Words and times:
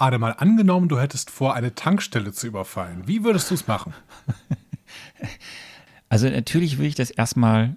Arne, 0.00 0.18
mal 0.18 0.32
angenommen, 0.32 0.88
du 0.88 0.98
hättest 0.98 1.30
vor, 1.30 1.54
eine 1.54 1.74
Tankstelle 1.74 2.32
zu 2.32 2.46
überfallen. 2.46 3.02
Wie 3.06 3.22
würdest 3.24 3.50
du 3.50 3.54
es 3.54 3.66
machen? 3.66 3.94
Also 6.12 6.28
natürlich 6.28 6.78
will 6.78 6.86
ich 6.86 6.96
das 6.96 7.10
erstmal 7.10 7.76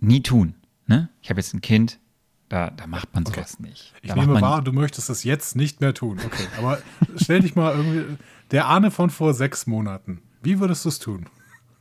nie 0.00 0.24
tun. 0.24 0.54
Ne? 0.88 1.08
Ich 1.22 1.30
habe 1.30 1.38
jetzt 1.38 1.54
ein 1.54 1.60
Kind, 1.60 2.00
da, 2.48 2.70
da 2.70 2.88
macht 2.88 3.14
man 3.14 3.24
sowas 3.24 3.58
okay. 3.60 3.68
nicht. 3.68 3.94
Da 4.02 4.08
ich 4.08 4.20
nehme 4.20 4.40
wahr, 4.40 4.60
du 4.60 4.72
möchtest 4.72 5.08
es 5.08 5.22
jetzt 5.22 5.54
nicht 5.54 5.80
mehr 5.80 5.94
tun. 5.94 6.18
Okay, 6.26 6.48
aber 6.58 6.80
stell 7.14 7.38
dich 7.38 7.54
mal 7.54 7.76
irgendwie, 7.76 8.18
der 8.50 8.66
Arne 8.66 8.90
von 8.90 9.08
vor 9.08 9.34
sechs 9.34 9.68
Monaten, 9.68 10.20
wie 10.42 10.58
würdest 10.58 10.84
du 10.84 10.88
es 10.88 10.98
tun? 10.98 11.26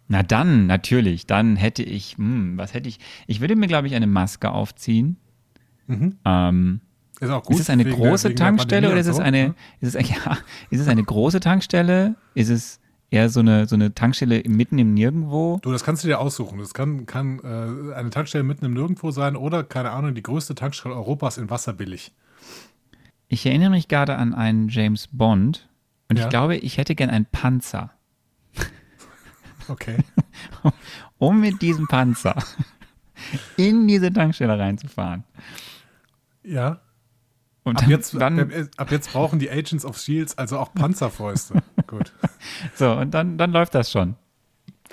Na 0.08 0.22
dann, 0.22 0.68
natürlich. 0.68 1.26
Dann 1.26 1.56
hätte 1.56 1.82
ich, 1.82 2.18
hm, 2.18 2.56
was 2.56 2.76
hätte 2.76 2.88
ich? 2.88 3.00
Ich 3.26 3.42
würde 3.42 3.56
mir, 3.56 3.68
glaube 3.68 3.88
ich, 3.88 3.96
eine 3.96 4.06
Maske 4.06 4.52
aufziehen. 4.52 5.18
Mhm. 5.88 6.18
Ähm, 6.24 6.82
ist 7.20 7.30
auch 7.30 7.44
gut. 7.44 7.56
Ist 7.56 7.64
es 7.64 7.70
eine 7.70 7.86
große 7.86 8.30
der, 8.30 8.38
Tankstelle 8.38 8.90
oder 8.90 9.00
ist 9.00 9.08
es 9.08 9.18
so, 9.18 9.22
eine, 9.22 9.50
ne? 9.50 9.56
ist 9.82 9.96
es, 9.96 10.10
ja, 10.10 10.38
ist 10.70 10.80
es 10.80 10.88
eine 10.88 11.04
große 11.04 11.40
Tankstelle? 11.40 12.16
Ist 12.34 12.50
es 12.50 12.80
eher 13.12 13.30
so 13.30 13.40
eine, 13.40 13.68
so 13.68 13.76
eine 13.76 13.94
Tankstelle 13.94 14.44
mitten 14.48 14.78
im 14.78 14.94
Nirgendwo? 14.94 15.60
Du, 15.62 15.72
das 15.72 15.84
kannst 15.84 16.04
du 16.04 16.08
dir 16.08 16.20
aussuchen. 16.20 16.60
Das 16.60 16.74
kann, 16.74 17.06
kann 17.06 17.40
äh, 17.40 17.94
eine 17.94 18.10
Tankstelle 18.10 18.44
mitten 18.44 18.66
im 18.66 18.74
Nirgendwo 18.74 19.12
sein 19.12 19.36
oder, 19.36 19.64
keine 19.64 19.92
Ahnung, 19.92 20.16
die 20.16 20.24
größte 20.24 20.56
Tankstelle 20.56 20.96
Europas 20.96 21.38
in 21.38 21.50
Wasser 21.50 21.74
billig. 21.74 22.14
Ich 23.28 23.46
erinnere 23.46 23.72
mich 23.72 23.88
gerade 23.88 24.16
an 24.16 24.34
einen 24.34 24.70
James 24.70 25.08
Bond 25.12 25.70
und 26.10 26.18
ja. 26.18 26.24
ich 26.24 26.30
glaube, 26.30 26.58
ich 26.58 26.78
hätte 26.78 26.96
gern 26.96 27.10
einen 27.10 27.26
Panzer. 27.26 27.92
Okay. 29.68 29.98
um 31.20 31.42
mit 31.42 31.62
diesem 31.62 31.88
Panzer 31.88 32.36
in 33.56 33.88
diese 33.88 34.12
Tankstelle 34.12 34.58
reinzufahren. 34.58 35.26
Ja. 36.42 36.82
Und 37.70 37.78
ab, 37.78 37.84
dann, 37.84 37.90
jetzt, 37.90 38.14
dann, 38.20 38.70
ab, 38.78 38.92
jetzt 38.92 39.12
brauchen 39.12 39.40
die 39.40 39.50
Agents 39.50 39.86
of 39.86 39.98
Shields 39.98 40.38
also 40.38 40.58
auch 40.58 40.74
Panzerfäuste. 40.74 41.62
Gut. 41.88 42.12
So, 42.76 42.92
und 42.92 43.12
dann, 43.14 43.38
dann 43.38 43.52
läuft 43.52 43.76
das 43.76 43.92
schon. 43.92 44.16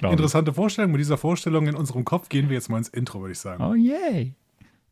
Interessante 0.02 0.50
ich. 0.50 0.54
Vorstellung. 0.56 0.92
Mit 0.92 1.00
dieser 1.00 1.16
Vorstellung 1.16 1.66
in 1.66 1.74
unserem 1.74 2.04
Kopf 2.04 2.28
gehen 2.28 2.48
wir 2.48 2.54
jetzt 2.54 2.68
mal 2.68 2.78
ins 2.78 2.88
Intro, 2.88 3.20
würde 3.20 3.32
ich 3.32 3.38
sagen. 3.38 3.62
Oh 3.62 3.74
yay. 3.74 4.34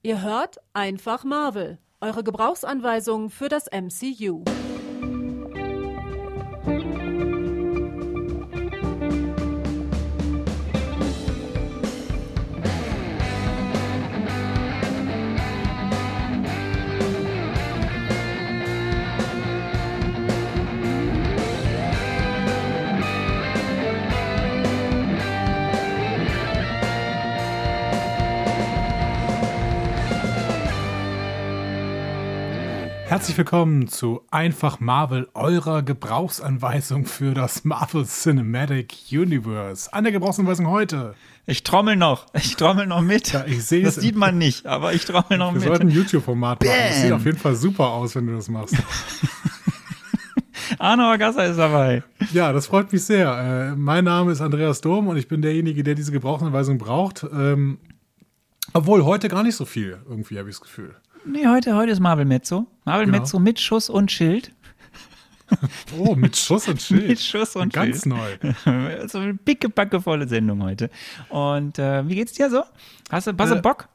Ihr 0.02 0.22
hört 0.22 0.58
einfach 0.72 1.24
Marvel. 1.24 1.78
Eure 2.00 2.24
Gebrauchsanweisung 2.24 3.30
für 3.30 3.48
das 3.48 3.66
MCU. 3.70 4.44
Herzlich 33.14 33.38
willkommen 33.38 33.86
zu 33.86 34.22
Einfach 34.32 34.80
Marvel, 34.80 35.28
eurer 35.34 35.82
Gebrauchsanweisung 35.84 37.06
für 37.06 37.32
das 37.32 37.62
Marvel 37.62 38.04
Cinematic 38.06 38.92
Universe. 39.12 39.92
An 39.92 40.02
der 40.02 40.12
Gebrauchsanweisung 40.12 40.66
heute. 40.66 41.14
Ich 41.46 41.62
trommel 41.62 41.94
noch. 41.94 42.26
Ich 42.34 42.56
trommel 42.56 42.88
noch 42.88 43.02
mit. 43.02 43.32
Ja, 43.32 43.44
ich 43.46 43.64
sehe 43.64 43.84
Das 43.84 43.94
sieht 43.94 44.16
man 44.16 44.36
nicht, 44.36 44.66
aber 44.66 44.94
ich 44.94 45.04
trommel 45.04 45.38
noch 45.38 45.50
Wir 45.50 45.60
mit. 45.60 45.62
Wir 45.62 45.68
sollten 45.68 45.86
ein 45.90 45.94
YouTube-Format 45.94 46.64
machen. 46.64 46.74
Das 46.88 47.02
sieht 47.02 47.12
auf 47.12 47.24
jeden 47.24 47.38
Fall 47.38 47.54
super 47.54 47.86
aus, 47.86 48.16
wenn 48.16 48.26
du 48.26 48.34
das 48.34 48.48
machst. 48.48 48.74
Arno 50.80 51.04
Agassa 51.04 51.44
ist 51.44 51.58
dabei. 51.58 52.02
Ja, 52.32 52.52
das 52.52 52.66
freut 52.66 52.92
mich 52.92 53.04
sehr. 53.04 53.70
Äh, 53.74 53.76
mein 53.76 54.02
Name 54.02 54.32
ist 54.32 54.40
Andreas 54.40 54.80
Dom 54.80 55.06
und 55.06 55.18
ich 55.18 55.28
bin 55.28 55.40
derjenige, 55.40 55.84
der 55.84 55.94
diese 55.94 56.10
Gebrauchsanweisung 56.10 56.78
braucht. 56.78 57.24
Ähm, 57.32 57.78
obwohl 58.72 59.04
heute 59.04 59.28
gar 59.28 59.44
nicht 59.44 59.54
so 59.54 59.66
viel, 59.66 59.98
irgendwie 60.08 60.36
habe 60.36 60.48
ich 60.48 60.56
das 60.56 60.62
Gefühl. 60.62 60.96
Nee, 61.26 61.46
heute, 61.46 61.74
heute 61.74 61.92
ist 61.92 62.00
Marvel 62.00 62.26
Mezzo. 62.26 62.66
Marvel 62.84 63.06
genau. 63.06 63.18
Mezzo 63.18 63.38
mit 63.38 63.58
Schuss 63.58 63.88
und 63.88 64.10
Schild. 64.10 64.52
Oh, 65.98 66.14
mit 66.16 66.36
Schuss 66.36 66.66
und 66.68 66.80
Schild. 66.80 67.06
mit 67.06 67.20
Schuss 67.20 67.54
und 67.54 67.72
Ganz 67.72 68.02
Schild. 68.02 68.40
Ganz 68.40 68.64
neu. 68.64 68.72
also 69.00 69.18
eine 69.18 69.34
picke, 69.34 69.68
packevolle 69.68 70.26
Sendung 70.26 70.62
heute. 70.62 70.90
Und 71.28 71.78
äh, 71.78 72.08
wie 72.08 72.14
geht's 72.14 72.32
dir 72.32 72.48
so? 72.48 72.62
Hast 73.10 73.26
du, 73.26 73.32
hast 73.38 73.50
du 73.50 73.56
äh, 73.56 73.60
Bock? 73.60 73.88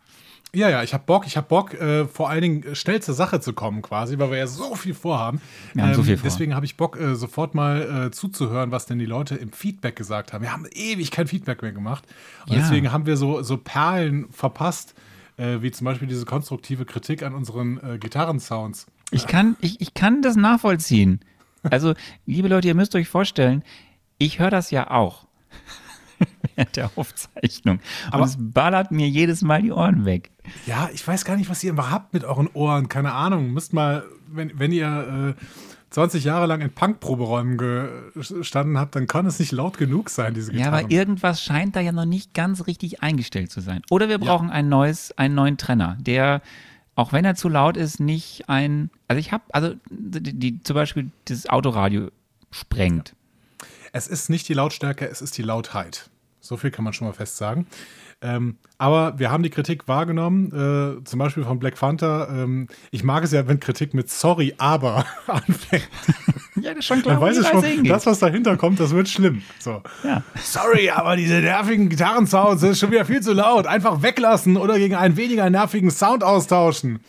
Ja, 0.54 0.70
ja, 0.70 0.84
ich 0.84 0.94
habe 0.94 1.04
Bock. 1.06 1.26
Ich 1.28 1.38
habe 1.38 1.48
Bock, 1.48 1.74
äh, 1.74 2.06
vor 2.06 2.30
allen 2.30 2.42
Dingen 2.42 2.76
schnell 2.76 3.02
zur 3.02 3.16
Sache 3.16 3.40
zu 3.40 3.54
kommen, 3.54 3.82
quasi, 3.82 4.18
weil 4.20 4.32
wir 4.32 4.38
ja 4.38 4.48
so 4.48 4.76
viel 4.76 4.94
vorhaben. 4.94 5.42
Wir 5.74 5.84
haben 5.84 5.90
ähm, 5.90 5.96
so 5.96 6.04
viel 6.04 6.18
vor. 6.18 6.24
Deswegen 6.24 6.56
habe 6.56 6.66
ich 6.66 6.78
Bock, 6.78 7.00
äh, 7.00 7.16
sofort 7.16 7.56
mal 7.56 8.08
äh, 8.08 8.12
zuzuhören, 8.12 8.72
was 8.72 8.86
denn 8.86 9.00
die 9.00 9.06
Leute 9.06 9.36
im 9.36 9.52
Feedback 9.52 9.96
gesagt 9.96 10.34
haben. 10.34 10.44
Wir 10.44 10.54
haben 10.54 10.68
ewig 10.72 11.12
kein 11.12 11.28
Feedback 11.28 11.62
mehr 11.62 11.72
gemacht. 11.72 12.06
Und 12.46 12.54
ja. 12.54 12.60
deswegen 12.60 12.92
haben 12.92 13.06
wir 13.06 13.18
so, 13.18 13.42
so 13.42 13.58
Perlen 13.58 14.28
verpasst, 14.32 14.94
äh, 15.40 15.62
wie 15.62 15.72
zum 15.72 15.86
Beispiel 15.86 16.08
diese 16.08 16.26
konstruktive 16.26 16.86
Kritik 16.86 17.24
an 17.24 17.34
unseren 17.34 17.80
äh, 17.84 17.98
Gitarrensounds. 17.98 18.88
Ich 19.12 19.26
kann, 19.26 19.56
ich, 19.62 19.82
ich 19.82 19.94
kann 19.94 20.22
das 20.22 20.36
nachvollziehen. 20.36 21.22
Also, 21.64 21.94
liebe 22.26 22.48
Leute, 22.48 22.68
ihr 22.68 22.76
müsst 22.76 22.94
euch 22.96 23.08
vorstellen, 23.08 23.64
ich 24.18 24.40
höre 24.40 24.52
das 24.52 24.70
ja 24.70 24.92
auch 24.92 25.28
während 26.56 26.76
der 26.76 26.92
Aufzeichnung. 26.96 27.78
Und 27.78 28.14
Aber 28.14 28.26
es 28.26 28.36
ballert 28.38 28.92
mir 28.92 29.08
jedes 29.08 29.42
Mal 29.42 29.62
die 29.62 29.72
Ohren 29.72 30.06
weg. 30.06 30.32
Ja, 30.68 30.90
ich 30.94 31.08
weiß 31.08 31.26
gar 31.26 31.38
nicht, 31.38 31.50
was 31.50 31.64
ihr 31.64 31.72
immer 31.72 31.90
habt 31.90 32.14
mit 32.14 32.24
euren 32.24 32.48
Ohren. 32.54 32.90
Keine 32.90 33.14
Ahnung. 33.14 33.52
Müsst 33.52 33.74
mal, 33.74 34.06
wenn, 34.28 34.58
wenn 34.60 34.72
ihr 34.72 35.36
äh, 35.38 35.44
20 35.92 36.24
Jahre 36.24 36.46
lang 36.46 36.62
in 36.62 36.72
Punk-Proberäumen 36.72 37.58
gestanden 38.14 38.78
habt, 38.78 38.96
dann 38.96 39.08
kann 39.08 39.26
es 39.26 39.40
nicht 39.40 39.52
laut 39.52 39.78
genug 39.78 40.10
sein, 40.10 40.34
diese 40.34 40.52
Gitarre. 40.52 40.72
Ja, 40.72 40.80
aber 40.80 40.92
irgendwas 40.92 41.42
scheint 41.42 41.76
da 41.76 41.80
ja 41.80 41.92
noch 41.92 42.06
nicht 42.06 42.34
ganz 42.34 42.68
richtig 42.68 43.02
eingestellt 43.02 43.52
zu 43.52 43.62
sein. 43.62 43.82
Oder 43.90 44.08
wir 44.08 44.20
brauchen 44.20 44.50
ja. 44.50 44.54
ein 44.54 44.70
neues, 44.70 45.18
einen 45.18 45.34
neuen 45.34 45.58
Trenner, 45.58 45.98
der, 46.00 46.42
auch 46.96 47.12
wenn 47.12 47.26
er 47.26 47.36
zu 47.36 47.50
laut 47.50 47.76
ist, 47.76 48.00
nicht 48.00 48.48
ein, 48.48 48.92
also 49.08 49.20
ich 49.20 49.32
habe, 49.32 49.44
also 49.52 49.74
die, 49.90 50.34
die, 50.34 50.64
zum 50.64 50.76
Beispiel 50.76 51.10
das 51.26 51.48
Autoradio 51.48 52.10
sprengt. 52.52 53.10
Ja. 53.10 53.68
Es 53.92 54.08
ist 54.08 54.30
nicht 54.30 54.48
die 54.48 54.54
Lautstärke, 54.54 55.10
es 55.10 55.22
ist 55.22 55.38
die 55.38 55.42
Lautheit. 55.42 56.10
So 56.40 56.58
viel 56.58 56.72
kann 56.72 56.84
man 56.84 56.94
schon 56.94 57.08
mal 57.08 57.14
fest 57.14 57.38
sagen. 57.38 57.66
Ähm, 58.22 58.58
aber 58.78 59.18
wir 59.18 59.32
haben 59.32 59.44
die 59.44 59.50
Kritik 59.50 59.88
wahrgenommen, 59.88 60.48
äh, 60.48 61.04
zum 61.06 61.20
Beispiel 61.20 61.44
von 61.44 61.58
Black 61.60 61.76
Panther. 61.76 62.28
Ähm, 62.30 62.68
ich 62.92 63.04
mag 63.04 63.24
es 63.24 63.32
ja, 63.32 63.48
wenn 63.48 63.60
Kritik 63.60 63.94
mit 63.94 64.10
Sorry, 64.10 64.56
aber 64.58 65.06
anfängt. 65.28 65.88
Ja, 66.62 66.72
das 66.72 66.80
ist 66.80 66.86
schon 66.86 67.02
klar. 67.02 67.16
Dann 67.16 67.24
weiß 67.24 67.38
ich 67.38 67.48
schon, 67.48 67.84
das, 67.86 68.06
was 68.06 68.20
dahinter 68.20 68.58
kommt, 68.58 68.80
das 68.80 68.92
wird 68.92 69.08
schlimm. 69.08 69.42
So. 69.60 69.82
Ja. 70.04 70.24
Sorry, 70.42 70.90
aber 70.90 71.16
diese 71.16 71.36
nervigen 71.40 71.88
Gitarrensounds 71.88 72.62
sind 72.62 72.78
schon 72.78 72.92
wieder 72.92 73.06
viel 73.06 73.22
zu 73.22 73.32
laut. 73.32 73.68
Einfach 73.68 74.02
weglassen 74.02 74.58
oder 74.58 74.78
gegen 74.78 74.96
einen 74.96 75.16
weniger 75.16 75.50
nervigen 75.50 75.92
Sound 75.92 76.24
austauschen. 76.24 77.00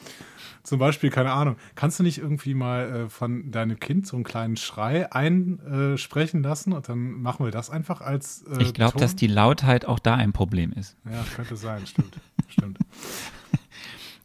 Zum 0.63 0.79
Beispiel, 0.79 1.11
keine 1.11 1.33
Ahnung, 1.33 1.57
kannst 1.75 1.99
du 1.99 2.03
nicht 2.03 2.19
irgendwie 2.19 2.55
mal 2.55 3.05
äh, 3.07 3.09
von 3.09 3.51
deinem 3.51 3.81
Kind 3.81 4.07
so 4.07 4.17
einen 4.17 4.25
kleinen 4.25 4.57
Schrei 4.57 5.11
einsprechen 5.11 6.45
äh, 6.45 6.49
lassen 6.49 6.73
und 6.73 6.89
dann 6.89 7.13
machen 7.13 7.47
wir 7.47 7.51
das 7.51 7.71
einfach 7.71 8.03
als. 8.03 8.43
Äh, 8.43 8.63
ich 8.63 8.75
glaube, 8.75 8.99
dass 8.99 9.17
die 9.17 9.27
Lautheit 9.27 9.87
auch 9.87 9.99
da 9.99 10.17
ein 10.17 10.33
Problem 10.33 10.73
ist. 10.73 10.97
Ja, 11.05 11.25
könnte 11.35 11.57
sein, 11.57 11.87
stimmt. 11.87 12.19
stimmt. 12.49 12.79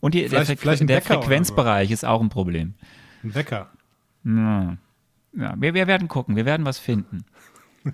Und 0.01 0.13
die, 0.13 0.27
vielleicht, 0.27 0.49
der, 0.49 0.57
vielleicht 0.57 0.89
der 0.89 1.01
Frequenzbereich 1.01 1.89
ist 1.89 2.03
auch 2.05 2.21
ein 2.21 2.29
Problem. 2.29 2.73
Ein 3.23 3.33
Wecker. 3.33 3.71
Ja, 4.25 4.77
ja 5.33 5.55
wir, 5.57 5.73
wir 5.73 5.87
werden 5.87 6.07
gucken, 6.07 6.35
wir 6.35 6.45
werden 6.45 6.65
was 6.65 6.79
finden. 6.79 7.25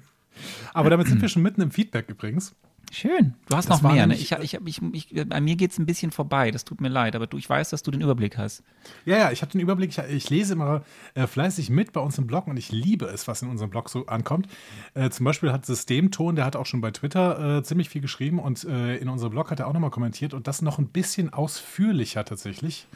Aber 0.74 0.90
damit 0.90 1.08
sind 1.08 1.22
wir 1.22 1.30
schon 1.30 1.44
mitten 1.44 1.62
im 1.62 1.72
Feedback 1.72 2.10
übrigens. 2.10 2.56
Schön. 2.94 3.36
Du 3.48 3.56
hast 3.56 3.70
das 3.70 3.82
noch 3.82 3.94
mehr. 3.94 4.06
Ne? 4.06 4.16
Ich, 4.16 4.34
ich, 4.34 4.54
ich, 4.54 4.82
ich, 4.92 5.26
bei 5.26 5.40
mir 5.40 5.56
geht 5.56 5.72
es 5.72 5.80
ein 5.80 5.86
bisschen 5.86 6.12
vorbei. 6.12 6.52
Das 6.52 6.66
tut 6.66 6.82
mir 6.82 6.90
leid. 6.90 7.16
Aber 7.16 7.26
du, 7.26 7.38
ich 7.38 7.50
weiß, 7.50 7.70
dass 7.70 7.84
du 7.84 7.90
den 7.90 8.02
Überblick 8.02 8.38
hast. 8.38 8.64
Ja, 9.06 9.18
ja, 9.18 9.32
ich 9.32 9.42
habe 9.42 9.52
den 9.52 9.62
Überblick. 9.62 9.98
Ich, 10.10 10.30
lese 10.30 10.54
immer 10.54 10.84
äh, 11.14 11.26
fleißig 11.26 11.70
mit 11.70 11.94
bei 11.94 12.02
uns 12.02 12.18
im 12.18 12.28
Blog 12.28 12.48
und 12.48 12.58
ich 12.58 12.70
liebe 12.70 13.06
es, 13.06 13.30
was 13.30 13.42
in 13.42 13.50
unserem 13.50 13.70
Blog 13.70 13.90
so 13.90 14.08
ankommt. 14.08 14.50
Äh, 14.94 15.10
zum 15.10 15.24
Beispiel 15.24 15.54
hat 15.54 15.66
Systemton, 15.66 16.36
der 16.36 16.44
hat 16.44 16.58
auch 16.58 16.66
schon 16.66 16.82
bei 16.82 16.92
Twitter 16.92 17.60
äh, 17.60 17.64
ziemlich 17.64 17.88
viel 17.88 18.02
geschrieben 18.02 18.40
und 18.40 18.66
äh, 18.66 18.98
in 18.98 19.08
unserem 19.08 19.32
Blog 19.32 19.52
hat 19.52 19.62
er 19.62 19.68
auch 19.68 19.74
nochmal 19.74 19.90
kommentiert 19.90 20.34
und 20.34 20.48
das 20.48 20.62
noch 20.62 20.78
ein 20.78 20.88
bisschen 20.88 21.32
ausführlicher 21.32 22.26
tatsächlich. 22.26 22.88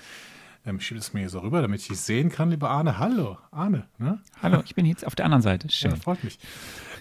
Ähm, 0.65 0.77
ich 0.77 0.87
schiebe 0.87 0.99
es 0.99 1.13
mir 1.13 1.21
hier 1.21 1.29
so 1.29 1.39
rüber, 1.39 1.61
damit 1.61 1.79
ich 1.79 1.89
es 1.89 2.05
sehen 2.05 2.29
kann, 2.29 2.49
lieber 2.49 2.69
Arne. 2.69 2.97
Hallo, 2.97 3.37
Arne. 3.51 3.85
Ne? 3.97 4.19
Hallo, 4.41 4.61
ich 4.65 4.75
bin 4.75 4.85
jetzt 4.85 5.07
auf 5.07 5.15
der 5.15 5.23
anderen 5.23 5.41
Seite. 5.41 5.69
Schön. 5.69 5.91
Ja, 5.91 5.97
freut 5.97 6.21
mich. 6.21 6.37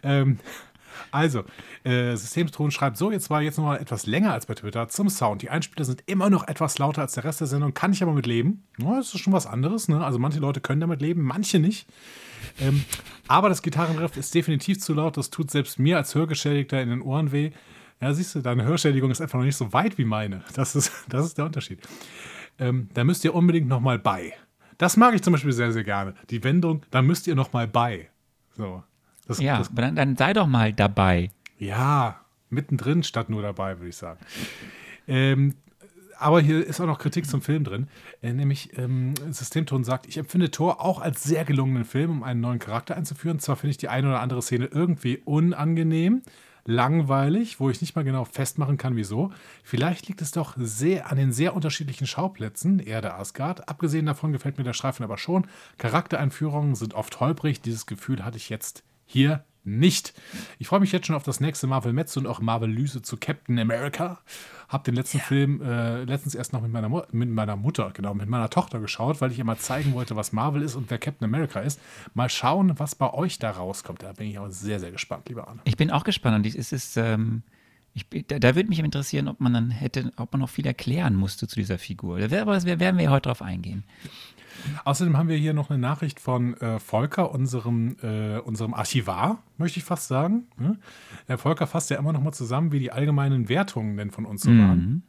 Ähm, 0.04 0.38
also, 1.10 1.44
äh, 1.84 2.16
Systemstron 2.16 2.70
schreibt 2.70 2.96
so, 2.96 3.10
jetzt 3.10 3.30
war 3.30 3.42
jetzt 3.42 3.58
noch 3.58 3.64
mal 3.64 3.76
etwas 3.76 4.06
länger 4.06 4.32
als 4.32 4.46
bei 4.46 4.54
Twitter 4.54 4.88
zum 4.88 5.08
Sound. 5.08 5.42
Die 5.42 5.50
Einspieler 5.50 5.84
sind 5.84 6.02
immer 6.06 6.30
noch 6.30 6.46
etwas 6.48 6.78
lauter 6.78 7.02
als 7.02 7.14
der 7.14 7.24
Rest 7.24 7.40
der 7.40 7.46
Sendung, 7.46 7.74
kann 7.74 7.92
ich 7.92 8.02
aber 8.02 8.12
mit 8.12 8.26
leben. 8.26 8.64
Ja, 8.78 8.96
das 8.96 9.14
ist 9.14 9.20
schon 9.20 9.32
was 9.32 9.46
anderes. 9.46 9.88
Ne? 9.88 10.04
Also 10.04 10.18
manche 10.18 10.40
Leute 10.40 10.60
können 10.60 10.80
damit 10.80 11.00
leben, 11.00 11.22
manche 11.22 11.58
nicht. 11.58 11.86
Ähm, 12.60 12.84
aber 13.28 13.48
das 13.48 13.62
Gitarrenriff 13.62 14.16
ist 14.16 14.34
definitiv 14.34 14.80
zu 14.80 14.94
laut. 14.94 15.16
Das 15.16 15.30
tut 15.30 15.50
selbst 15.50 15.78
mir 15.78 15.96
als 15.96 16.14
Hörgeschädigter 16.14 16.80
in 16.80 16.90
den 16.90 17.02
Ohren 17.02 17.32
weh. 17.32 17.52
Ja, 18.00 18.12
siehst 18.12 18.34
du, 18.34 18.40
deine 18.40 18.64
Hörschädigung 18.64 19.10
ist 19.10 19.20
einfach 19.20 19.38
noch 19.38 19.46
nicht 19.46 19.56
so 19.56 19.72
weit 19.72 19.98
wie 19.98 20.04
meine. 20.04 20.44
Das 20.54 20.76
ist, 20.76 20.92
das 21.08 21.26
ist 21.26 21.38
der 21.38 21.46
Unterschied. 21.46 21.80
Ähm, 22.58 22.88
da 22.94 23.04
müsst 23.04 23.24
ihr 23.24 23.34
unbedingt 23.34 23.68
noch 23.68 23.80
mal 23.80 23.98
bei. 23.98 24.34
Das 24.78 24.96
mag 24.96 25.14
ich 25.14 25.22
zum 25.22 25.32
Beispiel 25.32 25.52
sehr, 25.52 25.72
sehr 25.72 25.84
gerne. 25.84 26.14
Die 26.30 26.42
Wendung, 26.44 26.82
da 26.90 27.02
müsst 27.02 27.26
ihr 27.26 27.34
noch 27.34 27.52
mal 27.52 27.68
bei. 27.68 28.10
So. 28.56 28.82
Das, 29.26 29.40
ja, 29.40 29.58
das, 29.58 29.70
dann, 29.74 29.96
dann 29.96 30.16
sei 30.16 30.32
doch 30.32 30.46
mal 30.46 30.72
dabei. 30.72 31.30
Ja, 31.58 32.20
mittendrin 32.50 33.02
statt 33.02 33.30
nur 33.30 33.42
dabei, 33.42 33.78
würde 33.78 33.88
ich 33.88 33.96
sagen. 33.96 34.20
Ähm, 35.06 35.54
aber 36.18 36.40
hier 36.40 36.64
ist 36.64 36.80
auch 36.80 36.86
noch 36.86 36.98
Kritik 36.98 37.26
zum 37.26 37.42
Film 37.42 37.64
drin. 37.64 37.88
Äh, 38.22 38.32
nämlich 38.32 38.78
ähm, 38.78 39.14
Systemton 39.30 39.84
sagt, 39.84 40.06
ich 40.06 40.16
empfinde 40.16 40.50
Thor 40.50 40.80
auch 40.80 41.00
als 41.00 41.22
sehr 41.22 41.44
gelungenen 41.44 41.84
Film, 41.84 42.10
um 42.10 42.22
einen 42.22 42.40
neuen 42.40 42.58
Charakter 42.58 42.96
einzuführen. 42.96 43.38
Zwar 43.38 43.56
finde 43.56 43.72
ich 43.72 43.78
die 43.78 43.88
eine 43.88 44.08
oder 44.08 44.20
andere 44.20 44.42
Szene 44.42 44.66
irgendwie 44.66 45.18
unangenehm, 45.24 46.22
langweilig, 46.64 47.60
wo 47.60 47.68
ich 47.68 47.80
nicht 47.80 47.94
mal 47.94 48.04
genau 48.04 48.24
festmachen 48.24 48.78
kann, 48.78 48.96
wieso. 48.96 49.32
Vielleicht 49.62 50.08
liegt 50.08 50.22
es 50.22 50.30
doch 50.30 50.54
sehr 50.56 51.10
an 51.10 51.16
den 51.16 51.32
sehr 51.32 51.54
unterschiedlichen 51.54 52.06
Schauplätzen, 52.06 52.78
Erde, 52.78 53.14
Asgard. 53.14 53.68
Abgesehen 53.68 54.06
davon 54.06 54.32
gefällt 54.32 54.56
mir 54.56 54.64
der 54.64 54.72
Streifen 54.72 55.04
aber 55.04 55.18
schon. 55.18 55.46
Charaktereinführungen 55.78 56.74
sind 56.74 56.94
oft 56.94 57.20
holprig. 57.20 57.60
Dieses 57.60 57.86
Gefühl 57.86 58.24
hatte 58.24 58.36
ich 58.36 58.48
jetzt 58.48 58.84
hier 59.06 59.44
nicht. 59.64 60.12
Ich 60.58 60.68
freue 60.68 60.80
mich 60.80 60.92
jetzt 60.92 61.06
schon 61.06 61.16
auf 61.16 61.22
das 61.22 61.40
nächste 61.40 61.66
Marvel 61.66 61.92
Metz 61.92 62.16
und 62.16 62.26
auch 62.26 62.40
Marvel 62.40 62.70
Lyse 62.70 63.02
zu 63.02 63.16
Captain 63.16 63.58
America. 63.58 64.20
Hab 64.68 64.84
den 64.84 64.94
letzten 64.94 65.18
ja. 65.18 65.24
Film 65.24 65.62
äh, 65.62 66.04
letztens 66.04 66.34
erst 66.34 66.52
noch 66.52 66.60
mit 66.60 66.70
meiner, 66.70 67.06
mit 67.12 67.30
meiner 67.30 67.56
Mutter, 67.56 67.90
genau, 67.94 68.12
mit 68.14 68.28
meiner 68.28 68.50
Tochter 68.50 68.80
geschaut, 68.80 69.20
weil 69.20 69.32
ich 69.32 69.38
ihr 69.38 69.44
mal 69.44 69.56
zeigen 69.56 69.94
wollte, 69.94 70.16
was 70.16 70.32
Marvel 70.32 70.62
ist 70.62 70.74
und 70.74 70.90
wer 70.90 70.98
Captain 70.98 71.24
America 71.24 71.60
ist. 71.60 71.80
Mal 72.12 72.28
schauen, 72.28 72.78
was 72.78 72.94
bei 72.94 73.12
euch 73.12 73.38
da 73.38 73.50
rauskommt. 73.50 74.02
Da 74.02 74.12
bin 74.12 74.28
ich 74.28 74.38
auch 74.38 74.50
sehr, 74.50 74.80
sehr 74.80 74.90
gespannt, 74.90 75.28
lieber 75.28 75.48
Arne. 75.48 75.60
Ich 75.64 75.76
bin 75.76 75.90
auch 75.90 76.04
gespannt 76.04 76.36
und 76.36 76.54
es 76.54 76.72
ist, 76.72 76.96
ähm, 76.96 77.42
ich, 77.94 78.06
da, 78.26 78.38
da 78.38 78.54
würde 78.54 78.68
mich 78.68 78.80
interessieren, 78.80 79.28
ob 79.28 79.40
man 79.40 79.54
dann 79.54 79.70
hätte, 79.70 80.12
ob 80.16 80.32
man 80.32 80.40
noch 80.40 80.50
viel 80.50 80.66
erklären 80.66 81.14
musste 81.14 81.46
zu 81.46 81.54
dieser 81.54 81.78
Figur. 81.78 82.18
Da 82.18 82.30
werden 82.30 82.98
wir 82.98 83.10
heute 83.10 83.28
drauf 83.28 83.40
eingehen. 83.40 83.84
Außerdem 84.84 85.16
haben 85.16 85.28
wir 85.28 85.36
hier 85.36 85.54
noch 85.54 85.70
eine 85.70 85.78
Nachricht 85.78 86.20
von 86.20 86.54
äh, 86.60 86.78
Volker, 86.78 87.32
unserem, 87.32 87.96
äh, 88.02 88.38
unserem 88.38 88.74
Archivar, 88.74 89.42
möchte 89.58 89.78
ich 89.78 89.84
fast 89.84 90.08
sagen. 90.08 90.46
Ja? 90.60 90.74
Der 91.28 91.38
Volker 91.38 91.66
fasst 91.66 91.90
ja 91.90 91.98
immer 91.98 92.12
noch 92.12 92.22
mal 92.22 92.32
zusammen, 92.32 92.72
wie 92.72 92.78
die 92.78 92.92
allgemeinen 92.92 93.48
Wertungen 93.48 93.96
denn 93.96 94.10
von 94.10 94.24
uns 94.24 94.42
so 94.42 94.50
waren. 94.50 94.78
Mhm. 94.78 95.02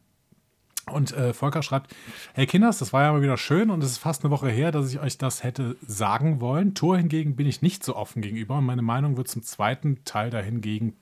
Und 0.92 1.14
äh, 1.14 1.34
Volker 1.34 1.64
schreibt: 1.64 1.96
Hey 2.34 2.46
Kinders, 2.46 2.78
das 2.78 2.94
war 2.94 3.04
ja 3.04 3.12
mal 3.12 3.22
wieder 3.22 3.38
schön 3.38 3.72
und 3.72 3.84
es 3.84 3.92
ist 3.92 3.98
fast 3.98 4.24
eine 4.24 4.32
Woche 4.32 4.50
her, 4.50 4.72
dass 4.72 4.92
ich 4.92 5.00
euch 5.00 5.18
das 5.18 5.44
hätte 5.44 5.78
sagen 5.86 6.42
wollen. 6.42 6.76
Tor 6.76 6.98
hingegen 6.98 7.36
bin 7.36 7.48
ich 7.48 7.62
nicht 7.62 7.84
so 7.84 7.96
offen 7.96 8.22
gegenüber 8.22 8.58
und 8.58 8.66
meine 8.66 8.84
Meinung 8.84 9.18
wird 9.18 9.28
zum 9.28 9.42
zweiten 9.42 10.04
Teil 10.06 10.30
dahingegen 10.30 10.94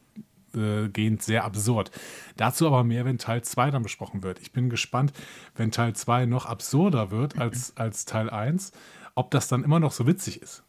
gehend 0.54 1.22
sehr 1.22 1.44
absurd. 1.44 1.92
Dazu 2.38 2.68
aber 2.68 2.84
mehr, 2.84 3.06
wenn 3.06 3.18
Teil 3.18 3.44
2 3.44 3.72
dann 3.72 3.84
besprochen 3.84 4.24
wird. 4.24 4.40
Ich 4.40 4.52
bin 4.52 4.70
gespannt, 4.70 5.14
wenn 5.56 5.72
Teil 5.72 5.94
2 5.94 6.26
noch 6.26 6.46
absurder 6.46 7.12
wird 7.12 7.38
als, 7.38 7.76
als 7.78 8.06
Teil 8.06 8.30
1, 8.30 8.72
ob 9.16 9.32
das 9.32 9.48
dann 9.48 9.64
immer 9.64 9.80
noch 9.80 9.92
so 9.92 10.08
witzig 10.08 10.42
ist. 10.42 10.64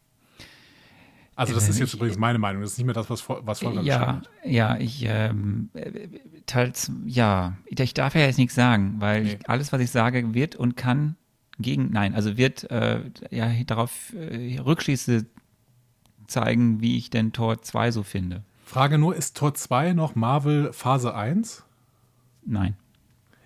Also 1.37 1.53
das 1.53 1.69
ist 1.69 1.81
jetzt 1.81 1.89
ich, 1.89 1.95
übrigens 1.95 2.17
meine 2.17 2.39
Meinung, 2.39 2.63
das 2.63 2.73
ist 2.73 2.79
nicht 2.79 2.87
mehr 2.87 2.95
das, 2.95 3.11
was, 3.11 3.29
was 3.29 3.61
Volker 3.61 3.83
Ja, 3.83 4.23
ja, 4.45 4.77
ich 4.77 5.05
ähm, 5.05 5.69
teils, 6.47 6.93
ja, 7.07 7.55
ich 7.67 7.93
darf 7.93 8.15
ja 8.15 8.21
jetzt 8.21 8.39
nichts 8.39 8.55
sagen, 8.55 8.97
weil 9.01 9.25
nee. 9.25 9.33
ich, 9.33 9.51
alles, 9.51 9.73
was 9.73 9.81
ich 9.81 9.91
sage, 9.91 10.33
wird 10.35 10.55
und 10.55 10.77
kann 10.77 11.17
gegen, 11.59 11.91
nein, 11.91 12.15
also 12.15 12.37
wird 12.37 12.71
äh, 12.71 13.01
ja 13.31 13.51
darauf 13.65 14.13
äh, 14.15 14.59
Rückschlüsse 14.59 15.27
zeigen, 16.27 16.81
wie 16.81 16.97
ich 16.97 17.11
denn 17.11 17.33
Tor 17.33 17.63
2 17.63 17.91
so 17.91 18.03
finde. 18.03 18.45
Frage 18.64 18.99
nur, 18.99 19.14
ist 19.14 19.37
Tor 19.37 19.55
2 19.55 19.93
noch 19.93 20.14
Marvel 20.14 20.72
Phase 20.72 21.14
1? 21.14 21.64
Nein. 22.46 22.76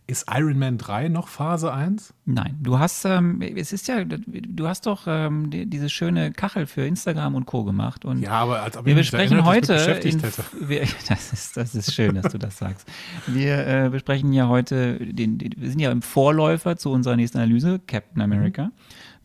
Ist 0.06 0.24
Iron 0.32 0.58
Man 0.58 0.78
3 0.78 1.08
noch 1.08 1.28
Phase 1.28 1.70
1? 1.70 2.14
Nein. 2.24 2.56
Du 2.62 2.78
hast, 2.78 3.04
ähm, 3.04 3.42
es 3.42 3.74
ist 3.74 3.88
ja, 3.88 4.04
du 4.04 4.66
hast 4.66 4.86
doch 4.86 5.02
ähm, 5.06 5.50
die, 5.50 5.66
diese 5.66 5.90
schöne 5.90 6.32
Kachel 6.32 6.66
für 6.66 6.86
Instagram 6.86 7.34
und 7.34 7.44
Co. 7.44 7.64
gemacht. 7.64 8.06
Und 8.06 8.22
ja, 8.22 8.30
aber 8.30 8.62
als 8.62 8.78
ob 8.78 8.86
wir 8.86 8.94
besprechen 8.94 9.44
heute. 9.44 9.74
In, 9.74 10.22
wir, 10.60 10.86
das, 11.08 11.32
ist, 11.34 11.58
das 11.58 11.74
ist 11.74 11.92
schön, 11.92 12.14
dass 12.14 12.32
du 12.32 12.38
das 12.38 12.56
sagst. 12.56 12.88
Wir 13.26 13.66
äh, 13.66 13.88
besprechen 13.90 14.32
ja 14.32 14.48
heute, 14.48 14.96
den, 14.98 15.36
den, 15.36 15.52
wir 15.58 15.68
sind 15.68 15.80
ja 15.80 15.90
im 15.90 16.00
Vorläufer 16.00 16.78
zu 16.78 16.90
unserer 16.90 17.16
nächsten 17.16 17.36
Analyse, 17.36 17.78
Captain 17.86 18.22
America, 18.22 18.64
mhm. 18.66 18.72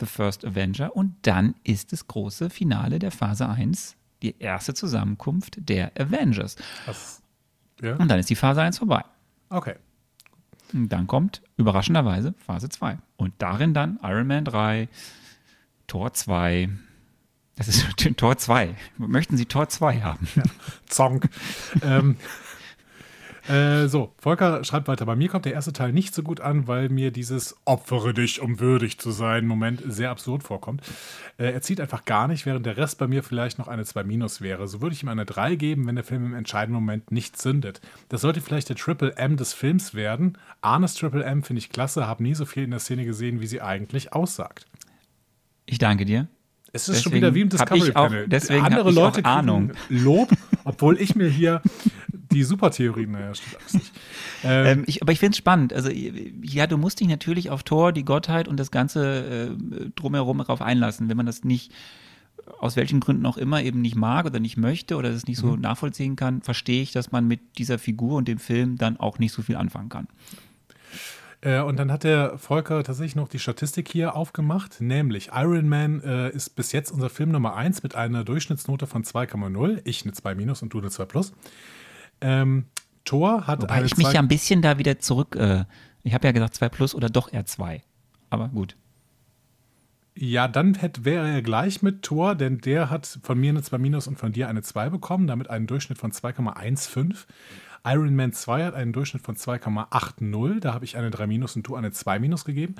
The 0.01 0.05
First 0.05 0.43
Avenger. 0.43 0.93
Und 0.93 1.15
dann 1.21 1.55
ist 1.63 1.93
das 1.93 2.07
große 2.07 2.49
Finale 2.49 2.99
der 2.99 3.11
Phase 3.11 3.47
1 3.47 3.95
die 4.23 4.39
erste 4.39 4.73
Zusammenkunft 4.73 5.57
der 5.57 5.91
Avengers. 5.99 6.55
Ja? 7.81 7.95
Und 7.97 8.07
dann 8.07 8.19
ist 8.19 8.29
die 8.29 8.35
Phase 8.35 8.61
1 8.61 8.79
vorbei. 8.79 9.03
Okay. 9.49 9.75
Und 10.73 10.89
dann 10.89 11.05
kommt 11.05 11.43
überraschenderweise 11.57 12.33
Phase 12.45 12.69
2. 12.69 12.97
Und 13.17 13.33
darin 13.37 13.73
dann 13.73 13.99
Iron 14.01 14.25
Man 14.25 14.45
3, 14.45 14.89
Tor 15.85 16.13
2. 16.13 16.69
Das 17.55 17.67
ist 17.67 17.85
Tor 18.17 18.37
2. 18.37 18.75
Möchten 18.97 19.37
Sie 19.37 19.45
Tor 19.45 19.69
2 19.69 20.01
haben? 20.01 20.27
Ja. 20.35 20.43
Zonk. 20.87 21.29
ähm, 21.83 22.17
äh, 23.47 23.87
so, 23.87 24.13
Volker 24.17 24.63
schreibt 24.63 24.87
weiter. 24.87 25.05
Bei 25.05 25.15
mir 25.15 25.27
kommt 25.27 25.45
der 25.45 25.53
erste 25.53 25.73
Teil 25.73 25.91
nicht 25.91 26.15
so 26.15 26.23
gut 26.23 26.39
an, 26.39 26.67
weil 26.67 26.89
mir 26.89 27.11
dieses 27.11 27.57
Opfere 27.65 28.13
dich, 28.13 28.41
um 28.41 28.59
würdig 28.59 28.99
zu 28.99 29.11
sein 29.11 29.45
Moment 29.45 29.81
sehr 29.85 30.11
absurd 30.11 30.43
vorkommt. 30.43 30.81
Äh, 31.37 31.51
er 31.51 31.61
zieht 31.61 31.81
einfach 31.81 32.05
gar 32.05 32.27
nicht, 32.27 32.45
während 32.45 32.65
der 32.65 32.77
Rest 32.77 32.97
bei 32.99 33.07
mir 33.07 33.21
vielleicht 33.21 33.59
noch 33.59 33.67
eine 33.67 33.83
2 33.83 34.03
minus 34.03 34.41
wäre. 34.41 34.67
So 34.67 34.81
würde 34.81 34.95
ich 34.95 35.03
ihm 35.03 35.09
eine 35.09 35.25
3 35.25 35.55
geben, 35.55 35.87
wenn 35.87 35.95
der 35.95 36.05
Film 36.05 36.25
im 36.25 36.33
entscheidenden 36.33 36.75
Moment 36.75 37.11
nicht 37.11 37.37
zündet. 37.37 37.81
Das 38.09 38.21
sollte 38.21 38.39
vielleicht 38.39 38.69
der 38.69 38.77
Triple 38.77 39.15
M 39.17 39.35
des 39.35 39.53
Films 39.53 39.93
werden. 39.93 40.37
Arnes 40.61 40.95
Triple 40.95 41.23
M 41.23 41.43
finde 41.43 41.59
ich 41.59 41.69
klasse, 41.69 42.07
habe 42.07 42.23
nie 42.23 42.35
so 42.35 42.45
viel 42.45 42.63
in 42.63 42.71
der 42.71 42.79
Szene 42.79 43.05
gesehen, 43.05 43.41
wie 43.41 43.47
sie 43.47 43.61
eigentlich 43.61 44.13
aussagt. 44.13 44.65
Ich 45.65 45.79
danke 45.79 46.05
dir. 46.05 46.27
Es 46.75 46.87
ist 46.87 46.87
deswegen 46.87 47.03
schon 47.03 47.13
wieder 47.13 47.35
wie 47.35 47.41
im 47.41 47.49
Discovery 47.49 47.91
Panel. 47.91 48.27
Deswegen 48.27 48.65
Andere 48.65 48.91
Leute 48.91 49.23
Ahnung. 49.25 49.73
Lob, 49.89 50.29
obwohl 50.63 50.99
ich 50.99 51.15
mir 51.15 51.29
hier 51.29 51.61
die 52.33 52.43
Supertheorien, 52.43 53.11
naja, 53.11 53.33
stimmt 53.35 53.57
alles 53.59 53.73
nicht. 53.73 53.91
Ähm, 54.45 54.65
ähm, 54.65 54.83
ich, 54.87 55.01
aber 55.01 55.13
ich 55.13 55.19
finde 55.19 55.31
es 55.31 55.37
spannend. 55.37 55.71
Also, 55.71 55.89
ja, 55.89 56.67
du 56.67 56.77
musst 56.77 56.99
dich 56.99 57.07
natürlich 57.07 57.49
auf 57.49 57.63
Thor, 57.63 57.93
die 57.93 58.03
Gottheit 58.03 58.49
und 58.49 58.59
das 58.59 58.71
Ganze 58.71 59.55
äh, 59.55 59.89
drumherum 59.95 60.39
darauf 60.39 60.61
einlassen. 60.61 61.07
Wenn 61.07 61.15
man 61.15 61.25
das 61.25 61.45
nicht, 61.45 61.71
aus 62.59 62.75
welchen 62.75 62.99
Gründen 62.99 63.25
auch 63.25 63.37
immer, 63.37 63.63
eben 63.63 63.79
nicht 63.79 63.95
mag 63.95 64.25
oder 64.25 64.41
nicht 64.41 64.57
möchte 64.57 64.97
oder 64.97 65.09
es 65.11 65.27
nicht 65.27 65.37
so 65.37 65.55
mhm. 65.55 65.61
nachvollziehen 65.61 66.17
kann, 66.17 66.41
verstehe 66.41 66.81
ich, 66.81 66.91
dass 66.91 67.13
man 67.13 67.25
mit 67.25 67.57
dieser 67.57 67.79
Figur 67.79 68.17
und 68.17 68.27
dem 68.27 68.37
Film 68.37 68.77
dann 68.77 68.97
auch 68.97 69.17
nicht 69.17 69.31
so 69.31 69.41
viel 69.41 69.55
anfangen 69.55 69.87
kann. 69.87 70.07
Äh, 71.43 71.61
und 71.61 71.77
dann 71.77 71.91
hat 71.91 72.03
der 72.03 72.37
Volker 72.37 72.83
tatsächlich 72.83 73.15
noch 73.15 73.27
die 73.27 73.39
Statistik 73.39 73.89
hier 73.89 74.15
aufgemacht, 74.15 74.79
nämlich 74.79 75.31
Iron 75.33 75.67
Man 75.67 76.01
äh, 76.01 76.29
ist 76.29 76.55
bis 76.55 76.71
jetzt 76.71 76.91
unser 76.91 77.09
Film 77.09 77.31
Nummer 77.31 77.55
1 77.55 77.83
mit 77.83 77.95
einer 77.95 78.23
Durchschnittsnote 78.23 78.87
von 78.87 79.03
2,0. 79.03 79.81
Ich 79.83 80.03
eine 80.03 80.13
2 80.13 80.35
minus 80.35 80.61
und 80.61 80.73
du 80.73 80.79
eine 80.79 80.89
2 80.89 81.05
plus. 81.05 81.33
Ähm, 82.21 82.65
Thor 83.05 83.47
hat 83.47 83.61
Wobei 83.61 83.83
ich 83.83 83.97
mich 83.97 84.11
ja 84.11 84.19
ein 84.19 84.27
bisschen 84.27 84.61
da 84.61 84.77
wieder 84.77 84.99
zurück, 84.99 85.35
äh, 85.35 85.65
ich 86.03 86.13
habe 86.13 86.27
ja 86.27 86.31
gesagt 86.31 86.55
2 86.55 86.69
plus 86.69 86.95
oder 86.95 87.09
doch 87.09 87.31
eher 87.31 87.45
2. 87.45 87.81
Aber 88.29 88.49
gut. 88.49 88.75
Ja, 90.15 90.47
dann 90.47 90.75
hätte, 90.75 91.05
wäre 91.05 91.27
er 91.27 91.41
gleich 91.41 91.81
mit 91.81 92.03
Thor, 92.03 92.35
denn 92.35 92.59
der 92.59 92.89
hat 92.89 93.19
von 93.23 93.39
mir 93.39 93.49
eine 93.49 93.63
2 93.63 93.77
minus 93.79 94.07
und 94.07 94.17
von 94.17 94.31
dir 94.31 94.47
eine 94.47 94.61
2 94.61 94.89
bekommen, 94.89 95.27
damit 95.27 95.49
einen 95.49 95.65
Durchschnitt 95.65 95.97
von 95.97 96.11
2,15. 96.11 97.25
Iron 97.85 98.15
Man 98.15 98.31
2 98.31 98.65
hat 98.65 98.75
einen 98.75 98.93
Durchschnitt 98.93 99.23
von 99.23 99.35
2,80. 99.35 100.59
Da 100.59 100.73
habe 100.73 100.85
ich 100.85 100.97
eine 100.97 101.09
3 101.09 101.27
minus 101.27 101.55
und 101.55 101.67
du 101.67 101.75
eine 101.75 101.91
2 101.91 102.19
minus 102.19 102.45
gegeben. 102.45 102.75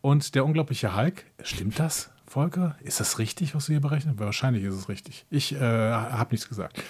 Und 0.00 0.34
der 0.34 0.44
unglaubliche 0.44 0.96
Hulk, 0.96 1.24
stimmt 1.42 1.78
das, 1.78 2.10
Volker? 2.26 2.76
Ist 2.82 3.00
das 3.00 3.18
richtig, 3.18 3.54
was 3.54 3.66
du 3.66 3.72
hier 3.72 3.80
berechnet? 3.80 4.18
Wahrscheinlich 4.18 4.64
ist 4.64 4.74
es 4.74 4.88
richtig. 4.88 5.26
Ich 5.30 5.54
äh, 5.54 5.58
habe 5.60 6.32
nichts 6.32 6.48
gesagt. 6.48 6.82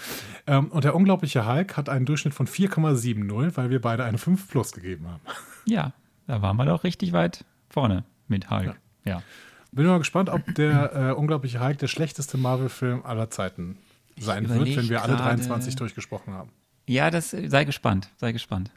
Ähm, 0.47 0.69
und 0.69 0.85
der 0.85 0.95
unglaubliche 0.95 1.47
Hulk 1.47 1.76
hat 1.76 1.88
einen 1.88 2.07
Durchschnitt 2.07 2.35
von 2.35 2.47
4,70, 2.47 3.57
weil 3.57 3.71
wir 3.71 3.81
beide 3.81 4.05
eine 4.05 4.19
5 4.19 4.49
plus 4.49 4.73
gegeben 4.73 5.09
haben. 5.09 5.21
Ja, 5.67 5.93
da 6.26 6.43
waren 6.43 6.57
wir 6.57 6.67
doch 6.67 6.85
richtig 6.85 7.12
weit 7.12 7.45
vorne 7.69 8.05
mit 8.29 8.50
Hulk. 8.50 8.79
Ja. 9.05 9.12
ja. 9.12 9.23
Bin 9.73 9.87
mal 9.87 9.99
gespannt, 9.99 10.29
ob 10.29 10.55
der 10.55 10.95
äh, 10.95 11.12
unglaubliche 11.12 11.61
Hulk 11.61 11.79
der 11.79 11.88
schlechteste 11.88 12.38
Marvel-Film 12.38 13.05
aller 13.05 13.29
Zeiten 13.31 13.76
sein 14.19 14.49
wird, 14.49 14.76
wenn 14.76 14.88
wir 14.88 15.03
alle 15.03 15.17
23 15.17 15.75
durchgesprochen 15.75 16.33
haben. 16.33 16.50
Ja, 16.87 17.11
das 17.11 17.31
sei 17.31 17.64
gespannt, 17.64 18.11
sei 18.17 18.33
gespannt. 18.33 18.71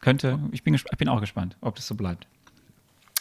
Könnte, 0.00 0.38
ich 0.52 0.62
bin, 0.62 0.74
ich 0.74 0.84
bin 0.84 1.08
auch 1.08 1.20
gespannt, 1.20 1.56
ob 1.60 1.74
das 1.76 1.86
so 1.86 1.94
bleibt. 1.94 2.26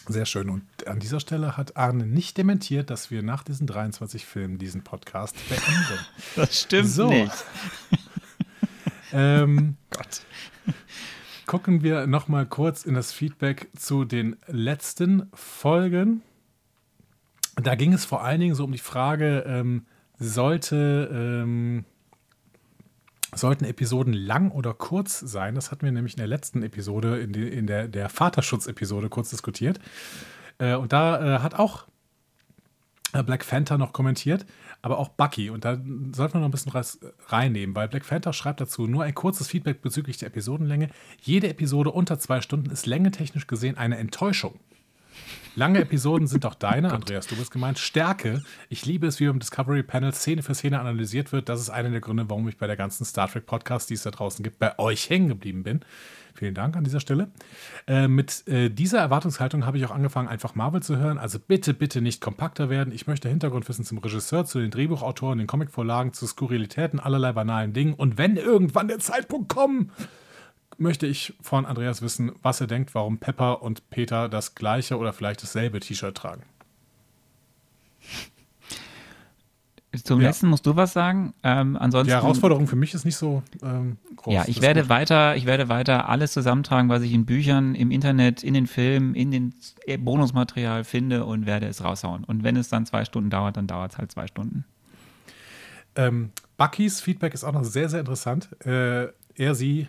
Sehr 0.07 0.25
schön. 0.25 0.49
Und 0.49 0.87
an 0.87 0.99
dieser 0.99 1.19
Stelle 1.19 1.57
hat 1.57 1.77
Arne 1.77 2.05
nicht 2.05 2.37
dementiert, 2.37 2.89
dass 2.89 3.11
wir 3.11 3.21
nach 3.21 3.43
diesen 3.43 3.67
23 3.67 4.25
Filmen 4.25 4.57
diesen 4.57 4.83
Podcast 4.83 5.35
beenden. 5.47 6.05
Das 6.35 6.61
stimmt 6.61 6.89
so. 6.89 7.09
nicht. 7.09 7.45
ähm, 9.13 9.77
Gott. 9.89 10.21
Gucken 11.45 11.83
wir 11.83 12.07
noch 12.07 12.27
mal 12.27 12.45
kurz 12.45 12.85
in 12.85 12.93
das 12.93 13.11
Feedback 13.11 13.69
zu 13.77 14.05
den 14.05 14.37
letzten 14.47 15.29
Folgen. 15.33 16.21
Da 17.55 17.75
ging 17.75 17.93
es 17.93 18.05
vor 18.05 18.23
allen 18.23 18.39
Dingen 18.39 18.55
so 18.55 18.63
um 18.63 18.71
die 18.71 18.77
Frage, 18.77 19.43
ähm, 19.45 19.85
sollte 20.17 21.09
ähm, 21.11 21.85
sollten 23.33 23.65
Episoden 23.65 24.13
lang 24.13 24.51
oder 24.51 24.73
kurz 24.73 25.19
sein. 25.19 25.55
Das 25.55 25.71
hatten 25.71 25.83
wir 25.83 25.91
nämlich 25.91 26.13
in 26.13 26.19
der 26.19 26.27
letzten 26.27 26.63
Episode, 26.63 27.19
in, 27.19 27.31
die, 27.31 27.47
in 27.47 27.67
der, 27.67 27.87
der 27.87 28.09
Vaterschutz-Episode 28.09 29.09
kurz 29.09 29.29
diskutiert. 29.29 29.79
Äh, 30.57 30.75
und 30.75 30.93
da 30.93 31.37
äh, 31.37 31.39
hat 31.39 31.55
auch 31.55 31.85
äh, 33.13 33.23
Black 33.23 33.47
Panther 33.47 33.77
noch 33.77 33.93
kommentiert, 33.93 34.45
aber 34.81 34.97
auch 34.97 35.09
Bucky. 35.09 35.49
Und 35.49 35.65
da 35.65 35.77
sollte 36.13 36.35
man 36.35 36.41
noch 36.41 36.49
ein 36.49 36.51
bisschen 36.51 36.73
reinnehmen, 37.27 37.75
weil 37.75 37.87
Black 37.87 38.07
Panther 38.07 38.33
schreibt 38.33 38.61
dazu 38.61 38.87
nur 38.87 39.03
ein 39.03 39.15
kurzes 39.15 39.47
Feedback 39.47 39.81
bezüglich 39.81 40.17
der 40.17 40.27
Episodenlänge. 40.27 40.89
Jede 41.21 41.49
Episode 41.49 41.91
unter 41.91 42.19
zwei 42.19 42.41
Stunden 42.41 42.69
ist 42.69 42.85
längetechnisch 42.85 43.47
gesehen 43.47 43.77
eine 43.77 43.97
Enttäuschung. 43.97 44.59
Lange 45.55 45.79
Episoden 45.79 46.27
sind 46.27 46.45
auch 46.45 46.55
deine, 46.55 46.93
Andreas, 46.93 47.27
du 47.27 47.35
bist 47.35 47.51
gemeint. 47.51 47.77
Stärke. 47.77 48.41
Ich 48.69 48.85
liebe 48.85 49.05
es, 49.07 49.19
wie 49.19 49.25
im 49.25 49.39
Discovery 49.39 49.83
Panel 49.83 50.13
Szene 50.13 50.43
für 50.43 50.55
Szene 50.55 50.79
analysiert 50.79 51.33
wird. 51.33 51.49
Das 51.49 51.59
ist 51.59 51.69
einer 51.69 51.89
der 51.89 51.99
Gründe, 51.99 52.29
warum 52.29 52.47
ich 52.47 52.57
bei 52.57 52.67
der 52.67 52.77
ganzen 52.77 53.03
Star 53.03 53.29
Trek 53.29 53.45
Podcast, 53.45 53.89
die 53.89 53.95
es 53.95 54.03
da 54.03 54.11
draußen 54.11 54.43
gibt, 54.43 54.59
bei 54.59 54.79
euch 54.79 55.09
hängen 55.09 55.27
geblieben 55.27 55.63
bin. 55.63 55.81
Vielen 56.33 56.55
Dank 56.55 56.77
an 56.77 56.85
dieser 56.85 57.01
Stelle. 57.01 57.29
Äh, 57.85 58.07
mit 58.07 58.47
äh, 58.47 58.69
dieser 58.69 58.99
Erwartungshaltung 58.99 59.65
habe 59.65 59.77
ich 59.77 59.85
auch 59.85 59.91
angefangen, 59.91 60.29
einfach 60.29 60.55
Marvel 60.55 60.81
zu 60.81 60.95
hören. 60.95 61.17
Also 61.17 61.37
bitte, 61.37 61.73
bitte 61.73 61.99
nicht 62.01 62.21
kompakter 62.21 62.69
werden. 62.69 62.93
Ich 62.93 63.05
möchte 63.05 63.27
Hintergrundwissen 63.27 63.83
zum 63.83 63.97
Regisseur, 63.97 64.45
zu 64.45 64.59
den 64.59 64.71
Drehbuchautoren, 64.71 65.37
den 65.37 65.47
Comicvorlagen, 65.47 66.13
zu 66.13 66.27
Skurrilitäten, 66.27 67.01
allerlei 67.01 67.33
banalen 67.33 67.73
Dingen. 67.73 67.93
Und 67.93 68.17
wenn 68.17 68.37
irgendwann 68.37 68.87
der 68.87 68.99
Zeitpunkt 68.99 69.49
kommt, 69.49 69.91
möchte 70.77 71.07
ich 71.07 71.33
von 71.41 71.65
Andreas 71.65 72.01
wissen, 72.01 72.31
was 72.41 72.61
er 72.61 72.67
denkt, 72.67 72.95
warum 72.95 73.17
Pepper 73.17 73.61
und 73.61 73.89
Peter 73.89 74.29
das 74.29 74.55
gleiche 74.55 74.97
oder 74.97 75.13
vielleicht 75.13 75.43
dasselbe 75.43 75.79
T-Shirt 75.79 76.15
tragen. 76.15 76.43
Zum 80.03 80.21
ja. 80.21 80.27
letzten 80.27 80.47
musst 80.47 80.65
du 80.65 80.77
was 80.77 80.93
sagen. 80.93 81.33
Ähm, 81.43 81.75
ansonsten, 81.75 82.11
die 82.11 82.13
Herausforderung 82.13 82.65
für 82.65 82.77
mich 82.77 82.93
ist 82.93 83.03
nicht 83.03 83.17
so 83.17 83.43
ähm, 83.61 83.97
groß. 84.15 84.33
Ja, 84.33 84.45
ich 84.47 84.61
werde 84.61 84.87
weiter, 84.87 85.35
ich 85.35 85.45
werde 85.45 85.67
weiter 85.67 86.07
alles 86.07 86.31
zusammentragen, 86.31 86.87
was 86.87 87.01
ich 87.01 87.11
in 87.11 87.25
Büchern, 87.25 87.75
im 87.75 87.91
Internet, 87.91 88.41
in 88.41 88.53
den 88.53 88.67
Filmen, 88.67 89.15
in 89.15 89.31
den 89.31 89.53
Bonusmaterial 89.99 90.85
finde 90.85 91.25
und 91.25 91.45
werde 91.45 91.67
es 91.67 91.83
raushauen. 91.83 92.23
Und 92.23 92.45
wenn 92.45 92.55
es 92.55 92.69
dann 92.69 92.85
zwei 92.85 93.03
Stunden 93.03 93.29
dauert, 93.29 93.57
dann 93.57 93.67
dauert 93.67 93.91
es 93.91 93.97
halt 93.97 94.13
zwei 94.13 94.27
Stunden. 94.27 94.63
Ähm, 95.95 96.31
Buckys 96.55 97.01
Feedback 97.01 97.33
ist 97.33 97.43
auch 97.43 97.51
noch 97.51 97.65
sehr, 97.65 97.89
sehr 97.89 97.99
interessant. 97.99 98.47
Äh, 98.65 99.07
er, 99.35 99.55
sie 99.55 99.87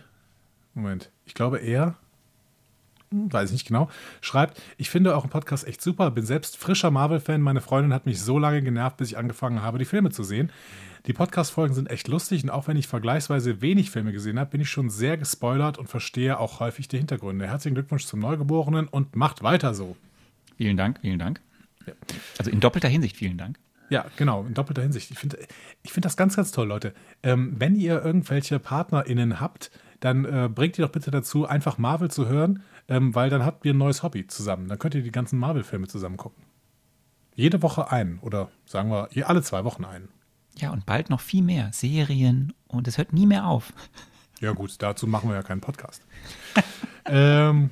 Moment, 0.73 1.11
ich 1.25 1.33
glaube 1.33 1.59
er, 1.59 1.95
hm, 3.11 3.31
weiß 3.31 3.49
ich 3.49 3.53
nicht 3.53 3.67
genau, 3.67 3.89
schreibt, 4.21 4.61
ich 4.77 4.89
finde 4.89 5.13
euren 5.13 5.29
Podcast 5.29 5.67
echt 5.67 5.81
super, 5.81 6.09
bin 6.11 6.25
selbst 6.25 6.57
frischer 6.57 6.91
Marvel-Fan, 6.91 7.41
meine 7.41 7.61
Freundin 7.61 7.93
hat 7.93 8.05
mich 8.05 8.21
so 8.21 8.39
lange 8.39 8.61
genervt, 8.61 8.97
bis 8.97 9.09
ich 9.09 9.17
angefangen 9.17 9.61
habe, 9.61 9.77
die 9.77 9.85
Filme 9.85 10.09
zu 10.09 10.23
sehen. 10.23 10.51
Die 11.05 11.13
Podcast-Folgen 11.13 11.75
sind 11.75 11.89
echt 11.89 12.07
lustig 12.07 12.43
und 12.43 12.49
auch 12.49 12.67
wenn 12.67 12.77
ich 12.77 12.87
vergleichsweise 12.87 13.61
wenig 13.61 13.91
Filme 13.91 14.13
gesehen 14.13 14.39
habe, 14.39 14.51
bin 14.51 14.61
ich 14.61 14.69
schon 14.69 14.89
sehr 14.89 15.17
gespoilert 15.17 15.77
und 15.77 15.89
verstehe 15.89 16.39
auch 16.39 16.61
häufig 16.61 16.87
die 16.87 16.97
Hintergründe. 16.97 17.45
Herzlichen 17.45 17.75
Glückwunsch 17.75 18.05
zum 18.05 18.21
Neugeborenen 18.21 18.87
und 18.87 19.15
macht 19.15 19.43
weiter 19.43 19.73
so. 19.73 19.97
Vielen 20.57 20.77
Dank, 20.77 20.99
vielen 21.01 21.19
Dank. 21.19 21.41
Ja. 21.85 21.93
Also 22.37 22.51
in 22.51 22.61
doppelter 22.61 22.87
Hinsicht 22.87 23.17
vielen 23.17 23.37
Dank. 23.37 23.59
Ja, 23.89 24.05
genau, 24.15 24.45
in 24.45 24.53
doppelter 24.53 24.81
Hinsicht. 24.81 25.11
Ich 25.11 25.19
finde 25.19 25.37
ich 25.83 25.91
find 25.91 26.05
das 26.05 26.17
ganz, 26.17 26.35
ganz 26.35 26.51
toll, 26.51 26.67
Leute. 26.67 26.93
Ähm, 27.21 27.53
wenn 27.59 27.75
ihr 27.75 28.01
irgendwelche 28.03 28.57
PartnerInnen 28.59 29.39
habt, 29.39 29.71
dann 30.03 30.25
äh, 30.25 30.49
bringt 30.53 30.77
ihr 30.77 30.85
doch 30.85 30.91
bitte 30.91 31.11
dazu, 31.11 31.45
einfach 31.45 31.77
Marvel 31.77 32.11
zu 32.11 32.27
hören, 32.27 32.63
ähm, 32.89 33.15
weil 33.15 33.29
dann 33.29 33.45
habt 33.45 33.65
ihr 33.65 33.73
ein 33.73 33.77
neues 33.77 34.03
Hobby 34.03 34.27
zusammen. 34.27 34.67
Dann 34.67 34.77
könnt 34.77 34.95
ihr 34.95 35.01
die 35.01 35.11
ganzen 35.11 35.39
Marvel-Filme 35.39 35.87
zusammen 35.87 36.17
gucken. 36.17 36.43
Jede 37.35 37.61
Woche 37.61 37.89
einen 37.89 38.19
oder 38.19 38.49
sagen 38.65 38.91
wir 38.91 39.07
alle 39.29 39.41
zwei 39.41 39.63
Wochen 39.63 39.85
einen. 39.85 40.09
Ja, 40.57 40.71
und 40.71 40.85
bald 40.85 41.09
noch 41.09 41.21
viel 41.21 41.41
mehr 41.41 41.71
Serien 41.71 42.53
und 42.67 42.87
es 42.87 42.97
hört 42.97 43.13
nie 43.13 43.25
mehr 43.25 43.47
auf. 43.47 43.73
Ja, 44.39 44.51
gut, 44.51 44.75
dazu 44.79 45.07
machen 45.07 45.29
wir 45.29 45.35
ja 45.35 45.41
keinen 45.41 45.61
Podcast. 45.61 46.05
ähm, 47.05 47.69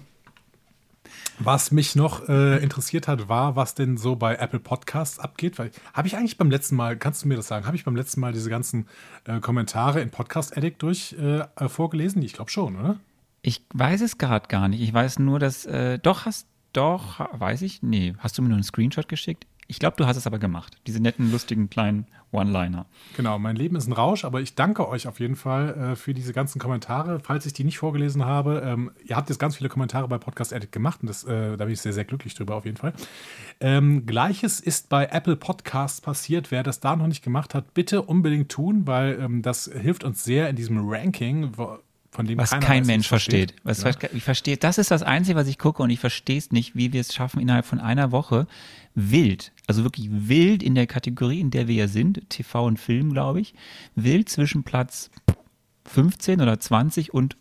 was 1.45 1.71
mich 1.71 1.95
noch 1.95 2.27
äh, 2.29 2.62
interessiert 2.62 3.07
hat, 3.07 3.29
war, 3.29 3.55
was 3.55 3.75
denn 3.75 3.98
so 3.98 4.15
bei 4.15 4.36
Apple 4.36 4.60
Podcasts 4.60 5.19
abgeht. 5.19 5.57
Habe 5.60 6.07
ich 6.07 6.15
eigentlich 6.15 6.38
beim 6.38 6.51
letzten 6.51 6.75
Mal, 6.75 6.98
kannst 6.98 7.24
du 7.24 7.27
mir 7.27 7.36
das 7.36 7.48
sagen, 7.48 7.65
habe 7.65 7.75
ich 7.75 7.86
beim 7.86 7.95
letzten 7.95 8.21
Mal 8.21 8.33
diese 8.33 8.50
ganzen 8.50 8.88
äh, 9.25 9.39
Kommentare 9.39 10.01
in 10.01 10.10
Podcast 10.10 10.55
Addict 10.57 10.81
durch 10.81 11.13
äh, 11.13 11.45
vorgelesen? 11.67 12.21
Ich 12.21 12.33
glaube 12.33 12.51
schon, 12.51 12.75
oder? 12.75 13.00
Ich 13.41 13.65
weiß 13.74 14.01
es 14.01 14.17
gerade 14.17 14.48
gar 14.48 14.67
nicht. 14.67 14.81
Ich 14.81 14.93
weiß 14.93 15.19
nur, 15.19 15.39
dass 15.39 15.65
äh, 15.65 15.98
doch 16.00 16.25
hast 16.25 16.48
doch, 16.74 17.19
weiß 17.33 17.63
ich? 17.63 17.81
Nee, 17.81 18.15
hast 18.19 18.38
du 18.38 18.41
mir 18.41 18.50
nur 18.50 18.55
einen 18.55 18.63
Screenshot 18.63 19.07
geschickt? 19.07 19.45
Ich 19.71 19.79
glaube, 19.79 19.95
du 19.95 20.05
hast 20.05 20.17
es 20.17 20.27
aber 20.27 20.37
gemacht. 20.37 20.75
Diese 20.85 20.99
netten, 20.99 21.31
lustigen 21.31 21.69
kleinen 21.69 22.05
One-Liner. 22.33 22.87
Genau, 23.15 23.39
mein 23.39 23.55
Leben 23.55 23.77
ist 23.77 23.87
ein 23.87 23.93
Rausch, 23.93 24.25
aber 24.25 24.41
ich 24.41 24.53
danke 24.53 24.85
euch 24.85 25.07
auf 25.07 25.21
jeden 25.21 25.37
Fall 25.37 25.93
äh, 25.93 25.95
für 25.95 26.13
diese 26.13 26.33
ganzen 26.33 26.59
Kommentare. 26.59 27.21
Falls 27.21 27.45
ich 27.45 27.53
die 27.53 27.63
nicht 27.63 27.77
vorgelesen 27.77 28.25
habe, 28.25 28.61
ähm, 28.65 28.91
ihr 29.05 29.15
habt 29.15 29.29
jetzt 29.29 29.39
ganz 29.39 29.55
viele 29.55 29.69
Kommentare 29.69 30.09
bei 30.09 30.17
Podcast 30.17 30.51
Edit 30.51 30.73
gemacht 30.73 30.99
und 31.01 31.07
das, 31.07 31.23
äh, 31.23 31.55
da 31.55 31.63
bin 31.63 31.73
ich 31.73 31.79
sehr, 31.79 31.93
sehr 31.93 32.03
glücklich 32.03 32.33
drüber 32.33 32.55
auf 32.55 32.65
jeden 32.65 32.75
Fall. 32.75 32.91
Ähm, 33.61 34.05
Gleiches 34.05 34.59
ist 34.59 34.89
bei 34.89 35.05
Apple 35.05 35.37
Podcasts 35.37 36.01
passiert. 36.01 36.51
Wer 36.51 36.63
das 36.63 36.81
da 36.81 36.97
noch 36.97 37.07
nicht 37.07 37.23
gemacht 37.23 37.55
hat, 37.55 37.73
bitte 37.73 38.01
unbedingt 38.01 38.51
tun, 38.51 38.87
weil 38.87 39.21
ähm, 39.21 39.41
das 39.41 39.71
hilft 39.73 40.03
uns 40.03 40.25
sehr 40.25 40.49
in 40.49 40.57
diesem 40.57 40.89
Ranking. 40.89 41.51
Wo, 41.55 41.77
von 42.12 42.25
dem 42.25 42.38
was 42.38 42.51
kein 42.51 42.86
Mensch 42.86 43.08
versteht. 43.08 43.56
versteht. 43.63 43.86
Was, 43.86 44.01
ja. 44.01 44.10
Ich 44.13 44.24
verstehe, 44.24 44.58
das 44.58 44.77
ist 44.77 44.91
das 44.91 45.01
Einzige, 45.01 45.38
was 45.38 45.48
ich 45.48 45.58
gucke 45.58 45.82
und 45.82 45.89
ich 45.89 46.00
verstehe 46.00 46.38
es 46.38 46.51
nicht, 46.51 46.75
wie 46.75 46.91
wir 46.91 47.01
es 47.01 47.13
schaffen, 47.13 47.39
innerhalb 47.39 47.65
von 47.65 47.80
einer 47.80 48.12
Woche 48.12 48.48
wild, 48.94 49.53
also 49.68 49.84
wirklich 49.84 50.10
wild 50.12 50.62
in 50.62 50.75
der 50.75 50.88
Kategorie, 50.88 51.39
in 51.39 51.51
der 51.51 51.70
wir 51.70 51.75
ja 51.75 51.88
sind, 51.88 52.30
TV 52.30 52.65
und 52.65 52.77
Film, 52.77 53.13
glaube 53.13 53.39
ich, 53.39 53.53
wild 53.96 54.27
zwischen 54.27 54.63
Platz 54.63 55.10
15 55.86 56.41
oder 56.41 56.60
20 56.60 57.13
und 57.13 57.38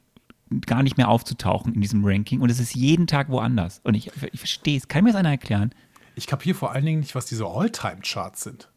gar 0.67 0.83
nicht 0.83 0.97
mehr 0.97 1.09
aufzutauchen 1.09 1.75
in 1.75 1.81
diesem 1.81 2.05
Ranking. 2.05 2.41
Und 2.41 2.50
es 2.50 2.61
ist 2.61 2.75
jeden 2.75 3.07
Tag 3.07 3.29
woanders. 3.29 3.81
Und 3.85 3.95
ich, 3.95 4.11
ich 4.33 4.41
verstehe 4.41 4.77
es. 4.77 4.89
Kann 4.89 5.05
mir 5.05 5.11
das 5.11 5.19
einer 5.19 5.31
erklären? 5.31 5.73
Ich 6.15 6.27
kapiere 6.27 6.57
vor 6.57 6.73
allen 6.73 6.85
Dingen 6.85 7.00
nicht, 7.00 7.15
was 7.15 7.27
diese 7.27 7.47
All-Time-Charts 7.47 8.43
sind. 8.43 8.69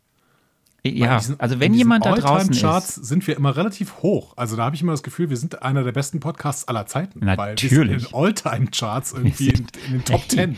Ja, 0.85 1.21
also 1.37 1.61
wenn 1.61 1.73
jemand 1.73 2.05
da 2.05 2.13
draußen 2.13 2.53
Charts 2.53 2.97
ist, 2.97 3.07
sind 3.07 3.25
wir 3.25 3.37
immer 3.37 3.55
relativ 3.55 4.01
hoch. 4.01 4.33
Also 4.35 4.57
da 4.57 4.65
habe 4.65 4.75
ich 4.75 4.81
immer 4.81 4.91
das 4.91 5.01
Gefühl, 5.01 5.29
wir 5.29 5.37
sind 5.37 5.61
einer 5.61 5.83
der 5.83 5.93
besten 5.93 6.19
Podcasts 6.19 6.67
aller 6.67 6.85
Zeiten. 6.87 7.19
Natürlich. 7.23 7.77
Weil 7.77 7.89
wir 7.89 7.99
sind 7.99 8.09
in 8.09 8.13
All-Time-Charts 8.13 9.13
irgendwie 9.13 9.49
in, 9.49 9.67
in, 9.85 9.91
den 9.93 10.05
Top 10.05 10.27
Ten. 10.27 10.57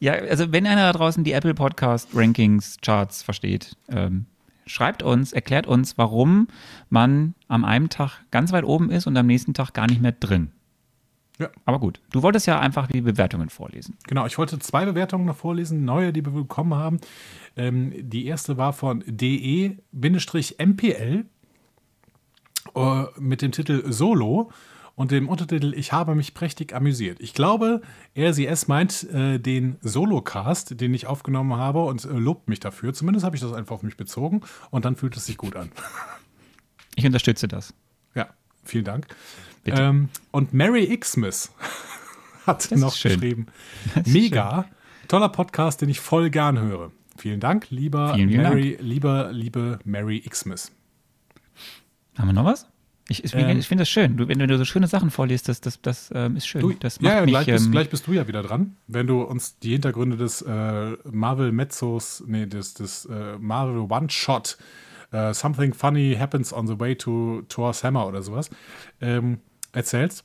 Ja, 0.00 0.14
also 0.14 0.50
wenn 0.50 0.66
einer 0.66 0.92
da 0.92 0.98
draußen 0.98 1.22
die 1.22 1.32
Apple 1.32 1.54
Podcast 1.54 2.08
Rankings 2.14 2.78
Charts 2.82 3.22
versteht, 3.22 3.76
ähm, 3.88 4.26
schreibt 4.66 5.04
uns, 5.04 5.32
erklärt 5.32 5.68
uns, 5.68 5.96
warum 5.96 6.48
man 6.90 7.34
am 7.46 7.64
einen 7.64 7.88
Tag 7.88 8.24
ganz 8.32 8.52
weit 8.52 8.64
oben 8.64 8.90
ist 8.90 9.06
und 9.06 9.16
am 9.16 9.26
nächsten 9.26 9.54
Tag 9.54 9.72
gar 9.72 9.86
nicht 9.86 10.02
mehr 10.02 10.12
drin. 10.12 10.50
Ja. 11.38 11.50
Aber 11.66 11.78
gut, 11.78 12.00
du 12.10 12.22
wolltest 12.22 12.46
ja 12.46 12.58
einfach 12.58 12.86
die 12.86 13.02
Bewertungen 13.02 13.50
vorlesen. 13.50 13.98
Genau, 14.06 14.24
ich 14.26 14.38
wollte 14.38 14.58
zwei 14.58 14.86
Bewertungen 14.86 15.26
noch 15.26 15.36
vorlesen, 15.36 15.84
neue, 15.84 16.12
die 16.12 16.24
wir 16.24 16.32
bekommen 16.32 16.74
haben. 16.74 16.98
Ähm, 17.56 17.92
die 17.96 18.26
erste 18.26 18.56
war 18.56 18.72
von 18.72 19.04
de-mpl 19.06 19.76
äh, 22.74 23.04
mit 23.18 23.42
dem 23.42 23.52
Titel 23.52 23.92
Solo 23.92 24.50
und 24.94 25.10
dem 25.10 25.28
Untertitel 25.28 25.74
Ich 25.76 25.92
habe 25.92 26.14
mich 26.14 26.32
prächtig 26.32 26.74
amüsiert. 26.74 27.20
Ich 27.20 27.34
glaube, 27.34 27.82
RCS 28.16 28.66
meint 28.66 29.04
äh, 29.10 29.38
den 29.38 29.76
Solocast, 29.82 30.80
den 30.80 30.94
ich 30.94 31.06
aufgenommen 31.06 31.56
habe 31.56 31.84
und 31.84 32.04
äh, 32.04 32.08
lobt 32.08 32.48
mich 32.48 32.60
dafür. 32.60 32.94
Zumindest 32.94 33.24
habe 33.24 33.36
ich 33.36 33.42
das 33.42 33.52
einfach 33.52 33.74
auf 33.76 33.82
mich 33.82 33.98
bezogen 33.98 34.40
und 34.70 34.86
dann 34.86 34.96
fühlt 34.96 35.16
es 35.16 35.26
sich 35.26 35.36
gut 35.36 35.54
an. 35.54 35.70
Ich 36.94 37.04
unterstütze 37.04 37.46
das. 37.46 37.74
Ja, 38.14 38.28
vielen 38.64 38.86
Dank. 38.86 39.06
Ähm, 39.74 40.08
und 40.30 40.52
Mary 40.52 40.96
Xmas 40.96 41.52
hat 42.46 42.70
das 42.70 42.80
noch 42.80 42.92
geschrieben. 42.92 43.46
Mega, 44.04 44.66
toller 45.08 45.28
Podcast, 45.28 45.80
den 45.82 45.88
ich 45.88 46.00
voll 46.00 46.30
gern 46.30 46.58
höre. 46.58 46.92
Vielen 47.16 47.40
Dank, 47.40 47.70
lieber 47.70 48.14
vielen, 48.14 48.28
vielen 48.28 48.42
Mary, 48.42 48.76
Dank. 48.76 48.82
lieber, 48.82 49.32
liebe 49.32 49.78
Mary 49.84 50.20
Xmas. 50.20 50.70
Haben 52.18 52.28
wir 52.28 52.32
noch 52.32 52.44
was? 52.44 52.66
Ich, 53.08 53.22
ich, 53.22 53.34
ähm, 53.34 53.58
ich 53.58 53.68
finde 53.68 53.82
das 53.82 53.88
schön. 53.88 54.16
Du, 54.16 54.26
wenn 54.26 54.38
du 54.38 54.58
so 54.58 54.64
schöne 54.64 54.88
Sachen 54.88 55.10
vorliest, 55.10 55.48
das, 55.48 55.60
das, 55.60 55.80
das 55.80 56.10
ähm, 56.12 56.36
ist 56.36 56.46
schön. 56.46 56.60
Du, 56.60 56.72
das 56.72 56.98
ja, 57.00 57.14
ja 57.14 57.20
mich, 57.20 57.30
gleich, 57.30 57.46
bist, 57.46 57.66
ähm, 57.66 57.72
gleich, 57.72 57.88
bist, 57.88 58.06
du 58.06 58.12
ja 58.12 58.26
wieder 58.26 58.42
dran. 58.42 58.76
Wenn 58.88 59.06
du 59.06 59.22
uns 59.22 59.58
die 59.60 59.72
Hintergründe 59.72 60.16
des 60.16 60.42
äh, 60.42 60.96
Marvel 61.04 61.52
Mezzos, 61.52 62.24
nee, 62.26 62.46
des, 62.46 62.74
des 62.74 63.04
äh, 63.06 63.38
Marvel 63.38 63.86
One-Shot, 63.88 64.58
äh, 65.12 65.32
Something 65.32 65.72
Funny 65.72 66.16
Happens 66.18 66.52
on 66.52 66.66
the 66.66 66.80
Way 66.80 66.96
to 66.96 67.42
Thor's 67.48 67.84
Hammer 67.84 68.08
oder 68.08 68.22
sowas, 68.22 68.50
ähm, 69.00 69.38
erzählst. 69.76 70.24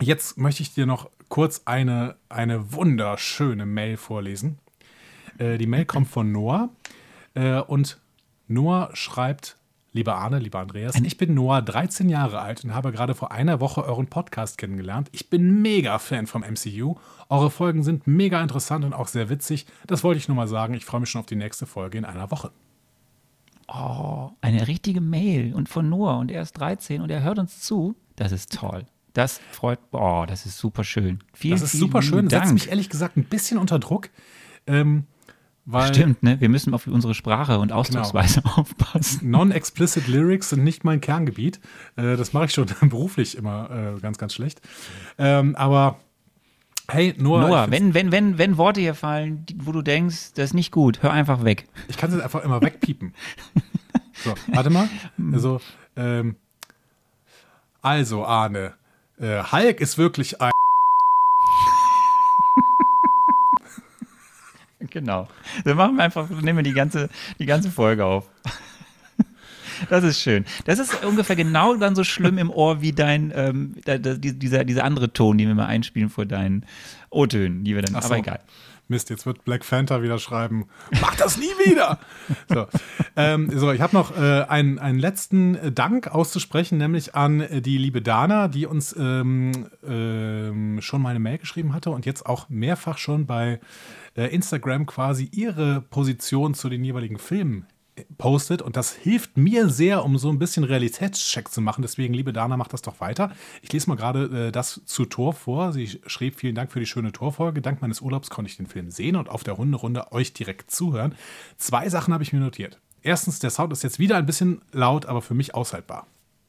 Jetzt 0.00 0.38
möchte 0.38 0.62
ich 0.62 0.72
dir 0.72 0.86
noch 0.86 1.10
kurz 1.28 1.62
eine, 1.66 2.16
eine 2.28 2.72
wunderschöne 2.72 3.66
Mail 3.66 3.96
vorlesen. 3.96 4.58
Äh, 5.38 5.58
die 5.58 5.66
Mail 5.66 5.84
kommt 5.84 6.08
von 6.08 6.32
Noah 6.32 6.70
äh, 7.34 7.60
und 7.60 7.98
Noah 8.48 8.90
schreibt 8.94 9.56
Lieber 9.92 10.14
Arne, 10.14 10.38
lieber 10.38 10.60
Andreas, 10.60 10.94
ich 10.94 11.16
bin 11.16 11.34
Noah, 11.34 11.62
13 11.62 12.08
Jahre 12.08 12.40
alt 12.40 12.62
und 12.62 12.74
habe 12.74 12.92
gerade 12.92 13.16
vor 13.16 13.32
einer 13.32 13.58
Woche 13.58 13.84
euren 13.84 14.06
Podcast 14.06 14.56
kennengelernt. 14.56 15.08
Ich 15.10 15.30
bin 15.30 15.62
mega 15.62 15.98
Fan 15.98 16.28
vom 16.28 16.42
MCU. 16.42 16.94
Eure 17.28 17.50
Folgen 17.50 17.82
sind 17.82 18.06
mega 18.06 18.40
interessant 18.40 18.84
und 18.84 18.92
auch 18.92 19.08
sehr 19.08 19.28
witzig. 19.30 19.66
Das 19.88 20.04
wollte 20.04 20.18
ich 20.18 20.28
nur 20.28 20.36
mal 20.36 20.46
sagen. 20.46 20.74
Ich 20.74 20.84
freue 20.84 21.00
mich 21.00 21.10
schon 21.10 21.18
auf 21.18 21.26
die 21.26 21.34
nächste 21.34 21.66
Folge 21.66 21.98
in 21.98 22.04
einer 22.04 22.30
Woche. 22.30 22.52
Oh, 23.66 24.30
eine 24.40 24.68
richtige 24.68 25.00
Mail 25.00 25.54
und 25.54 25.68
von 25.68 25.88
Noah 25.88 26.18
und 26.18 26.30
er 26.30 26.42
ist 26.42 26.52
13 26.52 27.00
und 27.00 27.10
er 27.10 27.24
hört 27.24 27.40
uns 27.40 27.60
zu. 27.60 27.96
Das 28.20 28.32
ist 28.32 28.52
toll. 28.52 28.84
Das 29.14 29.40
freut, 29.50 29.78
oh, 29.92 30.26
das 30.28 30.44
ist 30.44 30.58
super 30.58 30.84
schön. 30.84 31.20
Vielen, 31.32 31.58
das 31.58 31.72
ist 31.72 31.80
super 31.80 32.02
schön. 32.02 32.28
Dank. 32.28 32.44
Setzt 32.44 32.52
mich 32.52 32.68
ehrlich 32.68 32.90
gesagt 32.90 33.16
ein 33.16 33.24
bisschen 33.24 33.56
unter 33.56 33.78
Druck. 33.78 34.10
Ähm, 34.66 35.04
Weil, 35.64 35.94
Stimmt, 35.94 36.22
ne? 36.22 36.38
Wir 36.38 36.50
müssen 36.50 36.74
auf 36.74 36.86
unsere 36.86 37.14
Sprache 37.14 37.58
und 37.58 37.72
Ausdrucksweise 37.72 38.42
genau. 38.42 38.54
aufpassen. 38.56 39.30
Non-explicit 39.30 40.06
Lyrics 40.06 40.50
sind 40.50 40.64
nicht 40.64 40.84
mein 40.84 41.00
Kerngebiet. 41.00 41.60
Äh, 41.96 42.18
das 42.18 42.34
mache 42.34 42.44
ich 42.44 42.52
schon 42.52 42.66
beruflich 42.82 43.38
immer 43.38 43.70
äh, 43.96 44.00
ganz, 44.00 44.18
ganz 44.18 44.34
schlecht. 44.34 44.60
Ähm, 45.16 45.56
aber 45.56 45.98
Hey, 46.90 47.14
Noah. 47.16 47.48
Noah, 47.48 47.70
wenn, 47.70 47.94
wenn, 47.94 48.12
wenn, 48.12 48.36
wenn 48.36 48.58
Worte 48.58 48.80
hier 48.80 48.94
fallen, 48.94 49.46
wo 49.56 49.72
du 49.72 49.80
denkst, 49.80 50.32
das 50.34 50.46
ist 50.46 50.54
nicht 50.54 50.72
gut, 50.72 51.02
hör 51.02 51.12
einfach 51.12 51.42
weg. 51.44 51.68
Ich 51.88 51.96
kann 51.96 52.12
es 52.12 52.20
einfach 52.20 52.44
immer 52.44 52.60
wegpiepen. 52.60 53.14
so, 54.12 54.34
warte 54.48 54.68
mal. 54.68 54.90
Also, 55.32 55.60
ähm, 55.96 56.34
also 57.82 58.24
Arne, 58.24 58.74
äh, 59.18 59.42
Hulk 59.42 59.80
ist 59.80 59.98
wirklich 59.98 60.40
ein. 60.40 60.50
genau. 64.90 65.28
Dann 65.64 65.76
machen 65.76 65.96
wir 65.96 66.04
einfach, 66.04 66.28
nehmen 66.28 66.58
wir 66.58 66.62
die 66.62 66.72
ganze, 66.72 67.08
die 67.38 67.46
ganze 67.46 67.70
Folge 67.70 68.04
auf. 68.04 68.28
Das 69.88 70.04
ist 70.04 70.20
schön. 70.20 70.44
Das 70.66 70.78
ist 70.78 71.02
ungefähr 71.06 71.36
genau 71.36 71.74
dann 71.74 71.96
so 71.96 72.04
schlimm 72.04 72.36
im 72.36 72.50
Ohr 72.50 72.82
wie 72.82 72.92
dein, 72.92 73.32
ähm, 73.34 73.76
da, 73.86 73.96
da, 73.96 74.12
dieser, 74.12 74.64
dieser 74.66 74.84
andere 74.84 75.10
Ton, 75.14 75.38
den 75.38 75.48
wir 75.48 75.54
mal 75.54 75.68
einspielen 75.68 76.10
vor 76.10 76.26
deinen 76.26 76.66
O-Tönen, 77.08 77.64
die 77.64 77.74
wir 77.74 77.80
dann, 77.80 77.94
so. 77.94 78.06
aber 78.06 78.18
egal. 78.18 78.40
Mist, 78.90 79.10
jetzt 79.10 79.26
wird 79.26 79.44
Black 79.44 79.66
Panther 79.66 80.02
wieder 80.02 80.18
schreiben, 80.18 80.66
mach 81.00 81.16
das 81.16 81.36
nie 81.38 81.50
wieder. 81.64 81.98
so, 82.48 82.66
ähm, 83.16 83.50
so 83.56 83.72
ich 83.72 83.80
habe 83.80 83.96
noch 83.96 84.16
äh, 84.16 84.42
einen, 84.42 84.78
einen 84.78 84.98
letzten 84.98 85.74
Dank 85.74 86.08
auszusprechen, 86.08 86.78
nämlich 86.78 87.14
an 87.14 87.44
die 87.62 87.78
liebe 87.78 88.02
Dana, 88.02 88.48
die 88.48 88.66
uns 88.66 88.94
ähm, 88.98 89.68
ähm, 89.86 90.80
schon 90.82 91.02
mal 91.02 91.10
eine 91.10 91.20
Mail 91.20 91.38
geschrieben 91.38 91.72
hatte 91.72 91.90
und 91.90 92.06
jetzt 92.06 92.26
auch 92.26 92.48
mehrfach 92.48 92.98
schon 92.98 93.26
bei 93.26 93.60
äh, 94.16 94.26
Instagram 94.26 94.86
quasi 94.86 95.28
ihre 95.32 95.80
Position 95.80 96.54
zu 96.54 96.68
den 96.68 96.84
jeweiligen 96.84 97.18
Filmen 97.18 97.66
postet 98.18 98.62
und 98.62 98.76
das 98.76 98.92
hilft 98.92 99.36
mir 99.36 99.68
sehr, 99.68 100.04
um 100.04 100.18
so 100.18 100.30
ein 100.30 100.38
bisschen 100.38 100.64
Realitätscheck 100.64 101.48
zu 101.48 101.60
machen. 101.60 101.82
Deswegen, 101.82 102.14
liebe 102.14 102.32
Dana, 102.32 102.56
mach 102.56 102.68
das 102.68 102.82
doch 102.82 103.00
weiter. 103.00 103.32
Ich 103.62 103.72
lese 103.72 103.88
mal 103.88 103.96
gerade 103.96 104.48
äh, 104.48 104.52
das 104.52 104.82
zu 104.84 105.04
Tor 105.04 105.32
vor. 105.32 105.72
Sie 105.72 106.00
schrieb, 106.06 106.36
vielen 106.36 106.54
Dank 106.54 106.72
für 106.72 106.80
die 106.80 106.86
schöne 106.86 107.12
Torfolge. 107.12 107.62
Dank 107.62 107.80
meines 107.80 108.00
Urlaubs 108.00 108.30
konnte 108.30 108.50
ich 108.50 108.56
den 108.56 108.66
Film 108.66 108.90
sehen 108.90 109.16
und 109.16 109.28
auf 109.28 109.44
der 109.44 109.56
Hunderunde 109.56 110.12
euch 110.12 110.32
direkt 110.32 110.70
zuhören. 110.70 111.14
Zwei 111.56 111.88
Sachen 111.88 112.12
habe 112.14 112.22
ich 112.22 112.32
mir 112.32 112.40
notiert. 112.40 112.80
Erstens, 113.02 113.38
der 113.38 113.50
Sound 113.50 113.72
ist 113.72 113.82
jetzt 113.82 113.98
wieder 113.98 114.16
ein 114.16 114.26
bisschen 114.26 114.60
laut, 114.72 115.06
aber 115.06 115.22
für 115.22 115.34
mich 115.34 115.54
aushaltbar. 115.54 116.06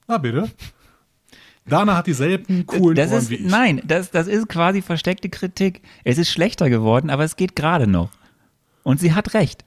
Na 0.07 0.17
bitte. 0.17 0.49
Dana 1.65 1.95
hat 1.95 2.07
dieselben 2.07 2.65
coolen 2.65 2.95
das 2.95 3.11
Ohren 3.11 3.19
ist, 3.19 3.29
wie 3.29 3.35
ich. 3.35 3.49
Nein, 3.49 3.81
das, 3.85 4.11
das 4.11 4.27
ist 4.27 4.49
quasi 4.49 4.81
versteckte 4.81 5.29
Kritik. 5.29 5.81
Es 6.03 6.17
ist 6.17 6.29
schlechter 6.29 6.69
geworden, 6.69 7.09
aber 7.09 7.23
es 7.23 7.35
geht 7.35 7.55
gerade 7.55 7.87
noch. 7.87 8.09
Und 8.83 8.99
sie 8.99 9.13
hat 9.13 9.33
recht. 9.33 9.63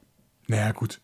Naja, 0.48 0.72
gut. 0.72 1.00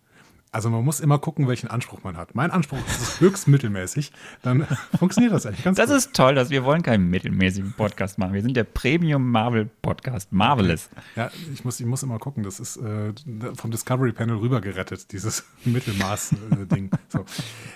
Also 0.52 0.68
man 0.68 0.84
muss 0.84 0.98
immer 0.98 1.18
gucken, 1.20 1.46
welchen 1.46 1.68
Anspruch 1.68 2.02
man 2.02 2.16
hat. 2.16 2.34
Mein 2.34 2.50
Anspruch 2.50 2.78
ist 2.86 3.20
höchst 3.20 3.46
mittelmäßig. 3.46 4.10
Dann 4.42 4.66
funktioniert 4.98 5.32
das 5.32 5.46
eigentlich 5.46 5.62
ganz 5.62 5.76
Das 5.76 5.88
gut. 5.88 5.96
ist 5.98 6.12
toll, 6.14 6.34
dass 6.34 6.50
wir 6.50 6.64
wollen 6.64 6.82
keinen 6.82 7.08
mittelmäßigen 7.08 7.72
Podcast 7.74 8.18
machen. 8.18 8.32
Wir 8.32 8.42
sind 8.42 8.56
der 8.56 8.64
Premium 8.64 9.30
Marvel 9.30 9.70
Podcast. 9.80 10.32
Marvelous. 10.32 10.88
Ja, 11.14 11.30
ich 11.54 11.64
muss, 11.64 11.78
ich 11.78 11.86
muss 11.86 12.02
immer 12.02 12.18
gucken. 12.18 12.42
Das 12.42 12.58
ist 12.58 12.78
äh, 12.78 13.12
vom 13.54 13.70
Discovery 13.70 14.10
Panel 14.12 14.38
rübergerettet, 14.38 15.12
dieses 15.12 15.44
Mittelmaß-Ding. 15.64 16.90
Äh, 16.92 16.96
so. 17.08 17.24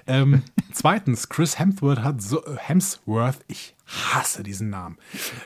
ähm, 0.09 0.43
zweitens, 0.73 1.29
Chris 1.29 1.59
Hemsworth 1.61 2.03
hat 2.03 2.21
so, 2.23 2.43
Hemsworth, 2.57 3.39
ich 3.47 3.77
hasse 3.87 4.43
diesen 4.43 4.71
Namen. 4.71 4.99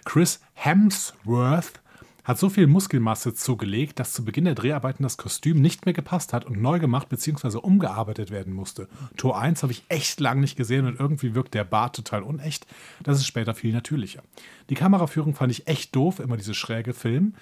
Chris 0.07 0.41
Hemsworth 0.55 1.81
hat 2.29 2.39
so 2.39 2.51
viel 2.51 2.67
Muskelmasse 2.67 3.33
zugelegt, 3.33 3.99
dass 3.99 4.13
zu 4.13 4.23
Beginn 4.23 4.45
der 4.45 4.55
Dreharbeiten 4.55 5.03
das 5.03 5.17
Kostüm 5.17 5.63
nicht 5.63 5.87
mehr 5.87 5.95
gepasst 5.95 6.35
hat 6.35 6.45
und 6.45 6.61
neu 6.61 6.79
gemacht 6.79 7.09
bzw. 7.09 7.57
umgearbeitet 7.57 8.31
werden 8.31 8.53
musste. 8.53 8.87
Tor 9.17 9.41
1 9.41 9.63
habe 9.63 9.73
ich 9.73 9.83
echt 9.89 10.21
lang 10.21 10.39
nicht 10.39 10.55
gesehen 10.55 10.85
und 10.85 11.01
irgendwie 11.01 11.35
wirkt 11.35 11.55
der 11.55 11.65
Bart 11.65 11.97
total 11.97 12.23
unecht. 12.23 12.67
Das 13.03 13.17
ist 13.17 13.27
später 13.27 13.55
viel 13.55 13.73
natürlicher. 13.73 14.23
Die 14.69 14.75
Kameraführung 14.75 15.35
fand 15.35 15.53
ich 15.53 15.69
echt 15.69 15.97
doof, 15.97 16.21
immer 16.21 16.37
diese 16.37 16.53
schräge 16.53 16.93
Film. 16.93 17.33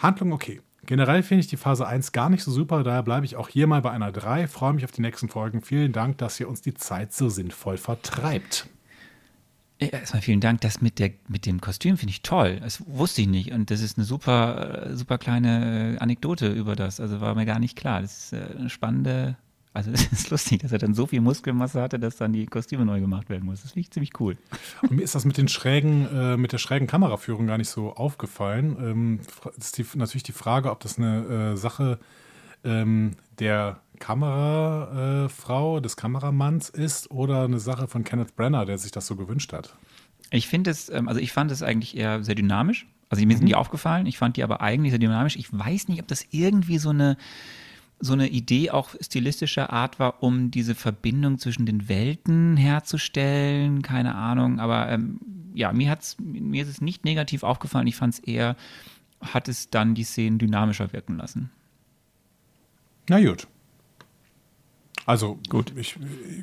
Handlung 0.00 0.32
okay. 0.32 0.60
Generell 0.86 1.22
finde 1.22 1.42
ich 1.42 1.46
die 1.46 1.56
Phase 1.56 1.86
1 1.86 2.10
gar 2.10 2.28
nicht 2.28 2.42
so 2.42 2.50
super, 2.50 2.82
daher 2.82 3.04
bleibe 3.04 3.24
ich 3.24 3.36
auch 3.36 3.48
hier 3.48 3.68
mal 3.68 3.80
bei 3.80 3.92
einer 3.92 4.10
3. 4.10 4.48
Freue 4.48 4.72
mich 4.72 4.84
auf 4.84 4.90
die 4.90 5.02
nächsten 5.02 5.28
Folgen. 5.28 5.62
Vielen 5.62 5.92
Dank, 5.92 6.18
dass 6.18 6.40
ihr 6.40 6.48
uns 6.48 6.60
die 6.60 6.74
Zeit 6.74 7.12
so 7.12 7.28
sinnvoll 7.28 7.76
vertreibt. 7.76 8.66
Erstmal 9.90 10.22
vielen 10.22 10.40
Dank. 10.40 10.60
Das 10.60 10.80
mit, 10.80 10.98
der, 10.98 11.10
mit 11.28 11.46
dem 11.46 11.60
Kostüm 11.60 11.96
finde 11.96 12.10
ich 12.10 12.22
toll. 12.22 12.58
Das 12.60 12.82
wusste 12.86 13.22
ich 13.22 13.28
nicht. 13.28 13.52
Und 13.52 13.70
das 13.70 13.80
ist 13.80 13.98
eine 13.98 14.04
super, 14.04 14.86
äh, 14.90 14.96
super 14.96 15.18
kleine 15.18 15.94
äh, 15.94 15.98
Anekdote 15.98 16.48
über 16.48 16.76
das. 16.76 17.00
Also 17.00 17.20
war 17.20 17.34
mir 17.34 17.46
gar 17.46 17.58
nicht 17.58 17.76
klar. 17.76 18.02
Das 18.02 18.24
ist 18.24 18.32
äh, 18.32 18.46
eine 18.58 18.70
spannende. 18.70 19.36
Also 19.74 19.90
es 19.92 20.12
ist 20.12 20.30
lustig, 20.30 20.62
dass 20.62 20.72
er 20.72 20.78
dann 20.78 20.94
so 20.94 21.06
viel 21.06 21.20
Muskelmasse 21.20 21.80
hatte, 21.80 21.98
dass 21.98 22.16
dann 22.16 22.32
die 22.32 22.46
Kostüme 22.46 22.84
neu 22.84 23.00
gemacht 23.00 23.28
werden 23.30 23.44
muss. 23.44 23.62
Das 23.62 23.72
finde 23.72 23.80
ich 23.80 23.90
ziemlich 23.90 24.18
cool. 24.20 24.36
Und 24.82 24.92
mir 24.92 25.02
ist 25.02 25.14
das 25.14 25.24
mit 25.24 25.38
den 25.38 25.48
schrägen, 25.48 26.06
äh, 26.14 26.36
mit 26.36 26.52
der 26.52 26.58
schrägen 26.58 26.86
Kameraführung 26.86 27.46
gar 27.46 27.58
nicht 27.58 27.70
so 27.70 27.94
aufgefallen. 27.94 28.76
Ähm, 28.80 29.20
ist 29.56 29.78
die, 29.78 29.86
natürlich 29.94 30.24
die 30.24 30.32
Frage, 30.32 30.70
ob 30.70 30.80
das 30.80 30.98
eine 30.98 31.52
äh, 31.52 31.56
Sache 31.56 31.98
ähm, 32.64 33.12
der 33.38 33.81
Kamerafrau, 34.02 35.78
des 35.78 35.96
Kameramanns 35.96 36.70
ist 36.70 37.08
oder 37.12 37.44
eine 37.44 37.60
Sache 37.60 37.86
von 37.86 38.02
Kenneth 38.02 38.34
Brenner, 38.34 38.66
der 38.66 38.76
sich 38.76 38.90
das 38.90 39.06
so 39.06 39.14
gewünscht 39.14 39.52
hat? 39.52 39.76
Ich 40.32 40.48
finde 40.48 40.72
es, 40.72 40.88
ähm, 40.88 41.06
also 41.06 41.20
ich 41.20 41.30
fand 41.30 41.52
es 41.52 41.62
eigentlich 41.62 41.96
eher 41.96 42.24
sehr 42.24 42.34
dynamisch. 42.34 42.88
Also 43.10 43.24
mir 43.24 43.34
sind 43.34 43.44
mhm. 43.44 43.50
die 43.50 43.54
aufgefallen, 43.54 44.06
ich 44.06 44.18
fand 44.18 44.36
die 44.36 44.42
aber 44.42 44.60
eigentlich 44.60 44.90
sehr 44.90 44.98
dynamisch. 44.98 45.36
Ich 45.36 45.56
weiß 45.56 45.86
nicht, 45.86 46.00
ob 46.00 46.08
das 46.08 46.26
irgendwie 46.32 46.78
so 46.78 46.90
eine, 46.90 47.16
so 48.00 48.14
eine 48.14 48.28
Idee 48.28 48.72
auch 48.72 48.90
stilistischer 49.00 49.72
Art 49.72 50.00
war, 50.00 50.20
um 50.20 50.50
diese 50.50 50.74
Verbindung 50.74 51.38
zwischen 51.38 51.64
den 51.64 51.88
Welten 51.88 52.56
herzustellen. 52.56 53.82
Keine 53.82 54.16
Ahnung, 54.16 54.58
aber 54.58 54.88
ähm, 54.88 55.20
ja, 55.54 55.72
mir, 55.72 55.88
hat's, 55.88 56.16
mir 56.18 56.64
ist 56.64 56.70
es 56.70 56.80
nicht 56.80 57.04
negativ 57.04 57.44
aufgefallen. 57.44 57.86
Ich 57.86 57.94
fand 57.94 58.14
es 58.14 58.20
eher, 58.20 58.56
hat 59.20 59.46
es 59.46 59.70
dann 59.70 59.94
die 59.94 60.02
Szenen 60.02 60.40
dynamischer 60.40 60.92
wirken 60.92 61.18
lassen. 61.18 61.52
Na 63.08 63.20
gut. 63.20 63.46
Also 65.06 65.38
gut, 65.48 65.72
ich, 65.76 65.96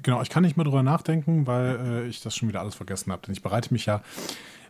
genau, 0.03 0.21
ich 0.21 0.29
kann 0.29 0.43
nicht 0.43 0.57
mehr 0.57 0.65
drüber 0.65 0.83
nachdenken, 0.83 1.47
weil 1.47 1.79
äh, 1.79 2.07
ich 2.07 2.21
das 2.21 2.35
schon 2.35 2.49
wieder 2.49 2.59
alles 2.61 2.75
vergessen 2.75 3.11
habe. 3.11 3.21
Denn 3.25 3.33
ich 3.33 3.41
bereite 3.41 3.73
mich 3.73 3.85
ja 3.85 4.01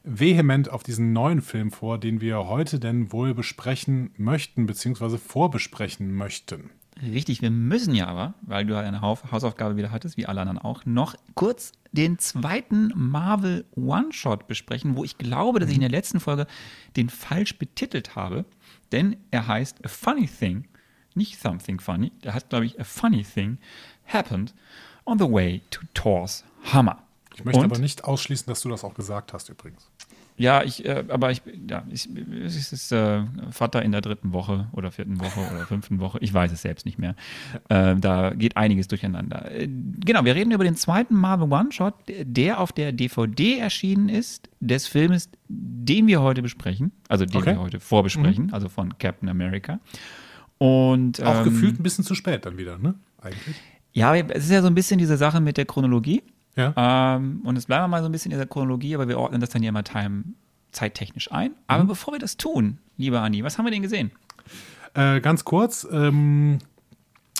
vehement 0.03 0.69
auf 0.69 0.83
diesen 0.83 1.13
neuen 1.13 1.41
Film 1.41 1.71
vor, 1.71 1.97
den 1.97 2.21
wir 2.21 2.47
heute 2.47 2.79
denn 2.79 3.11
wohl 3.11 3.33
besprechen 3.33 4.11
möchten, 4.17 4.65
beziehungsweise 4.65 5.17
vorbesprechen 5.17 6.13
möchten. 6.13 6.69
Richtig, 7.01 7.41
wir 7.41 7.51
müssen 7.51 7.95
ja 7.95 8.07
aber, 8.07 8.33
weil 8.41 8.65
du 8.65 8.77
eine 8.77 9.01
Hausaufgabe 9.01 9.77
wieder 9.77 9.91
hattest, 9.91 10.17
wie 10.17 10.25
alle 10.25 10.41
anderen 10.41 10.57
auch, 10.57 10.85
noch 10.85 11.15
kurz 11.33 11.71
den 11.93 12.19
zweiten 12.19 12.91
Marvel 12.93 13.65
One-Shot 13.75 14.47
besprechen, 14.47 14.97
wo 14.97 15.05
ich 15.05 15.17
glaube, 15.17 15.59
dass 15.59 15.69
ich 15.69 15.75
in 15.75 15.81
der 15.81 15.89
letzten 15.89 16.19
Folge 16.19 16.45
den 16.97 17.09
falsch 17.09 17.57
betitelt 17.57 18.15
habe, 18.15 18.45
denn 18.91 19.15
er 19.31 19.47
heißt 19.47 19.85
A 19.85 19.87
Funny 19.87 20.27
Thing 20.27 20.67
nicht 21.19 21.39
something 21.39 21.79
funny, 21.79 22.11
der 22.23 22.33
heißt, 22.33 22.49
glaube 22.49 22.65
ich, 22.65 22.79
a 22.79 22.83
funny 22.83 23.23
thing 23.23 23.59
happened 24.07 24.55
on 25.05 25.19
the 25.19 25.31
way 25.31 25.61
to 25.69 25.81
Thor's 25.93 26.43
Hammer. 26.73 27.03
Ich 27.35 27.45
möchte 27.45 27.59
Und, 27.59 27.65
aber 27.65 27.79
nicht 27.79 28.03
ausschließen, 28.03 28.47
dass 28.47 28.61
du 28.61 28.69
das 28.69 28.83
auch 28.83 28.93
gesagt 28.95 29.33
hast 29.33 29.49
übrigens. 29.49 29.89
Ja, 30.39 30.63
ich, 30.63 30.85
äh, 30.85 31.03
aber 31.09 31.31
ich, 31.31 31.41
ja, 31.69 31.83
ich, 31.89 32.07
es 32.45 32.71
ist 32.71 32.93
äh, 32.93 33.23
Vater 33.51 33.83
in 33.83 33.91
der 33.91 33.99
dritten 33.99 34.31
Woche 34.31 34.67
oder 34.71 34.89
vierten 34.89 35.19
Woche 35.19 35.41
oder 35.51 35.65
fünften 35.67 35.99
Woche. 35.99 36.17
Ich 36.21 36.33
weiß 36.33 36.53
es 36.53 36.61
selbst 36.61 36.85
nicht 36.85 36.97
mehr. 36.97 37.15
Äh, 37.67 37.97
da 37.97 38.29
geht 38.33 38.55
einiges 38.55 38.87
durcheinander. 38.87 39.51
Äh, 39.51 39.67
genau, 39.67 40.23
wir 40.23 40.35
reden 40.35 40.51
über 40.51 40.63
den 40.63 40.77
zweiten 40.77 41.13
Marvel 41.13 41.51
One-Shot, 41.51 41.93
der 42.07 42.61
auf 42.61 42.71
der 42.71 42.93
DVD 42.93 43.57
erschienen 43.57 44.07
ist, 44.07 44.49
des 44.61 44.87
Filmes, 44.87 45.29
den 45.49 46.07
wir 46.07 46.21
heute 46.21 46.41
besprechen, 46.41 46.93
also 47.09 47.25
den 47.25 47.35
okay. 47.35 47.55
wir 47.55 47.59
heute 47.59 47.81
vorbesprechen, 47.81 48.45
mhm. 48.45 48.53
also 48.53 48.69
von 48.69 48.97
Captain 48.97 49.27
America. 49.27 49.79
Und, 50.59 51.23
Auch 51.23 51.39
ähm, 51.39 51.43
gefühlt 51.45 51.79
ein 51.79 51.83
bisschen 51.83 52.03
zu 52.03 52.13
spät 52.13 52.45
dann 52.45 52.57
wieder, 52.57 52.77
ne? 52.77 52.93
Eigentlich. 53.21 53.55
Ja, 53.93 54.15
es 54.15 54.45
ist 54.45 54.51
ja 54.51 54.61
so 54.61 54.67
ein 54.67 54.75
bisschen 54.75 54.99
diese 54.99 55.17
Sache 55.17 55.41
mit 55.41 55.57
der 55.57 55.65
Chronologie. 55.65 56.21
Ja. 56.55 57.15
Ähm, 57.15 57.41
und 57.43 57.57
es 57.57 57.65
bleiben 57.65 57.83
wir 57.83 57.87
mal 57.87 58.01
so 58.01 58.09
ein 58.09 58.11
bisschen 58.11 58.31
in 58.31 58.37
der 58.37 58.47
Chronologie, 58.47 58.93
aber 58.93 59.07
wir 59.07 59.17
ordnen 59.17 59.41
das 59.41 59.49
dann 59.49 59.63
ja 59.63 59.69
immer 59.69 59.83
time, 59.83 60.23
zeittechnisch 60.71 61.31
ein. 61.31 61.51
Aber 61.67 61.83
mhm. 61.83 61.87
bevor 61.87 62.13
wir 62.13 62.19
das 62.19 62.37
tun, 62.37 62.77
lieber 62.97 63.21
Andi, 63.21 63.43
was 63.43 63.57
haben 63.57 63.65
wir 63.65 63.71
denn 63.71 63.81
gesehen? 63.81 64.11
Äh, 64.93 65.21
ganz 65.21 65.45
kurz, 65.45 65.87
ähm, 65.89 66.59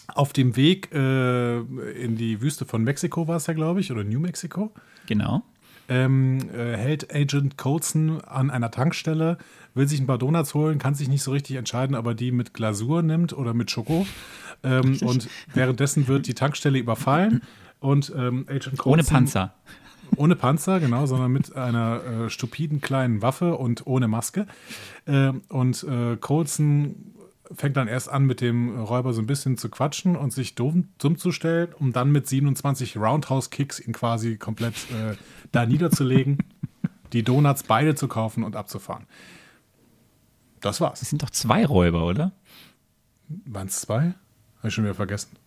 auf 0.08 0.34
dem 0.34 0.55
Weg 0.55 0.93
äh, 0.93 1.60
in 1.60 2.15
die 2.15 2.41
Wüste 2.41 2.65
von 2.65 2.84
Mexiko 2.84 3.27
war 3.27 3.38
es 3.38 3.47
ja, 3.47 3.53
glaube 3.53 3.79
ich, 3.79 3.91
oder 3.91 4.03
New 4.03 4.19
Mexico. 4.19 4.71
Genau. 5.05 5.43
Ähm, 5.88 6.49
äh, 6.53 6.77
hält 6.77 7.13
Agent 7.13 7.58
Colson 7.58 8.21
an 8.21 8.51
einer 8.51 8.71
Tankstelle 8.71 9.38
will 9.80 9.88
sich 9.88 10.00
ein 10.00 10.06
paar 10.06 10.20
Donuts 10.20 10.54
holen, 10.54 10.78
kann 10.78 10.94
sich 10.94 11.08
nicht 11.08 11.24
so 11.24 11.32
richtig 11.32 11.56
entscheiden, 11.56 11.96
aber 11.96 12.13
die 12.13 12.32
mit 12.32 12.54
Glasur 12.54 13.02
nimmt 13.02 13.34
oder 13.34 13.56
mit 13.56 13.72
Schoko. 13.72 14.06
Ähm, 14.63 15.00
und 15.02 15.28
währenddessen 15.54 16.08
wird 16.08 16.28
die 16.28 16.36
Tankstelle 16.36 16.78
überfallen 16.78 17.42
und 17.80 18.13
ähm, 18.15 18.46
Agent 18.48 18.78
Coulson, 18.78 18.94
Ohne 18.94 19.04
Panzer. 19.04 19.54
Ohne 20.15 20.36
Panzer, 20.36 20.80
genau, 20.80 21.06
sondern 21.06 21.32
mit 21.32 21.56
einer 21.56 22.04
äh, 22.04 22.30
stupiden 22.30 22.82
kleinen 22.82 23.22
Waffe 23.22 23.58
und 23.58 23.88
ohne 23.88 24.08
Maske. 24.08 24.48
Äh, 25.06 25.34
und 25.50 25.84
äh, 25.84 26.18
Coulson 26.18 27.13
fängt 27.52 27.78
dann 27.78 27.88
erst 27.88 28.10
an, 28.10 28.26
mit 28.26 28.42
dem 28.42 28.78
Räuber 28.78 29.13
so 29.13 29.22
ein 29.22 29.28
bisschen 29.28 29.58
zu 29.58 29.70
quatschen 29.70 30.15
und 30.15 30.34
sich 30.34 30.56
dumm, 30.56 30.89
dumm 31.00 31.18
zu 31.18 31.32
stellen, 31.32 31.70
um 31.80 31.94
dann 31.94 32.12
mit 32.12 32.28
27 32.28 32.98
Roundhouse-Kicks 32.98 33.80
ihn 33.80 33.94
quasi 33.94 34.38
komplett 34.38 34.76
äh, 34.92 35.15
da 35.52 35.65
niederzulegen, 35.65 36.39
die 37.13 37.24
Donuts 37.24 37.63
beide 37.63 37.96
zu 37.96 38.08
kaufen 38.08 38.44
und 38.44 38.56
abzufahren. 38.56 39.06
Das 40.62 40.82
war's. 40.82 41.02
Es 41.02 41.10
sind 41.10 41.24
doch 41.24 41.30
zwei 41.30 41.65
Räuber, 41.65 42.06
oder? 42.06 42.32
Waren 43.45 43.67
es 43.67 43.82
zwei? 43.82 44.13
Habe 44.58 44.67
ich 44.67 44.74
schon 44.74 44.84
wieder 44.84 44.95
vergessen. 44.95 45.38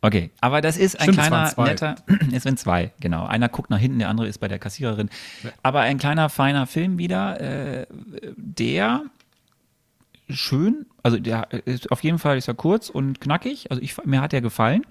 Okay, 0.00 0.30
aber 0.40 0.60
das 0.60 0.76
ist 0.76 0.98
ein 1.00 1.12
Stimmt, 1.12 1.18
kleiner, 1.18 1.52
netter, 1.56 1.96
es 2.32 2.42
sind 2.42 2.58
zwei, 2.58 2.92
genau. 3.00 3.26
Einer 3.26 3.48
guckt 3.48 3.70
nach 3.70 3.78
hinten, 3.78 3.98
der 3.98 4.08
andere 4.08 4.28
ist 4.28 4.38
bei 4.38 4.48
der 4.48 4.58
Kassiererin. 4.58 5.10
Ja. 5.42 5.50
Aber 5.62 5.80
ein 5.80 5.98
kleiner, 5.98 6.28
feiner 6.28 6.66
Film 6.66 6.98
wieder, 6.98 7.40
äh, 7.40 7.86
der 8.36 9.04
schön, 10.28 10.86
also 11.02 11.18
der 11.18 11.52
ist 11.66 11.90
auf 11.92 12.02
jeden 12.02 12.18
Fall 12.18 12.36
ist 12.36 12.48
er 12.48 12.54
kurz 12.54 12.90
und 12.90 13.20
knackig, 13.20 13.70
also 13.70 13.82
ich, 13.82 13.96
mir 14.04 14.20
hat 14.20 14.32
er 14.32 14.40
gefallen. 14.40 14.86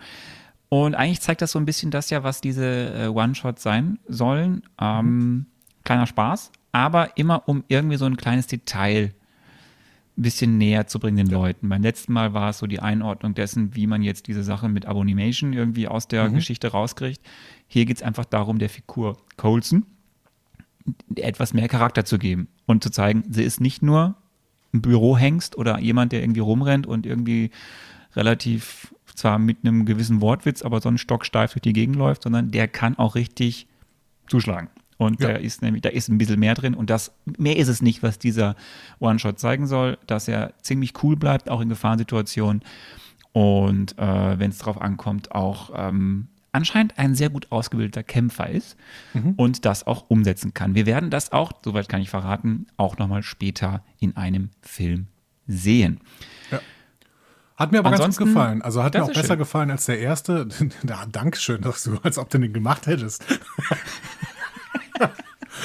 Und 0.70 0.96
eigentlich 0.96 1.22
zeigt 1.22 1.42
das 1.42 1.52
so 1.52 1.60
ein 1.60 1.66
bisschen 1.66 1.92
das 1.92 2.10
ja, 2.10 2.24
was 2.24 2.42
diese 2.42 2.66
äh, 2.66 3.08
One-Shots 3.08 3.62
sein 3.62 4.00
sollen. 4.08 4.64
Ähm, 4.82 5.06
mhm. 5.06 5.46
Kleiner 5.84 6.08
Spaß, 6.08 6.52
aber 6.76 7.18
immer 7.18 7.48
um 7.48 7.64
irgendwie 7.70 7.96
so 7.96 8.04
ein 8.04 8.18
kleines 8.18 8.48
Detail 8.48 9.14
ein 10.18 10.22
bisschen 10.22 10.58
näher 10.58 10.88
zu 10.88 11.00
bringen 11.00 11.16
den 11.16 11.28
ja. 11.28 11.38
Leuten. 11.38 11.70
Beim 11.70 11.82
letzten 11.82 12.12
Mal 12.12 12.34
war 12.34 12.50
es 12.50 12.58
so 12.58 12.68
die 12.68 12.82
Einordnung 12.82 13.34
dessen, 13.34 13.76
wie 13.76 13.88
man 13.88 14.02
jetzt 14.02 14.28
diese 14.28 14.44
Sache 14.44 14.68
mit 14.68 14.86
Abonimation 14.86 15.54
irgendwie 15.54 15.88
aus 15.88 16.10
der 16.10 16.28
mhm. 16.28 16.36
Geschichte 16.36 16.68
rauskriegt. 16.68 17.22
Hier 17.68 17.86
geht 17.86 17.96
es 17.96 18.04
einfach 18.04 18.26
darum, 18.26 18.60
der 18.60 18.68
Figur 18.68 19.16
Colson 19.38 19.86
etwas 21.16 21.54
mehr 21.54 21.70
Charakter 21.70 22.04
zu 22.04 22.20
geben 22.20 22.50
und 22.66 22.84
zu 22.84 22.90
zeigen, 22.90 23.24
sie 23.30 23.44
ist 23.44 23.62
nicht 23.62 23.82
nur 23.82 24.16
ein 24.74 24.82
Bürohengst 24.82 25.58
oder 25.58 25.80
jemand, 25.80 26.12
der 26.12 26.22
irgendwie 26.22 26.42
rumrennt 26.42 26.88
und 26.88 27.06
irgendwie 27.06 27.52
relativ 28.18 28.94
zwar 29.16 29.40
mit 29.40 29.60
einem 29.64 29.86
gewissen 29.86 30.20
Wortwitz, 30.20 30.62
aber 30.62 30.82
sonst 30.82 31.00
stocksteif 31.00 31.54
durch 31.54 31.62
die 31.62 31.72
Gegend 31.72 31.96
läuft, 31.96 32.24
sondern 32.24 32.52
der 32.52 32.68
kann 32.68 32.98
auch 32.98 33.16
richtig 33.16 33.66
zuschlagen. 34.28 34.68
Und 34.98 35.20
ja. 35.22 35.30
da 35.30 35.36
ist 35.36 35.62
nämlich, 35.62 35.82
da 35.82 35.90
ist 35.90 36.08
ein 36.08 36.18
bisschen 36.18 36.40
mehr 36.40 36.54
drin 36.54 36.74
und 36.74 36.90
das, 36.90 37.12
mehr 37.38 37.58
ist 37.58 37.68
es 37.68 37.82
nicht, 37.82 38.02
was 38.02 38.18
dieser 38.18 38.56
One-Shot 39.00 39.40
zeigen 39.40 39.68
soll, 39.68 39.98
dass 40.08 40.28
er 40.28 40.54
ziemlich 40.62 41.04
cool 41.04 41.16
bleibt, 41.18 41.50
auch 41.50 41.62
in 41.62 41.70
Gefahrensituationen. 41.70 42.64
Und 43.34 43.98
äh, 43.98 44.40
wenn 44.40 44.52
es 44.52 44.60
darauf 44.60 44.82
ankommt, 44.82 45.34
auch 45.34 45.72
ähm, 45.76 46.30
anscheinend 46.54 46.98
ein 46.98 47.16
sehr 47.16 47.30
gut 47.30 47.52
ausgebildeter 47.52 48.04
Kämpfer 48.04 48.50
ist 48.50 48.78
mhm. 49.14 49.34
und 49.36 49.66
das 49.66 49.86
auch 49.86 50.06
umsetzen 50.08 50.54
kann. 50.54 50.74
Wir 50.74 50.86
werden 50.86 51.10
das 51.10 51.34
auch, 51.34 51.52
soweit 51.64 51.90
kann 51.90 52.02
ich 52.02 52.10
verraten, 52.10 52.68
auch 52.78 52.98
nochmal 52.98 53.24
später 53.24 53.84
in 54.00 54.16
einem 54.16 54.52
Film 54.62 55.08
sehen. 55.48 56.00
Ja. 56.52 56.62
Hat 57.58 57.74
mir 57.74 57.80
aber 57.80 57.90
Ansonsten, 57.90 58.04
ganz 58.06 58.18
gut 58.18 58.28
gefallen. 58.28 58.62
Also 58.62 58.84
hat 58.84 58.94
mir 58.94 59.04
auch 59.04 59.08
besser 59.08 59.28
schön. 59.28 59.38
gefallen 59.38 59.72
als 59.72 59.86
der 59.86 60.00
erste. 60.00 60.48
Dankeschön, 61.12 61.62
dass 61.62 61.84
du, 61.84 61.98
als 62.04 62.18
ob 62.18 62.30
du 62.30 62.38
den 62.38 62.54
gemacht 62.54 62.88
hättest. 62.88 63.24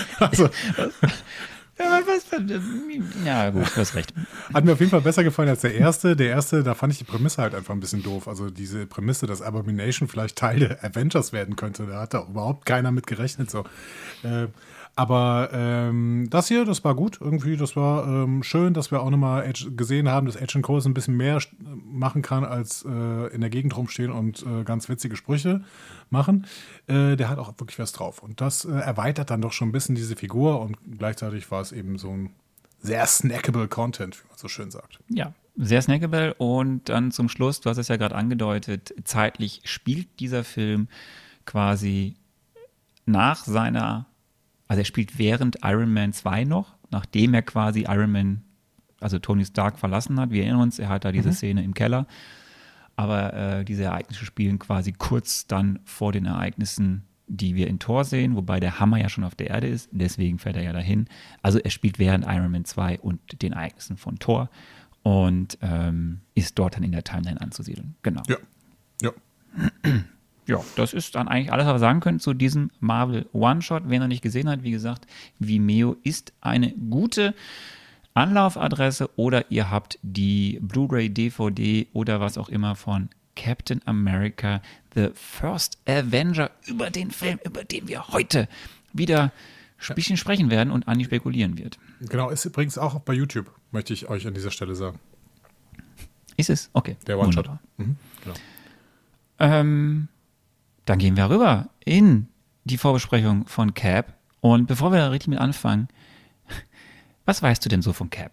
also. 0.19 0.51
Ja, 3.25 3.49
gut, 3.51 3.67
du 3.75 3.77
hast 3.77 3.95
recht. 3.95 4.13
Hat 4.53 4.65
mir 4.65 4.73
auf 4.73 4.81
jeden 4.81 4.91
Fall 4.91 5.01
besser 5.01 5.25
gefallen 5.25 5.49
als 5.49 5.63
der 5.63 5.75
erste. 5.75 6.15
Der 6.15 6.29
erste, 6.29 6.63
da 6.63 6.75
fand 6.75 6.93
ich 6.93 6.99
die 6.99 7.05
Prämisse 7.05 7.41
halt 7.41 7.55
einfach 7.55 7.73
ein 7.73 7.81
bisschen 7.81 8.03
doof. 8.03 8.29
Also 8.29 8.51
diese 8.51 8.87
Prämisse, 8.87 9.27
dass 9.27 9.41
Abomination 9.41 10.07
vielleicht 10.07 10.37
Teil 10.37 10.59
der 10.59 10.85
Avengers 10.85 11.33
werden 11.33 11.57
könnte, 11.57 11.87
da 11.87 12.03
hat 12.03 12.13
da 12.13 12.27
überhaupt 12.29 12.67
keiner 12.67 12.91
mit 12.91 13.07
gerechnet. 13.07 13.51
So. 13.51 13.65
Äh, 14.23 14.49
aber 14.97 15.51
ähm, 15.53 16.29
das 16.31 16.49
hier, 16.49 16.65
das 16.65 16.85
war 16.85 16.95
gut. 16.95 17.19
Irgendwie, 17.21 17.57
das 17.57 17.77
war 17.77 18.07
ähm, 18.07 18.43
schön, 18.43 18.75
dass 18.75 18.91
wir 18.91 19.03
auch 19.03 19.11
nochmal 19.11 19.51
gesehen 19.77 20.09
haben, 20.09 20.27
dass 20.27 20.37
Agent 20.37 20.65
Coles 20.65 20.87
ein 20.87 20.95
bisschen 20.95 21.17
mehr 21.17 21.41
machen 21.85 22.23
kann, 22.23 22.45
als 22.45 22.85
äh, 22.85 23.35
in 23.35 23.41
der 23.41 23.51
Gegend 23.51 23.77
rumstehen 23.77 24.11
und 24.11 24.45
äh, 24.45 24.65
ganz 24.65 24.89
witzige 24.89 25.17
Sprüche 25.17 25.63
machen. 26.11 26.47
Äh, 26.87 27.17
der 27.17 27.29
hat 27.29 27.39
auch 27.39 27.53
wirklich 27.59 27.79
was 27.79 27.93
drauf. 27.93 28.23
Und 28.23 28.41
das 28.41 28.65
äh, 28.65 28.73
erweitert 28.73 29.31
dann 29.31 29.41
doch 29.41 29.53
schon 29.53 29.69
ein 29.69 29.73
bisschen 29.73 29.95
diese 29.95 30.17
Figur 30.17 30.61
und 30.61 30.77
gleichzeitig 30.99 31.51
war 31.51 31.61
es 31.61 31.73
eben 31.73 31.99
so 31.99 32.11
ein 32.11 32.31
sehr 32.83 33.07
snackable 33.07 33.69
Content, 33.69 34.23
wie 34.23 34.29
man 34.29 34.39
so 34.39 34.49
schön 34.49 34.71
sagt. 34.71 34.99
Ja, 35.09 35.33
sehr 35.57 35.83
snackable. 35.83 36.35
Und 36.35 36.89
dann 36.89 37.13
zum 37.13 37.29
Schluss, 37.29 37.61
du 37.61 37.71
hast 37.71 37.79
es 37.79 37.89
ja 37.89 37.97
gerade 37.97 38.15
angedeutet, 38.15 38.95
zeitlich 39.05 39.63
spielt 39.65 40.09
dieser 40.21 40.45
Film 40.45 40.89
quasi 41.45 42.17
nach 43.07 43.45
seiner 43.45 44.07
also 44.71 44.83
er 44.83 44.85
spielt 44.85 45.19
während 45.19 45.59
Iron 45.65 45.93
Man 45.93 46.13
2 46.13 46.45
noch, 46.45 46.77
nachdem 46.93 47.35
er 47.35 47.43
quasi 47.43 47.87
Iron 47.89 48.13
Man, 48.13 48.43
also 49.01 49.19
Tony 49.19 49.45
Stark 49.45 49.81
verlassen 49.81 50.21
hat. 50.21 50.31
Wir 50.31 50.45
erinnern 50.45 50.61
uns, 50.61 50.79
er 50.79 50.89
hat 50.89 51.05
da 51.05 51.11
diese 51.11 51.31
mhm. 51.31 51.35
Szene 51.35 51.65
im 51.65 51.75
Keller. 51.75 52.07
Aber 52.95 53.35
äh, 53.35 53.65
diese 53.65 53.83
Ereignisse 53.83 54.25
spielen 54.25 54.61
quasi 54.61 54.93
kurz 54.93 55.49
dann 55.49 55.81
vor 55.85 56.13
den 56.13 56.25
Ereignissen, 56.25 57.03
die 57.27 57.57
wir 57.57 57.67
in 57.67 57.81
Thor 57.81 58.05
sehen, 58.05 58.37
wobei 58.37 58.61
der 58.61 58.79
Hammer 58.79 58.99
ja 58.99 59.09
schon 59.09 59.25
auf 59.25 59.35
der 59.35 59.51
Erde 59.51 59.67
ist, 59.67 59.89
deswegen 59.91 60.39
fährt 60.39 60.55
er 60.55 60.63
ja 60.63 60.73
dahin. 60.73 61.09
Also 61.43 61.59
er 61.59 61.71
spielt 61.71 61.99
während 61.99 62.25
Iron 62.27 62.53
Man 62.53 62.65
2 62.65 63.01
und 63.01 63.43
den 63.43 63.55
Ereignissen 63.55 63.97
von 63.97 64.21
Thor 64.21 64.51
und 65.03 65.59
ähm, 65.63 66.21
ist 66.37 66.57
dort 66.61 66.77
dann 66.77 66.85
in 66.85 66.93
der 66.93 67.03
Timeline 67.03 67.41
anzusiedeln. 67.41 67.97
Genau. 68.03 68.23
Ja. 68.29 68.37
Ja. 69.03 69.11
Ja, 70.51 70.65
das 70.75 70.93
ist 70.93 71.15
dann 71.15 71.29
eigentlich 71.29 71.53
alles, 71.53 71.67
was 71.67 71.75
wir 71.75 71.79
sagen 71.79 72.01
können 72.01 72.19
zu 72.19 72.35
diesem 72.35 72.71
Marvel 72.81 73.27
One-Shot. 73.33 73.85
Wer 73.87 74.01
noch 74.01 74.09
nicht 74.09 74.23
gesehen 74.23 74.49
hat, 74.49 74.65
wie 74.65 74.73
gesagt, 74.73 75.07
Vimeo 75.39 75.97
ist 76.03 76.33
eine 76.41 76.73
gute 76.73 77.35
Anlaufadresse 78.15 79.11
oder 79.15 79.49
ihr 79.53 79.71
habt 79.71 80.01
die 80.03 80.59
Blu-ray, 80.61 81.09
DVD 81.09 81.87
oder 81.93 82.21
was 82.21 82.37
auch 82.37 82.49
immer 82.49 82.75
von 82.75 83.11
Captain 83.37 83.81
America, 83.85 84.61
The 84.95 85.11
First 85.15 85.79
Avenger, 85.87 86.51
über 86.67 86.91
den 86.91 87.13
Film, 87.13 87.39
über 87.45 87.63
den 87.63 87.87
wir 87.87 88.09
heute 88.09 88.49
wieder 88.93 89.33
ein 89.89 89.95
bisschen 89.95 90.17
sprechen 90.17 90.51
werden 90.51 90.73
und 90.73 90.89
Anni 90.89 91.05
spekulieren 91.05 91.59
wird. 91.59 91.79
Genau, 92.01 92.29
ist 92.29 92.45
übrigens 92.45 92.77
auch 92.77 92.99
bei 92.99 93.13
YouTube, 93.13 93.53
möchte 93.71 93.93
ich 93.93 94.09
euch 94.09 94.27
an 94.27 94.35
dieser 94.35 94.51
Stelle 94.51 94.75
sagen. 94.75 94.99
Ist 96.37 96.51
es? 96.51 96.71
Okay. 96.73 96.97
Der 97.07 97.21
One-Shot. 97.21 97.49
Mhm, 97.77 97.97
genau. 98.25 98.35
Ähm, 99.39 100.09
dann 100.91 100.99
gehen 100.99 101.17
wir 101.17 101.31
rüber 101.31 101.69
in 101.85 102.27
die 102.65 102.77
Vorbesprechung 102.77 103.47
von 103.47 103.75
Cap. 103.75 104.13
Und 104.41 104.67
bevor 104.67 104.91
wir 104.91 104.99
da 104.99 105.09
richtig 105.09 105.29
mit 105.29 105.39
anfangen, 105.39 105.87
was 107.25 107.41
weißt 107.41 107.65
du 107.65 107.69
denn 107.69 107.81
so 107.81 107.93
von 107.93 108.11
Cap? 108.11 108.33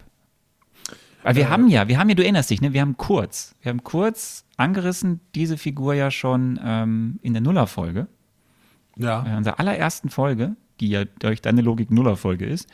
Weil 1.22 1.36
wir 1.36 1.44
äh, 1.44 1.48
haben 1.48 1.68
ja, 1.68 1.88
wir 1.88 2.00
haben 2.00 2.10
ja, 2.10 2.16
du 2.16 2.24
erinnerst 2.24 2.50
dich, 2.50 2.60
ne? 2.60 2.74
Wir 2.74 2.82
haben 2.82 2.98
kurz, 2.98 3.54
wir 3.62 3.70
haben 3.70 3.84
kurz 3.84 4.44
angerissen 4.58 5.20
diese 5.36 5.56
Figur 5.56 5.94
ja 5.94 6.10
schon 6.10 6.60
ähm, 6.64 7.20
in 7.22 7.34
der 7.34 7.44
Nuller-Folge. 7.44 8.08
Ja. 8.96 9.22
In 9.22 9.36
unserer 9.36 9.60
allerersten 9.60 10.10
Folge, 10.10 10.56
die 10.80 10.90
ja 10.90 11.06
durch 11.06 11.44
deine 11.44 11.62
Logik 11.62 11.92
Nuller-Folge 11.92 12.48
ist. 12.48 12.68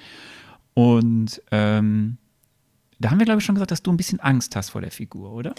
Und 0.75 1.41
ähm, 1.51 2.17
da 2.99 3.11
haben 3.11 3.19
wir, 3.19 3.25
glaube 3.25 3.39
ich, 3.39 3.45
schon 3.45 3.55
gesagt, 3.55 3.71
dass 3.71 3.83
du 3.83 3.91
ein 3.91 3.97
bisschen 3.97 4.21
Angst 4.21 4.55
hast 4.55 4.69
vor 4.69 4.79
der 4.79 4.91
Figur, 4.91 5.33
oder? 5.33 5.49
Ja, 5.49 5.55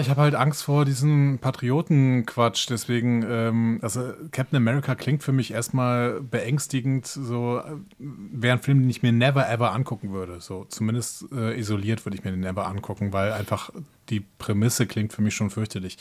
ich 0.00 0.10
habe 0.10 0.20
halt 0.20 0.34
Angst 0.34 0.64
vor 0.64 0.84
diesem 0.84 1.38
Patriotenquatsch. 1.40 2.66
Deswegen, 2.68 3.24
ähm, 3.28 3.78
also 3.80 4.12
Captain 4.30 4.56
America 4.56 4.94
klingt 4.94 5.22
für 5.22 5.32
mich 5.32 5.52
erstmal 5.52 6.20
beängstigend. 6.20 7.06
So 7.06 7.62
wäre 7.98 8.56
ein 8.56 8.62
Film, 8.62 8.80
den 8.80 8.90
ich 8.90 9.02
mir 9.02 9.12
never 9.12 9.48
ever 9.48 9.72
angucken 9.72 10.12
würde. 10.12 10.40
So 10.40 10.64
zumindest 10.68 11.26
äh, 11.32 11.58
isoliert 11.58 12.04
würde 12.04 12.16
ich 12.16 12.24
mir 12.24 12.32
den 12.32 12.40
never 12.40 12.66
angucken, 12.66 13.12
weil 13.12 13.32
einfach 13.32 13.70
die 14.10 14.20
Prämisse 14.38 14.86
klingt 14.86 15.12
für 15.12 15.22
mich 15.22 15.34
schon 15.34 15.50
fürchterlich. 15.50 15.96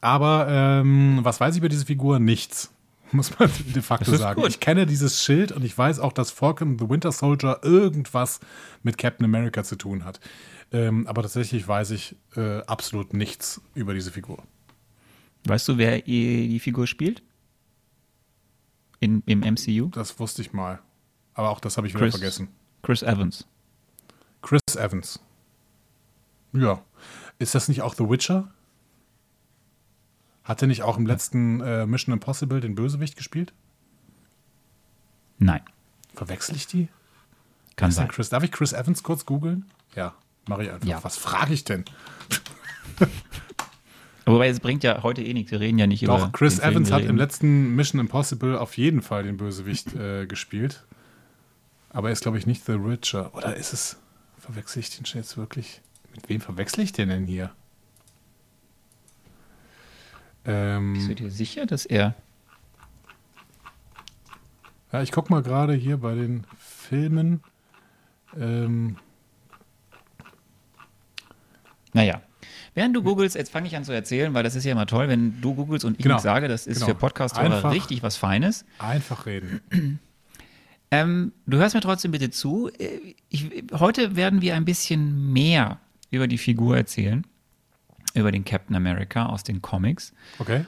Aber 0.00 0.46
ähm, 0.48 1.20
was 1.22 1.40
weiß 1.40 1.54
ich 1.54 1.60
über 1.60 1.68
diese 1.68 1.86
Figur? 1.86 2.18
Nichts 2.18 2.70
muss 3.12 3.38
man 3.38 3.50
de 3.74 3.82
facto 3.82 4.14
sagen. 4.16 4.40
Gut. 4.40 4.50
Ich 4.50 4.60
kenne 4.60 4.86
dieses 4.86 5.22
Schild 5.22 5.52
und 5.52 5.64
ich 5.64 5.76
weiß 5.76 5.98
auch, 6.00 6.12
dass 6.12 6.30
Falcon 6.30 6.78
the 6.78 6.88
Winter 6.88 7.12
Soldier 7.12 7.60
irgendwas 7.62 8.40
mit 8.82 8.98
Captain 8.98 9.24
America 9.24 9.64
zu 9.64 9.76
tun 9.76 10.04
hat. 10.04 10.20
Ähm, 10.70 11.06
aber 11.06 11.22
tatsächlich 11.22 11.66
weiß 11.66 11.90
ich 11.92 12.16
äh, 12.36 12.60
absolut 12.62 13.14
nichts 13.14 13.60
über 13.74 13.94
diese 13.94 14.10
Figur. 14.10 14.42
Weißt 15.44 15.66
du, 15.68 15.78
wer 15.78 16.00
die 16.02 16.58
Figur 16.60 16.86
spielt? 16.86 17.22
In, 19.00 19.22
Im 19.26 19.40
MCU? 19.40 19.88
Das 19.88 20.18
wusste 20.18 20.42
ich 20.42 20.52
mal. 20.52 20.80
Aber 21.34 21.50
auch 21.50 21.60
das 21.60 21.76
habe 21.76 21.86
ich 21.86 21.94
wieder 21.94 22.10
vergessen. 22.10 22.48
Chris 22.82 23.02
Evans. 23.02 23.46
Chris 24.42 24.60
Evans. 24.76 25.20
Ja. 26.52 26.82
Ist 27.38 27.54
das 27.54 27.68
nicht 27.68 27.82
auch 27.82 27.94
The 27.94 28.08
Witcher? 28.08 28.52
Hat 30.42 30.62
er 30.62 30.68
nicht 30.68 30.82
auch 30.82 30.96
im 30.96 31.06
letzten 31.06 31.60
äh, 31.60 31.86
Mission 31.86 32.12
Impossible 32.12 32.60
den 32.60 32.74
Bösewicht 32.74 33.16
gespielt? 33.16 33.52
Nein. 35.38 35.60
Verwechsel 36.14 36.56
ich 36.56 36.66
die? 36.66 36.88
Kann 37.76 37.92
sein. 37.92 38.08
Chris, 38.08 38.28
darf 38.28 38.42
ich 38.42 38.50
Chris 38.50 38.72
Evans 38.72 39.02
kurz 39.02 39.24
googeln? 39.24 39.70
Ja. 39.94 40.14
Mache 40.48 40.64
ich 40.64 40.70
einfach. 40.72 40.88
Ja. 40.88 41.04
Was 41.04 41.16
frage 41.16 41.54
ich 41.54 41.64
denn? 41.64 41.84
Wobei 44.26 44.48
es 44.48 44.60
bringt 44.60 44.84
ja 44.84 45.02
heute 45.02 45.22
eh 45.22 45.32
nichts. 45.32 45.50
Wir 45.52 45.60
reden 45.60 45.78
ja 45.78 45.86
nicht 45.86 46.06
Doch, 46.06 46.18
über. 46.18 46.26
Doch, 46.26 46.32
Chris 46.32 46.58
Evans 46.58 46.90
hat 46.90 47.02
im 47.02 47.16
letzten 47.16 47.74
Mission 47.74 48.00
Impossible 48.00 48.58
auf 48.58 48.76
jeden 48.76 49.00
Fall 49.00 49.22
den 49.22 49.36
Bösewicht 49.36 49.94
äh, 49.96 50.26
gespielt. 50.26 50.84
Aber 51.90 52.08
er 52.08 52.12
ist, 52.12 52.22
glaube 52.22 52.38
ich, 52.38 52.46
nicht 52.46 52.64
The 52.66 52.72
Richer. 52.72 53.34
Oder 53.34 53.56
ist 53.56 53.72
es. 53.72 53.96
verwechsel 54.38 54.80
ich 54.80 54.90
den 54.90 55.04
jetzt 55.14 55.36
wirklich? 55.38 55.80
Mit 56.14 56.28
wem 56.28 56.40
verwechsel 56.40 56.84
ich 56.84 56.92
den 56.92 57.08
denn 57.08 57.26
hier? 57.26 57.50
Ähm, 60.44 60.94
Bist 60.94 61.08
du 61.08 61.14
dir 61.14 61.30
sicher, 61.30 61.66
dass 61.66 61.86
er. 61.86 62.14
Ja, 64.92 65.02
ich 65.02 65.12
gucke 65.12 65.32
mal 65.32 65.42
gerade 65.42 65.74
hier 65.74 65.98
bei 65.98 66.14
den 66.14 66.44
Filmen. 66.58 67.42
Ähm, 68.38 68.96
naja. 71.92 72.22
Während 72.74 72.94
du 72.94 73.02
googelst, 73.02 73.34
jetzt 73.34 73.50
fange 73.50 73.66
ich 73.66 73.76
an 73.76 73.84
zu 73.84 73.92
erzählen, 73.92 74.34
weil 74.34 74.44
das 74.44 74.54
ist 74.54 74.64
ja 74.64 74.72
immer 74.72 74.86
toll, 74.86 75.08
wenn 75.08 75.40
du 75.40 75.54
googelst 75.54 75.84
und 75.84 75.98
ich 75.98 76.02
genau, 76.02 76.18
sage, 76.18 76.48
das 76.48 76.66
ist 76.66 76.76
genau. 76.76 76.86
für 76.86 76.94
Podcast-Hörer 76.94 77.72
richtig 77.72 78.02
was 78.02 78.16
Feines. 78.16 78.64
Einfach 78.78 79.26
reden. 79.26 79.60
Ähm, 80.90 81.32
du 81.46 81.58
hörst 81.58 81.74
mir 81.74 81.82
trotzdem 81.82 82.12
bitte 82.12 82.30
zu. 82.30 82.70
Ich, 83.28 83.50
heute 83.72 84.16
werden 84.16 84.40
wir 84.40 84.54
ein 84.54 84.64
bisschen 84.64 85.32
mehr 85.32 85.80
über 86.10 86.26
die 86.26 86.38
Figur 86.38 86.76
erzählen, 86.76 87.26
über 88.14 88.32
den 88.32 88.44
Captain 88.44 88.74
America 88.74 89.26
aus 89.26 89.42
den 89.42 89.60
Comics. 89.60 90.14
Okay. 90.38 90.64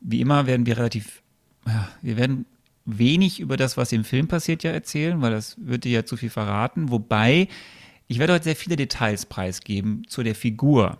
Wie 0.00 0.20
immer 0.20 0.46
werden 0.46 0.66
wir 0.66 0.76
relativ, 0.76 1.22
ja, 1.66 1.88
wir 2.02 2.18
werden 2.18 2.44
wenig 2.84 3.40
über 3.40 3.56
das, 3.56 3.76
was 3.76 3.92
im 3.92 4.04
Film 4.04 4.28
passiert, 4.28 4.62
ja 4.62 4.72
erzählen, 4.72 5.20
weil 5.22 5.32
das 5.32 5.56
würde 5.58 5.80
dir 5.80 5.92
ja 5.92 6.04
zu 6.04 6.16
viel 6.16 6.30
verraten. 6.30 6.90
Wobei, 6.90 7.48
ich 8.08 8.18
werde 8.18 8.34
heute 8.34 8.44
sehr 8.44 8.56
viele 8.56 8.76
Details 8.76 9.26
preisgeben 9.26 10.02
zu 10.08 10.22
der 10.22 10.34
Figur. 10.34 10.98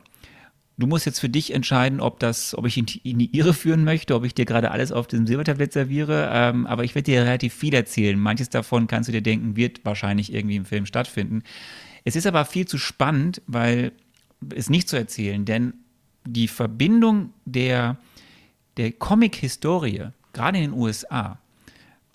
Du 0.78 0.86
musst 0.86 1.06
jetzt 1.06 1.20
für 1.20 1.28
dich 1.28 1.54
entscheiden, 1.54 2.00
ob 2.00 2.20
das, 2.20 2.56
ob 2.56 2.66
ich 2.66 2.76
ihn 2.76 2.86
in 3.02 3.18
die 3.18 3.34
Irre 3.34 3.54
führen 3.54 3.84
möchte, 3.84 4.14
ob 4.14 4.24
ich 4.24 4.34
dir 4.34 4.44
gerade 4.44 4.70
alles 4.70 4.92
auf 4.92 5.06
dem 5.06 5.26
Silbertablett 5.26 5.72
serviere. 5.72 6.28
Ähm, 6.32 6.66
aber 6.66 6.84
ich 6.84 6.94
werde 6.94 7.10
dir 7.10 7.22
relativ 7.22 7.54
viel 7.54 7.74
erzählen. 7.74 8.18
Manches 8.18 8.50
davon 8.50 8.86
kannst 8.86 9.08
du 9.08 9.12
dir 9.12 9.22
denken, 9.22 9.56
wird 9.56 9.84
wahrscheinlich 9.84 10.34
irgendwie 10.34 10.56
im 10.56 10.66
Film 10.66 10.84
stattfinden. 10.84 11.42
Es 12.04 12.14
ist 12.14 12.26
aber 12.26 12.44
viel 12.44 12.66
zu 12.66 12.76
spannend, 12.76 13.40
weil 13.46 13.92
es 14.54 14.68
nicht 14.68 14.88
zu 14.88 14.96
erzählen, 14.96 15.44
denn 15.44 15.74
die 16.26 16.48
Verbindung 16.48 17.30
der, 17.46 17.96
der 18.76 18.92
Comic-Historie, 18.92 20.08
gerade 20.34 20.58
in 20.58 20.72
den 20.72 20.78
USA, 20.78 21.38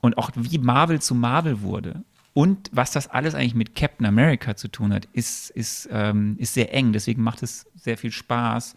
und 0.01 0.17
auch 0.17 0.32
wie 0.36 0.58
Marvel 0.60 1.01
zu 1.01 1.15
Marvel 1.15 1.62
wurde 1.62 2.04
und 2.34 2.70
was 2.72 2.91
das 2.91 3.10
alles 3.10 3.36
eigentlich 3.36 3.56
mit 3.56 3.76
Captain 3.76 4.06
America 4.06 4.56
zu 4.56 4.70
tun 4.70 4.94
hat, 4.94 5.08
ist, 5.12 5.50
ist, 5.50 5.89
ähm, 5.91 6.36
ist 6.38 6.54
sehr 6.54 6.74
eng. 6.74 6.94
Deswegen 6.94 7.22
macht 7.22 7.44
es 7.44 7.65
sehr 7.76 7.98
viel 7.98 8.12
Spaß 8.12 8.76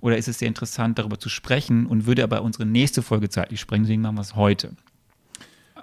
oder 0.00 0.16
ist 0.16 0.28
es 0.28 0.38
sehr 0.38 0.48
interessant, 0.48 0.98
darüber 0.98 1.18
zu 1.18 1.28
sprechen 1.28 1.86
und 1.86 2.06
würde 2.06 2.22
aber 2.24 2.42
unsere 2.42 2.64
nächste 2.64 3.02
Folge 3.02 3.28
zeitlich 3.28 3.60
sprengen. 3.60 3.84
Deswegen 3.84 4.02
machen 4.02 4.16
wir 4.16 4.22
es 4.22 4.34
heute. 4.34 4.76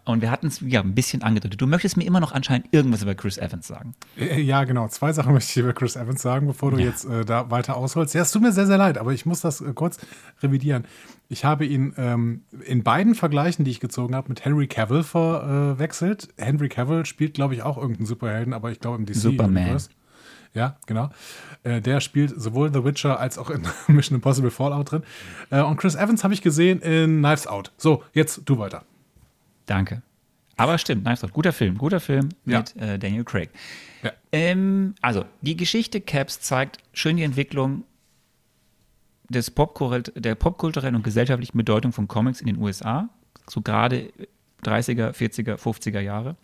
Und 0.05 0.21
wir 0.21 0.31
hatten 0.31 0.47
es 0.47 0.59
ja 0.59 0.81
ein 0.81 0.95
bisschen 0.95 1.21
angedeutet. 1.21 1.61
Du 1.61 1.67
möchtest 1.67 1.95
mir 1.95 2.03
immer 2.03 2.19
noch 2.19 2.33
anscheinend 2.33 2.67
irgendwas 2.71 3.03
über 3.03 3.15
Chris 3.15 3.37
Evans 3.37 3.67
sagen. 3.67 3.95
Äh, 4.17 4.41
ja, 4.41 4.65
genau. 4.65 4.87
Zwei 4.89 5.13
Sachen 5.13 5.33
möchte 5.33 5.49
ich 5.51 5.63
über 5.63 5.73
Chris 5.73 5.95
Evans 5.95 6.21
sagen, 6.21 6.47
bevor 6.47 6.71
du 6.71 6.77
ja. 6.77 6.85
jetzt 6.85 7.05
äh, 7.05 7.23
da 7.23 7.49
weiter 7.49 7.77
ausholst. 7.77 8.13
Ja, 8.13 8.21
es 8.21 8.31
tut 8.31 8.41
mir 8.41 8.51
sehr, 8.51 8.67
sehr 8.67 8.77
leid, 8.77 8.97
aber 8.97 9.13
ich 9.13 9.25
muss 9.25 9.39
das 9.39 9.61
äh, 9.61 9.71
kurz 9.73 9.97
revidieren. 10.41 10.83
Ich 11.29 11.45
habe 11.45 11.65
ihn 11.65 11.93
ähm, 11.97 12.41
in 12.65 12.83
beiden 12.83 13.15
Vergleichen, 13.15 13.63
die 13.63 13.71
ich 13.71 13.79
gezogen 13.79 14.13
habe, 14.13 14.27
mit 14.27 14.43
Henry 14.43 14.67
Cavill 14.67 15.03
verwechselt. 15.03 16.27
Henry 16.37 16.67
Cavill 16.67 17.05
spielt, 17.05 17.33
glaube 17.33 17.55
ich, 17.55 17.63
auch 17.63 17.77
irgendeinen 17.77 18.05
Superhelden, 18.05 18.53
aber 18.53 18.71
ich 18.71 18.81
glaube 18.81 18.97
im 18.97 19.05
DC. 19.05 19.15
Superman. 19.15 19.63
Universe. 19.63 19.89
Ja, 20.53 20.77
genau. 20.85 21.09
Äh, 21.63 21.81
der 21.81 21.99
spielt 22.01 22.39
sowohl 22.39 22.71
The 22.71 22.83
Witcher 22.83 23.19
als 23.19 23.37
auch 23.37 23.49
in 23.49 23.63
Mission 23.87 24.15
Impossible 24.15 24.51
Fallout 24.51 24.91
drin. 24.91 25.03
Äh, 25.49 25.61
und 25.61 25.77
Chris 25.77 25.95
Evans 25.95 26.23
habe 26.23 26.33
ich 26.33 26.41
gesehen 26.41 26.81
in 26.81 27.19
Knives 27.19 27.47
Out. 27.47 27.71
So, 27.77 28.03
jetzt 28.13 28.41
du 28.45 28.59
weiter. 28.59 28.83
Danke. 29.65 30.01
Aber 30.55 30.77
stimmt, 30.77 31.03
Knives 31.03 31.23
Out, 31.23 31.33
guter 31.33 31.51
Film, 31.53 31.77
guter 31.77 31.99
Film 31.99 32.29
ja. 32.45 32.59
mit 32.59 32.75
äh, 32.75 32.99
Daniel 32.99 33.23
Craig. 33.23 33.49
Ja. 34.03 34.11
Ähm, 34.31 34.93
also, 35.01 35.25
die 35.41 35.57
Geschichte 35.57 35.99
Caps 36.01 36.39
zeigt 36.41 36.77
schön 36.93 37.17
die 37.17 37.23
Entwicklung 37.23 37.83
des 39.29 39.51
der 40.15 40.35
popkulturellen 40.35 40.95
und 40.95 41.03
gesellschaftlichen 41.03 41.57
Bedeutung 41.57 41.91
von 41.91 42.07
Comics 42.07 42.39
in 42.39 42.47
den 42.47 42.57
USA, 42.57 43.09
so 43.49 43.61
gerade 43.61 44.11
30er, 44.63 45.11
40er, 45.11 45.55
50er 45.55 45.99
Jahre. 45.99 46.35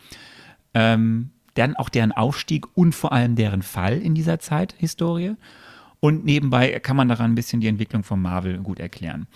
Ähm, 0.74 1.32
dann 1.54 1.76
auch 1.76 1.90
deren 1.90 2.12
Aufstieg 2.12 2.66
und 2.76 2.94
vor 2.94 3.12
allem 3.12 3.36
deren 3.36 3.62
Fall 3.62 3.98
in 3.98 4.16
dieser 4.16 4.40
Zeit, 4.40 4.76
Historie. 4.78 5.36
Und 6.00 6.24
nebenbei 6.24 6.80
kann 6.80 6.96
man 6.96 7.10
daran 7.10 7.32
ein 7.32 7.36
bisschen 7.36 7.60
die 7.60 7.68
Entwicklung 7.68 8.04
von 8.04 8.22
Marvel 8.22 8.60
gut 8.60 8.80
erklären. 8.80 9.28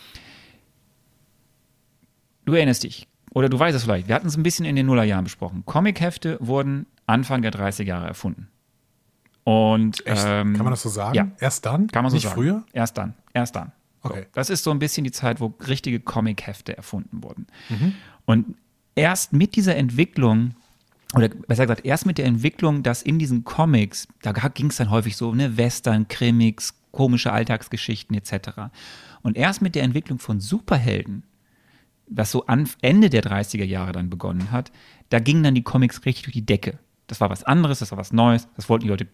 Du 2.45 2.53
erinnerst 2.53 2.83
dich, 2.83 3.07
oder 3.33 3.49
du 3.49 3.59
weißt 3.59 3.75
es 3.75 3.83
vielleicht, 3.83 4.07
wir 4.07 4.15
hatten 4.15 4.27
es 4.27 4.37
ein 4.37 4.43
bisschen 4.43 4.65
in 4.65 4.75
den 4.75 4.85
Nullerjahren 4.85 5.23
besprochen. 5.23 5.63
Comichefte 5.65 6.37
wurden 6.39 6.85
Anfang 7.05 7.41
der 7.41 7.51
30er 7.51 7.83
Jahre 7.83 8.07
erfunden. 8.07 8.47
Und 9.43 10.03
ähm, 10.05 10.53
kann 10.53 10.63
man 10.63 10.71
das 10.71 10.83
so 10.83 10.89
sagen? 10.89 11.15
Ja. 11.15 11.27
Erst 11.39 11.65
dann? 11.65 11.87
Kann 11.87 12.03
man 12.03 12.11
so 12.11 12.15
Nicht 12.15 12.23
sagen. 12.23 12.35
früher? 12.35 12.63
Erst 12.71 12.97
dann. 12.97 13.13
Erst 13.33 13.55
dann. 13.55 13.71
Okay. 14.01 14.21
So. 14.21 14.27
Das 14.33 14.49
ist 14.49 14.63
so 14.63 14.71
ein 14.71 14.79
bisschen 14.79 15.03
die 15.03 15.11
Zeit, 15.11 15.41
wo 15.41 15.53
richtige 15.67 15.99
Comichefte 15.99 16.77
erfunden 16.77 17.23
wurden. 17.23 17.47
Mhm. 17.69 17.93
Und 18.25 18.55
erst 18.95 19.33
mit 19.33 19.55
dieser 19.55 19.75
Entwicklung 19.75 20.55
oder 21.15 21.29
besser 21.29 21.65
gesagt, 21.65 21.85
erst 21.85 22.05
mit 22.05 22.17
der 22.17 22.25
Entwicklung, 22.25 22.81
dass 22.81 23.03
in 23.03 23.19
diesen 23.19 23.43
Comics, 23.43 24.07
da 24.21 24.31
ging 24.31 24.67
es 24.67 24.77
dann 24.77 24.89
häufig 24.89 25.15
so, 25.15 25.33
ne, 25.33 25.57
Western, 25.57 26.07
Krimis, 26.07 26.73
komische 26.91 27.31
Alltagsgeschichten 27.31 28.15
etc. 28.15 28.71
Und 29.21 29.37
erst 29.37 29.61
mit 29.61 29.75
der 29.75 29.83
Entwicklung 29.83 30.19
von 30.19 30.39
Superhelden 30.39 31.23
was 32.15 32.31
so 32.31 32.45
an 32.45 32.69
Ende 32.81 33.09
der 33.09 33.23
30er 33.23 33.63
Jahre 33.63 33.91
dann 33.91 34.09
begonnen 34.09 34.51
hat, 34.51 34.71
da 35.09 35.19
gingen 35.19 35.43
dann 35.43 35.55
die 35.55 35.63
Comics 35.63 36.05
richtig 36.05 36.23
durch 36.23 36.33
die 36.33 36.45
Decke. 36.45 36.79
Das 37.07 37.19
war 37.21 37.29
was 37.29 37.43
anderes, 37.43 37.79
das 37.79 37.91
war 37.91 37.97
was 37.97 38.13
Neues, 38.13 38.47
das 38.55 38.69
wollten 38.69 38.83
die 38.83 38.89
Leute 38.89 39.07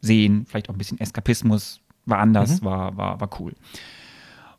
sehen, 0.00 0.44
vielleicht 0.46 0.68
auch 0.68 0.74
ein 0.74 0.78
bisschen 0.78 1.00
Eskapismus, 1.00 1.80
war 2.06 2.18
anders, 2.18 2.60
mhm. 2.60 2.66
war, 2.66 2.96
war, 2.96 3.20
war 3.20 3.30
cool. 3.40 3.54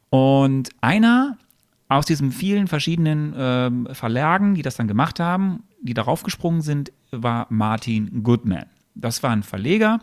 Und 0.09 0.69
einer 0.81 1.37
aus 1.87 2.05
diesen 2.05 2.31
vielen 2.31 2.67
verschiedenen 2.67 3.33
ähm, 3.37 3.87
Verlagen, 3.91 4.55
die 4.55 4.63
das 4.63 4.75
dann 4.75 4.87
gemacht 4.87 5.19
haben, 5.19 5.63
die 5.81 5.93
darauf 5.93 6.23
gesprungen 6.23 6.61
sind, 6.61 6.91
war 7.11 7.45
Martin 7.49 8.23
Goodman. 8.23 8.65
Das 8.95 9.21
war 9.21 9.31
ein 9.31 9.43
Verleger, 9.43 9.99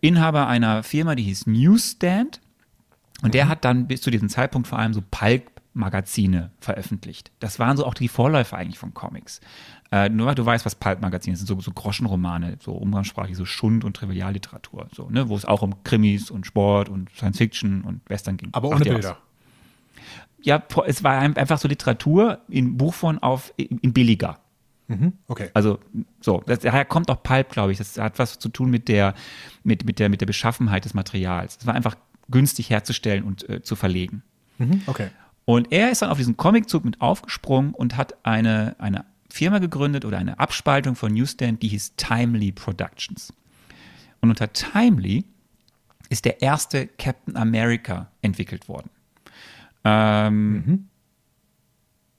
Inhaber 0.00 0.48
einer 0.48 0.82
Firma, 0.82 1.14
die 1.14 1.22
hieß 1.22 1.46
Newsstand. 1.46 2.40
Und 3.22 3.28
mhm. 3.28 3.32
der 3.32 3.48
hat 3.48 3.64
dann 3.64 3.86
bis 3.86 4.02
zu 4.02 4.10
diesem 4.10 4.28
Zeitpunkt 4.28 4.66
vor 4.66 4.78
allem 4.78 4.94
so 4.94 5.02
Pulp 5.10 5.55
Magazine 5.76 6.50
veröffentlicht. 6.58 7.30
Das 7.38 7.58
waren 7.58 7.76
so 7.76 7.84
auch 7.84 7.94
die 7.94 8.08
Vorläufer 8.08 8.56
eigentlich 8.56 8.78
von 8.78 8.94
Comics. 8.94 9.40
Äh, 9.92 10.08
nur 10.08 10.26
weil 10.26 10.34
du 10.34 10.44
weißt, 10.44 10.64
was 10.64 10.74
Pulp-Magazine 10.74 11.36
sind, 11.36 11.46
so, 11.46 11.60
so 11.60 11.70
Groschenromane, 11.70 12.56
so 12.60 12.72
umgangssprachlich, 12.72 13.36
so 13.36 13.44
Schund- 13.44 13.84
und 13.84 13.94
Trivialliteratur, 13.94 14.88
so, 14.92 15.08
ne, 15.10 15.28
wo 15.28 15.36
es 15.36 15.44
auch 15.44 15.62
um 15.62 15.84
Krimis 15.84 16.30
und 16.30 16.46
Sport 16.46 16.88
und 16.88 17.10
Science-Fiction 17.10 17.82
und 17.82 18.08
Western 18.08 18.36
ging. 18.36 18.48
Aber 18.52 18.70
ohne 18.70 18.84
Bilder. 18.84 19.18
Ja, 20.42 20.62
es 20.86 21.04
war 21.04 21.18
einfach 21.18 21.58
so 21.58 21.68
Literatur 21.68 22.40
in 22.48 22.76
Buchform 22.76 23.18
auf, 23.18 23.52
in 23.56 23.92
billiger. 23.92 24.40
Mhm, 24.88 25.14
okay. 25.26 25.50
Also, 25.54 25.78
so, 26.20 26.42
das, 26.46 26.60
daher 26.60 26.84
kommt 26.84 27.10
auch 27.10 27.22
Pulp, 27.22 27.50
glaube 27.50 27.72
ich. 27.72 27.78
Das 27.78 27.98
hat 27.98 28.18
was 28.18 28.38
zu 28.38 28.48
tun 28.48 28.70
mit 28.70 28.88
der, 28.88 29.14
mit, 29.64 29.84
mit 29.84 29.98
der, 29.98 30.08
mit 30.08 30.20
der 30.20 30.26
Beschaffenheit 30.26 30.84
des 30.84 30.94
Materials. 30.94 31.58
Es 31.60 31.66
war 31.66 31.74
einfach 31.74 31.96
günstig 32.30 32.70
herzustellen 32.70 33.24
und 33.24 33.48
äh, 33.48 33.62
zu 33.62 33.76
verlegen. 33.76 34.22
Mhm, 34.58 34.82
okay. 34.86 35.08
Und 35.46 35.72
er 35.72 35.90
ist 35.90 36.02
dann 36.02 36.10
auf 36.10 36.18
diesen 36.18 36.36
Comiczug 36.36 36.84
mit 36.84 37.00
aufgesprungen 37.00 37.72
und 37.72 37.96
hat 37.96 38.26
eine, 38.26 38.74
eine 38.78 39.04
Firma 39.30 39.60
gegründet 39.60 40.04
oder 40.04 40.18
eine 40.18 40.38
Abspaltung 40.38 40.96
von 40.96 41.14
Newsstand, 41.14 41.62
die 41.62 41.68
hieß 41.68 41.94
Timely 41.96 42.52
Productions. 42.52 43.32
Und 44.20 44.30
unter 44.30 44.52
Timely 44.52 45.24
ist 46.08 46.24
der 46.24 46.42
erste 46.42 46.88
Captain 46.88 47.36
America 47.36 48.10
entwickelt 48.22 48.68
worden. 48.68 48.90
Ähm, 49.84 50.52
mhm. 50.52 50.88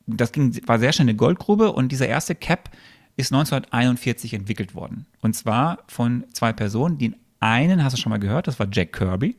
Das 0.07 0.31
ging, 0.31 0.57
war 0.65 0.79
sehr 0.79 0.93
schnell 0.93 1.09
eine 1.09 1.15
Goldgrube 1.15 1.73
und 1.73 1.91
dieser 1.91 2.07
erste 2.07 2.33
Cap 2.33 2.69
ist 3.17 3.33
1941 3.33 4.33
entwickelt 4.33 4.73
worden. 4.73 5.05
Und 5.19 5.35
zwar 5.35 5.79
von 5.87 6.23
zwei 6.31 6.53
Personen. 6.53 6.97
Den 6.97 7.17
einen 7.41 7.83
hast 7.83 7.97
du 7.97 8.01
schon 8.01 8.11
mal 8.11 8.19
gehört, 8.19 8.47
das 8.47 8.57
war 8.57 8.67
Jack 8.71 8.93
Kirby. 8.93 9.35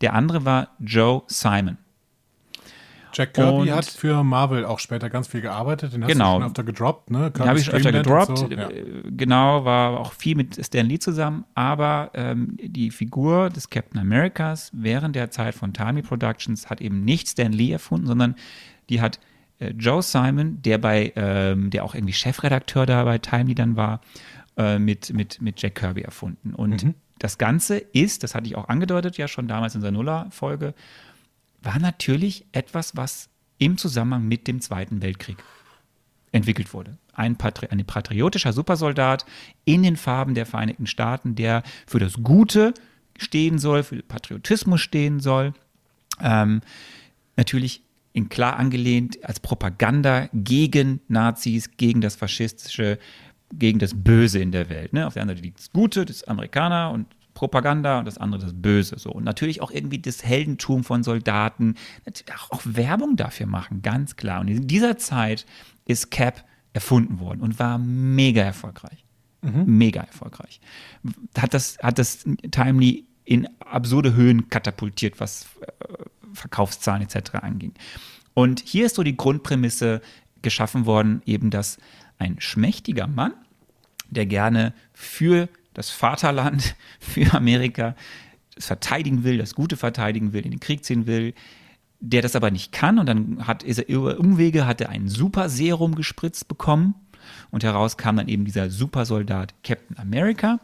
Der 0.00 0.14
andere 0.14 0.44
war 0.44 0.70
Joe 0.80 1.22
Simon. 1.28 1.78
Jack 3.14 3.34
Kirby 3.34 3.70
und 3.70 3.70
hat 3.70 3.86
für 3.86 4.24
Marvel 4.24 4.64
auch 4.64 4.78
später 4.78 5.08
ganz 5.08 5.28
viel 5.28 5.40
gearbeitet. 5.40 5.94
Den 5.94 6.02
hast 6.02 6.12
genau. 6.12 6.34
du 6.34 6.40
schon 6.40 6.50
öfter 6.50 6.64
gedroppt, 6.64 7.10
ne? 7.10 7.30
Den 7.30 7.46
habe 7.46 7.58
ich 7.58 7.64
schon 7.64 7.74
öfter 7.74 7.92
gedroppt. 7.92 8.38
So. 8.38 8.48
Ja. 8.48 8.68
Äh, 8.68 9.02
genau, 9.10 9.64
war 9.64 10.00
auch 10.00 10.12
viel 10.12 10.36
mit 10.36 10.64
Stan 10.64 10.86
Lee 10.86 10.98
zusammen. 10.98 11.44
Aber 11.54 12.10
ähm, 12.14 12.56
die 12.60 12.90
Figur 12.90 13.50
des 13.50 13.70
Captain 13.70 14.00
Americas 14.00 14.70
während 14.74 15.16
der 15.16 15.30
Zeit 15.30 15.54
von 15.54 15.72
Timey 15.72 16.02
Productions 16.02 16.68
hat 16.68 16.80
eben 16.80 17.04
nicht 17.04 17.28
Stan 17.28 17.52
Lee 17.52 17.70
erfunden, 17.72 18.06
sondern 18.06 18.34
die 18.88 19.00
hat 19.00 19.20
äh, 19.58 19.70
Joe 19.70 20.02
Simon, 20.02 20.60
der 20.62 20.78
bei, 20.78 21.12
ähm, 21.16 21.70
der 21.70 21.84
auch 21.84 21.94
irgendwie 21.94 22.14
Chefredakteur 22.14 22.86
da 22.86 23.04
bei 23.04 23.18
Timely 23.18 23.54
dann 23.54 23.76
war, 23.76 24.00
äh, 24.56 24.78
mit, 24.78 25.12
mit, 25.12 25.40
mit 25.40 25.60
Jack 25.62 25.76
Kirby 25.76 26.02
erfunden. 26.02 26.54
Und 26.54 26.84
mhm. 26.84 26.94
das 27.18 27.38
Ganze 27.38 27.78
ist, 27.78 28.22
das 28.22 28.34
hatte 28.34 28.46
ich 28.46 28.56
auch 28.56 28.68
angedeutet 28.68 29.16
ja 29.16 29.28
schon 29.28 29.48
damals 29.48 29.74
in 29.74 29.80
der 29.80 29.92
Nuller-Folge, 29.92 30.74
war 31.64 31.78
natürlich 31.78 32.46
etwas, 32.52 32.96
was 32.96 33.28
im 33.58 33.78
Zusammenhang 33.78 34.26
mit 34.26 34.46
dem 34.46 34.60
Zweiten 34.60 35.02
Weltkrieg 35.02 35.36
entwickelt 36.32 36.74
wurde. 36.74 36.98
ein, 37.12 37.36
Patri 37.36 37.68
ein 37.68 37.84
patriotischer 37.84 38.52
Supersoldat 38.52 39.24
in 39.64 39.82
den 39.82 39.96
Farben 39.96 40.34
der 40.34 40.46
Vereinigten 40.46 40.86
Staaten, 40.86 41.36
der 41.36 41.62
für 41.86 42.00
das 42.00 42.14
Gute 42.22 42.74
stehen 43.16 43.58
soll, 43.58 43.84
für 43.84 44.02
Patriotismus 44.02 44.80
stehen 44.80 45.20
soll. 45.20 45.54
Ähm, 46.20 46.60
natürlich 47.36 47.82
in 48.12 48.28
klar 48.28 48.56
angelehnt 48.56 49.24
als 49.24 49.40
Propaganda 49.40 50.28
gegen 50.32 51.00
Nazis, 51.08 51.70
gegen 51.76 52.00
das 52.00 52.16
faschistische, 52.16 52.98
gegen 53.52 53.78
das 53.78 53.92
Böse 53.94 54.40
in 54.40 54.52
der 54.52 54.68
Welt. 54.68 54.92
Ne? 54.92 55.06
Auf 55.06 55.14
der 55.14 55.22
einen 55.22 55.36
Seite 55.36 55.50
das 55.50 55.70
Gute, 55.70 56.04
das 56.04 56.24
Amerikaner 56.24 56.90
und 56.90 57.06
Propaganda 57.34 57.98
und 57.98 58.06
das 58.06 58.18
andere 58.18 58.40
das 58.40 58.52
Böse. 58.54 58.98
So. 58.98 59.10
Und 59.10 59.24
natürlich 59.24 59.60
auch 59.60 59.70
irgendwie 59.70 59.98
das 59.98 60.24
Heldentum 60.24 60.84
von 60.84 61.02
Soldaten, 61.02 61.74
auch 62.50 62.62
Werbung 62.64 63.16
dafür 63.16 63.46
machen, 63.46 63.82
ganz 63.82 64.16
klar. 64.16 64.40
Und 64.40 64.48
in 64.48 64.66
dieser 64.66 64.96
Zeit 64.96 65.44
ist 65.84 66.10
Cap 66.10 66.44
erfunden 66.72 67.20
worden 67.20 67.40
und 67.40 67.58
war 67.58 67.78
mega 67.78 68.42
erfolgreich. 68.42 69.04
Mhm. 69.42 69.64
Mega 69.66 70.02
erfolgreich. 70.02 70.60
Hat 71.36 71.54
das, 71.54 71.78
hat 71.82 71.98
das 71.98 72.24
Timely 72.50 73.06
in 73.24 73.48
absurde 73.60 74.14
Höhen 74.14 74.48
katapultiert, 74.48 75.20
was 75.20 75.46
äh, 75.60 75.72
Verkaufszahlen 76.32 77.02
etc. 77.02 77.34
anging. 77.34 77.72
Und 78.34 78.60
hier 78.60 78.86
ist 78.86 78.96
so 78.96 79.02
die 79.02 79.16
Grundprämisse 79.16 80.00
geschaffen 80.42 80.86
worden, 80.86 81.22
eben 81.24 81.50
dass 81.50 81.78
ein 82.18 82.36
schmächtiger 82.38 83.06
Mann, 83.06 83.32
der 84.10 84.26
gerne 84.26 84.74
für 84.92 85.48
das 85.74 85.90
Vaterland, 85.90 86.74
für 86.98 87.34
Amerika 87.34 87.94
das 88.54 88.66
verteidigen 88.66 89.24
will, 89.24 89.38
das 89.38 89.54
Gute 89.54 89.76
verteidigen 89.76 90.32
will, 90.32 90.44
in 90.44 90.52
den 90.52 90.60
Krieg 90.60 90.84
ziehen 90.84 91.06
will, 91.06 91.34
der 92.00 92.22
das 92.22 92.36
aber 92.36 92.50
nicht 92.50 92.72
kann. 92.72 92.98
Und 92.98 93.06
dann 93.06 93.46
hat 93.46 93.64
er 93.64 93.88
über 93.88 94.18
Umwege 94.18 94.66
hat 94.66 94.80
er 94.80 94.90
ein 94.90 95.08
Super 95.08 95.48
Serum 95.48 95.94
gespritzt 95.94 96.48
bekommen. 96.48 96.94
Und 97.50 97.64
heraus 97.64 97.96
kam 97.96 98.16
dann 98.16 98.28
eben 98.28 98.44
dieser 98.44 98.70
Supersoldat 98.70 99.54
Captain 99.64 99.98
America, 99.98 100.60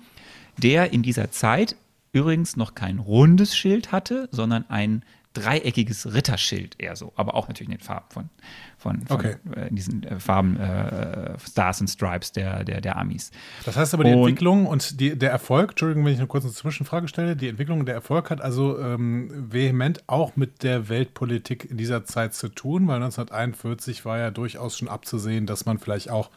der 0.58 0.92
in 0.92 1.02
dieser 1.02 1.30
Zeit 1.30 1.74
übrigens 2.12 2.56
noch 2.56 2.74
kein 2.74 2.98
rundes 2.98 3.56
Schild 3.56 3.92
hatte, 3.92 4.28
sondern 4.30 4.68
ein 4.68 5.02
dreieckiges 5.32 6.12
Ritterschild 6.12 6.74
eher 6.80 6.96
so, 6.96 7.12
aber 7.14 7.34
auch 7.34 7.46
natürlich 7.46 7.68
in 7.70 7.78
den 7.78 7.84
Farben 7.84 8.06
von, 8.10 8.30
von, 8.76 9.06
von 9.06 9.16
okay. 9.16 9.36
äh, 9.54 9.68
in 9.68 9.76
diesen 9.76 10.02
äh, 10.02 10.18
Farben 10.18 10.56
äh, 10.58 11.38
Stars 11.38 11.80
and 11.80 11.88
Stripes 11.88 12.32
der, 12.32 12.64
der, 12.64 12.80
der 12.80 12.96
Amis. 12.96 13.30
Das 13.64 13.76
heißt 13.76 13.94
aber, 13.94 14.02
die 14.04 14.12
und, 14.12 14.18
Entwicklung 14.18 14.66
und 14.66 14.98
die, 14.98 15.16
der 15.16 15.30
Erfolg, 15.30 15.70
Entschuldigung, 15.70 16.04
wenn 16.04 16.14
ich 16.14 16.18
eine 16.18 16.26
kurze 16.26 16.52
Zwischenfrage 16.52 17.06
stelle, 17.06 17.36
die 17.36 17.48
Entwicklung 17.48 17.80
und 17.80 17.86
der 17.86 17.94
Erfolg 17.94 18.30
hat 18.30 18.40
also 18.40 18.78
ähm, 18.80 19.52
vehement 19.52 20.02
auch 20.08 20.34
mit 20.34 20.64
der 20.64 20.88
Weltpolitik 20.88 21.70
in 21.70 21.76
dieser 21.76 22.04
Zeit 22.04 22.34
zu 22.34 22.48
tun, 22.48 22.88
weil 22.88 22.96
1941 22.96 24.04
war 24.04 24.18
ja 24.18 24.32
durchaus 24.32 24.76
schon 24.76 24.88
abzusehen, 24.88 25.46
dass 25.46 25.64
man 25.64 25.78
vielleicht 25.78 26.10
auch 26.10 26.30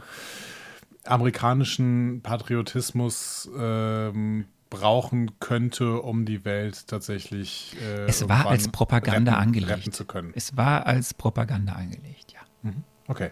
amerikanischen 1.06 2.22
Patriotismus 2.22 3.50
ähm, 3.58 4.46
brauchen 4.74 5.40
könnte, 5.40 6.02
um 6.02 6.26
die 6.26 6.46
Welt 6.46 6.88
tatsächlich 6.88 7.76
äh, 7.80 8.06
es 8.06 8.28
war 8.28 8.48
als 8.48 8.68
Propaganda 8.70 9.34
retten, 9.34 9.44
angelegt. 9.44 9.72
Retten 9.72 9.92
zu 9.92 10.06
können. 10.06 10.32
Es 10.36 10.58
war 10.58 10.88
als 10.88 11.14
Propaganda 11.14 11.74
angelegt, 11.74 12.34
ja. 12.34 12.40
Mhm. 12.64 12.84
Okay. 13.08 13.30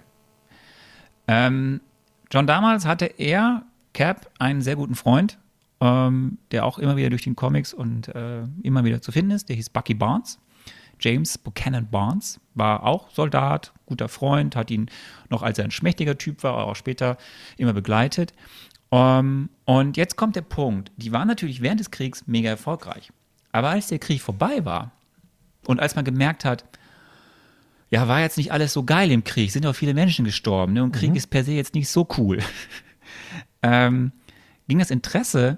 Ähm, 1.28 1.82
John 2.30 2.46
damals 2.46 2.86
hatte 2.86 3.06
er, 3.06 3.64
Cap, 3.94 4.30
einen 4.38 4.62
sehr 4.62 4.76
guten 4.76 4.94
Freund, 4.94 5.40
ähm, 5.80 6.38
der 6.52 6.64
auch 6.64 6.78
immer 6.78 6.96
wieder 6.96 7.10
durch 7.10 7.24
den 7.24 7.36
Comics 7.36 7.74
und 7.74 8.08
äh, 8.10 8.44
immer 8.62 8.84
wieder 8.84 9.02
zu 9.02 9.12
finden 9.12 9.32
ist. 9.32 9.50
Der 9.50 9.56
hieß 9.56 9.72
Bucky 9.72 9.96
Barnes. 9.96 10.40
James 11.00 11.40
Buchanan 11.40 11.90
Barnes 11.90 12.40
war 12.54 12.84
auch 12.84 13.10
Soldat, 13.10 13.74
guter 13.88 14.08
Freund, 14.08 14.56
hat 14.56 14.70
ihn 14.70 14.92
noch 15.30 15.42
als 15.42 15.58
er 15.58 15.66
ein 15.66 15.72
schmächtiger 15.72 16.20
Typ 16.20 16.44
war, 16.44 16.68
auch 16.68 16.76
später 16.76 17.18
immer 17.58 17.74
begleitet. 17.74 18.34
Um, 18.92 19.00
ähm, 19.00 19.50
und 19.64 19.96
jetzt 19.96 20.18
kommt 20.18 20.36
der 20.36 20.42
Punkt. 20.42 20.92
Die 20.98 21.14
waren 21.14 21.28
natürlich 21.28 21.62
während 21.62 21.80
des 21.80 21.92
Kriegs 21.92 22.28
mega 22.28 22.50
erfolgreich. 22.50 23.12
Aber 23.54 23.70
als 23.70 23.88
der 23.88 24.00
Krieg 24.00 24.22
vorbei 24.22 24.66
war 24.66 24.92
und 25.66 25.80
als 25.80 25.96
man 25.96 26.04
gemerkt 26.04 26.44
hat, 26.44 26.66
ja, 27.90 28.08
war 28.08 28.20
jetzt 28.20 28.38
nicht 28.38 28.52
alles 28.52 28.74
so 28.74 28.84
geil 28.84 29.12
im 29.12 29.24
Krieg, 29.24 29.52
sind 29.52 29.66
auch 29.66 29.76
viele 29.76 29.94
Menschen 29.94 30.26
gestorben 30.26 30.74
ne? 30.74 30.84
und 30.84 30.92
Krieg 30.92 31.12
mhm. 31.12 31.16
ist 31.16 31.28
per 31.28 31.44
se 31.44 31.54
jetzt 31.54 31.74
nicht 31.74 31.90
so 31.90 32.08
cool, 32.18 32.40
ähm, 33.64 34.12
ging 34.68 34.80
das 34.80 34.92
Interesse 34.92 35.58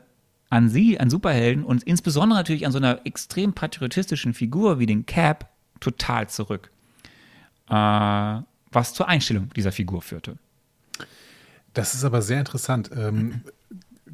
an 0.49 0.69
sie, 0.69 0.99
an 0.99 1.09
Superhelden 1.09 1.63
und 1.63 1.83
insbesondere 1.83 2.37
natürlich 2.37 2.65
an 2.65 2.71
so 2.71 2.77
einer 2.77 3.05
extrem 3.05 3.53
patriotistischen 3.53 4.33
Figur 4.33 4.77
wie 4.77 4.85
den 4.85 5.05
Cap 5.05 5.49
total 5.79 6.29
zurück. 6.29 6.71
Äh, 7.69 8.41
was 8.71 8.93
zur 8.93 9.07
Einstellung 9.07 9.49
dieser 9.55 9.71
Figur 9.71 10.01
führte. 10.01 10.37
Das 11.73 11.93
ist 11.93 12.03
aber 12.03 12.21
sehr 12.21 12.39
interessant. 12.39 12.91
Ähm, 12.95 13.41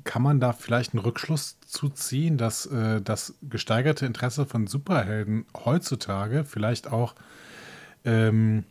kann 0.04 0.22
man 0.22 0.39
da 0.39 0.54
vielleicht 0.54 0.93
einen 0.93 1.04
Rückschluss 1.04 1.58
zu 1.65 1.89
ziehen, 1.89 2.38
dass 2.38 2.65
äh, 2.65 3.02
das 3.02 3.36
gesteigerte 3.41 4.06
Interesse 4.06 4.45
von 4.45 4.67
Superhelden 4.67 5.45
heutzutage 5.65 6.45
vielleicht 6.45 6.88
auch 6.91 7.15
ähm, 8.06 8.63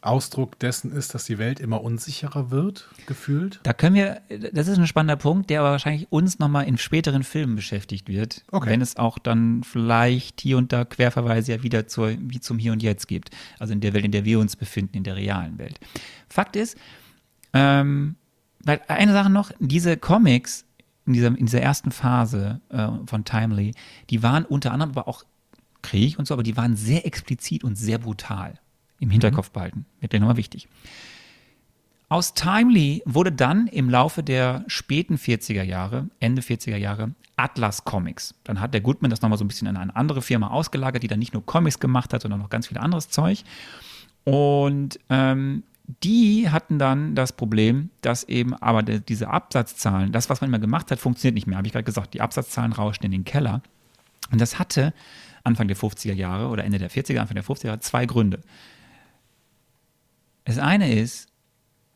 Ausdruck 0.00 0.58
dessen 0.60 0.92
ist, 0.92 1.14
dass 1.14 1.24
die 1.24 1.38
Welt 1.38 1.58
immer 1.58 1.82
unsicherer 1.82 2.50
wird, 2.50 2.88
gefühlt? 3.06 3.58
Da 3.64 3.72
können 3.72 3.96
wir, 3.96 4.20
das 4.52 4.68
ist 4.68 4.78
ein 4.78 4.86
spannender 4.86 5.16
Punkt, 5.16 5.50
der 5.50 5.60
aber 5.60 5.72
wahrscheinlich 5.72 6.06
uns 6.10 6.38
nochmal 6.38 6.68
in 6.68 6.78
späteren 6.78 7.24
Filmen 7.24 7.56
beschäftigt 7.56 8.08
wird, 8.08 8.44
okay. 8.52 8.70
wenn 8.70 8.80
es 8.80 8.96
auch 8.96 9.18
dann 9.18 9.64
vielleicht 9.64 10.40
hier 10.40 10.56
und 10.56 10.72
da 10.72 10.84
Querverweise 10.84 11.52
ja 11.52 11.62
wieder 11.62 11.88
zur, 11.88 12.10
wie 12.16 12.40
zum 12.40 12.58
Hier 12.58 12.72
und 12.72 12.82
Jetzt 12.82 13.08
gibt. 13.08 13.30
Also 13.58 13.72
in 13.72 13.80
der 13.80 13.92
Welt, 13.92 14.04
in 14.04 14.12
der 14.12 14.24
wir 14.24 14.38
uns 14.38 14.54
befinden, 14.54 14.96
in 14.98 15.04
der 15.04 15.16
realen 15.16 15.58
Welt. 15.58 15.80
Fakt 16.28 16.54
ist, 16.54 16.76
ähm, 17.52 18.16
weil 18.64 18.80
eine 18.88 19.12
Sache 19.12 19.30
noch, 19.30 19.50
diese 19.58 19.96
Comics 19.96 20.64
in 21.06 21.14
dieser, 21.14 21.28
in 21.28 21.46
dieser 21.46 21.62
ersten 21.62 21.90
Phase 21.90 22.60
äh, 22.68 22.88
von 23.06 23.24
Timely, 23.24 23.74
die 24.10 24.22
waren 24.22 24.44
unter 24.44 24.72
anderem 24.72 24.90
aber 24.90 25.08
auch 25.08 25.24
Krieg 25.82 26.18
und 26.18 26.26
so, 26.26 26.34
aber 26.34 26.42
die 26.42 26.56
waren 26.56 26.76
sehr 26.76 27.06
explizit 27.06 27.64
und 27.64 27.76
sehr 27.76 27.98
brutal 27.98 28.54
im 29.00 29.10
Hinterkopf 29.10 29.50
mhm. 29.50 29.52
behalten. 29.54 29.86
Wird 30.00 30.12
dir 30.12 30.20
nochmal 30.20 30.36
wichtig. 30.36 30.68
Aus 32.10 32.34
Timely 32.34 33.02
wurde 33.04 33.32
dann 33.32 33.66
im 33.66 33.90
Laufe 33.90 34.22
der 34.22 34.64
späten 34.66 35.16
40er 35.16 35.62
Jahre, 35.62 36.08
Ende 36.20 36.40
40er 36.40 36.76
Jahre, 36.76 37.14
Atlas 37.36 37.84
Comics. 37.84 38.34
Dann 38.44 38.60
hat 38.60 38.74
der 38.74 38.80
Goodman 38.80 39.10
das 39.10 39.20
nochmal 39.20 39.38
so 39.38 39.44
ein 39.44 39.48
bisschen 39.48 39.68
an 39.68 39.76
eine 39.76 39.94
andere 39.94 40.22
Firma 40.22 40.48
ausgelagert, 40.48 41.02
die 41.02 41.08
dann 41.08 41.18
nicht 41.18 41.34
nur 41.34 41.44
Comics 41.44 41.78
gemacht 41.78 42.12
hat, 42.12 42.22
sondern 42.22 42.40
noch 42.40 42.50
ganz 42.50 42.66
viel 42.66 42.78
anderes 42.78 43.10
Zeug. 43.10 43.44
Und 44.24 44.98
ähm, 45.10 45.62
die 45.88 46.50
hatten 46.50 46.78
dann 46.78 47.14
das 47.14 47.32
Problem, 47.32 47.88
dass 48.02 48.24
eben 48.24 48.54
aber 48.54 48.82
de, 48.82 49.00
diese 49.00 49.28
Absatzzahlen, 49.28 50.12
das, 50.12 50.28
was 50.28 50.42
man 50.42 50.50
immer 50.50 50.58
gemacht 50.58 50.90
hat, 50.90 50.98
funktioniert 50.98 51.34
nicht 51.34 51.46
mehr. 51.46 51.56
Habe 51.56 51.66
ich 51.66 51.72
gerade 51.72 51.84
gesagt, 51.84 52.12
die 52.12 52.20
Absatzzahlen 52.20 52.72
rauschten 52.72 53.06
in 53.06 53.12
den 53.12 53.24
Keller. 53.24 53.62
Und 54.30 54.38
das 54.40 54.58
hatte 54.58 54.92
Anfang 55.44 55.66
der 55.66 55.78
50er 55.78 56.12
Jahre 56.12 56.48
oder 56.48 56.64
Ende 56.64 56.78
der 56.78 56.90
40er, 56.90 57.18
Anfang 57.18 57.36
der 57.36 57.44
50er 57.44 57.66
Jahre 57.68 57.80
zwei 57.80 58.04
Gründe. 58.04 58.40
Das 60.44 60.58
eine 60.58 60.92
ist, 60.92 61.28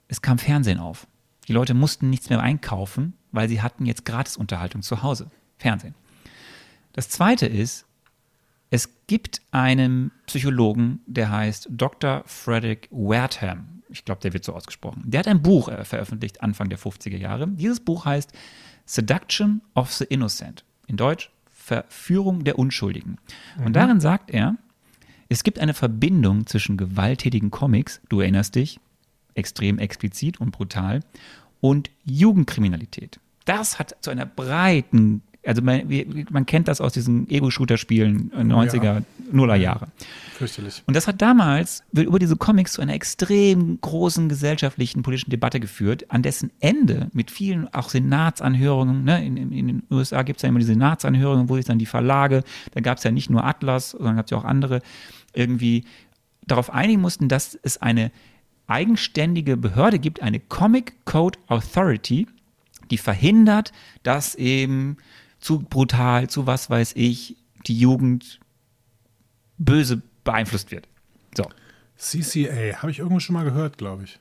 es 0.09 0.23
kam 0.23 0.39
Fernsehen 0.39 0.79
auf. 0.79 1.07
Die 1.49 1.53
Leute 1.53 1.75
mussten 1.75 2.09
nichts 2.09 2.31
mehr 2.31 2.41
einkaufen, 2.41 3.13
weil 3.31 3.49
sie 3.49 3.61
hatten 3.61 3.85
jetzt 3.85 4.07
Gratisunterhaltung 4.07 4.81
zu 4.81 5.03
Hause. 5.03 5.31
Fernsehen. 5.59 5.95
Das 6.95 7.11
zweite 7.11 7.47
ist, 7.47 7.85
es 8.71 8.89
gibt 9.07 9.43
einen 9.51 10.13
Psychologen, 10.27 11.01
der 11.07 11.31
heißt 11.31 11.69
Dr. 11.71 12.23
Frederick 12.25 12.89
Wertham 12.91 13.82
ich 13.93 14.05
glaube, 14.05 14.21
der 14.21 14.33
wird 14.33 14.45
so 14.45 14.55
ausgesprochen. 14.55 15.03
Der 15.05 15.21
hat 15.21 15.29
ein 15.29 15.43
Buch 15.43 15.69
äh, 15.69 15.85
veröffentlicht 15.85 16.43
Anfang 16.43 16.69
der 16.69 16.79
50er 16.79 17.17
Jahre. 17.17 17.49
Dieses 17.49 17.81
Buch 17.81 18.05
heißt 18.05 18.33
Seduction 18.87 19.63
of 19.75 19.93
the 19.93 20.05
Innocent. 20.05 20.65
In 20.87 20.97
Deutsch 20.97 21.31
Verführung 21.49 22.45
der 22.45 22.59
Unschuldigen. 22.59 23.19
Mhm. 23.57 23.67
Und 23.67 23.73
darin 23.75 24.01
sagt 24.01 24.31
er, 24.31 24.57
es 25.29 25.45
gibt 25.45 25.59
eine 25.59 25.75
Verbindung 25.75 26.47
zwischen 26.47 26.77
gewalttätigen 26.77 27.51
Comics, 27.51 28.01
du 28.09 28.21
erinnerst 28.21 28.57
dich, 28.57 28.81
extrem 29.35 29.79
explizit 29.79 30.41
und 30.41 30.51
brutal, 30.51 31.01
und 31.61 31.91
Jugendkriminalität. 32.05 33.21
Das 33.45 33.79
hat 33.79 33.97
zu 34.01 34.11
einer 34.11 34.27
breiten 34.27 35.23
also 35.45 35.61
man, 35.63 35.83
man 36.31 36.47
kennt 36.47 36.69
das 36.69 36.81
aus 36.81 36.93
diesen 36.93 37.29
Ego-Shooter-Spielen 37.29 38.31
90er, 38.33 38.85
ja. 38.85 39.03
Nuller 39.33 39.57
Jahre. 39.57 39.89
Fürchterlich. 40.35 40.83
Und 40.87 40.95
das 40.95 41.09
hat 41.09 41.21
damals 41.21 41.83
über 41.93 42.19
diese 42.19 42.37
Comics 42.37 42.75
zu 42.75 42.83
einer 42.83 42.95
extrem 42.95 43.81
großen 43.81 44.29
gesellschaftlichen, 44.29 45.03
politischen 45.03 45.31
Debatte 45.31 45.59
geführt, 45.59 46.11
an 46.11 46.23
dessen 46.23 46.51
Ende 46.61 47.09
mit 47.13 47.31
vielen 47.31 47.73
auch 47.75 47.89
Senatsanhörungen, 47.89 49.05
ne, 49.05 49.25
in, 49.25 49.37
in, 49.37 49.67
den 49.67 49.83
USA 49.91 50.23
gibt 50.23 50.39
es 50.39 50.43
ja 50.43 50.49
immer 50.49 50.61
diese 50.61 50.73
Senatsanhörungen, 50.73 51.49
wo 51.49 51.57
sich 51.57 51.65
dann 51.65 51.79
die 51.79 51.87
Verlage, 51.87 52.45
da 52.73 52.81
gab 52.81 52.99
es 52.99 53.05
ja 53.05 53.11
nicht 53.11 53.31
nur 53.31 53.45
Atlas, 53.45 53.91
sondern 53.91 54.17
gab 54.17 54.27
es 54.27 54.31
ja 54.31 54.39
auch 54.39 54.45
andere, 54.45 54.81
irgendwie 55.35 55.85
darauf 56.47 56.73
einigen 56.73 57.01
mussten, 57.01 57.29
dass 57.29 57.59
es 57.63 57.81
eine 57.81 58.13
eigenständige 58.67 59.57
Behörde 59.57 59.99
gibt, 59.99 60.23
eine 60.23 60.41
Comic 60.41 61.05
Code 61.05 61.39
Authority, 61.49 62.27
die 62.91 62.99
verhindert, 62.99 63.73
dass 64.03 64.35
eben 64.35 64.97
zu 65.43 65.59
brutal, 65.59 66.31
zu 66.31 66.47
was 66.47 66.71
weiß 66.71 66.93
ich, 66.95 67.37
die 67.67 67.79
Jugend 67.79 68.41
böse 69.59 70.01
beeinflusst 70.25 70.71
wird. 70.71 70.89
So. 71.37 71.45
CCA, 71.97 72.81
habe 72.81 72.91
ich 72.91 73.01
irgendwo 73.01 73.21
schon 73.21 73.35
mal 73.35 73.45
gehört, 73.45 73.77
glaube 73.77 74.05
ich. 74.05 74.19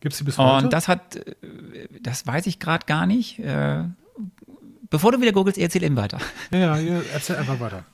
Gibt 0.00 0.12
es 0.12 0.18
die 0.18 0.24
bis 0.24 0.38
heute? 0.38 0.66
Und 0.66 0.72
das 0.72 0.86
hat, 0.86 1.16
äh, 1.16 1.34
das 2.00 2.26
weiß 2.26 2.46
ich 2.46 2.58
gerade 2.60 2.86
gar 2.86 3.06
nicht. 3.06 3.38
Äh, 3.40 3.84
bevor 4.90 5.12
du 5.12 5.20
wieder 5.20 5.32
googelst, 5.32 5.58
erzähl 5.58 5.82
eben 5.82 5.96
weiter. 5.96 6.18
Ja, 6.52 6.76
ja, 6.78 7.00
erzähl 7.12 7.36
einfach 7.36 7.58
weiter. 7.58 7.84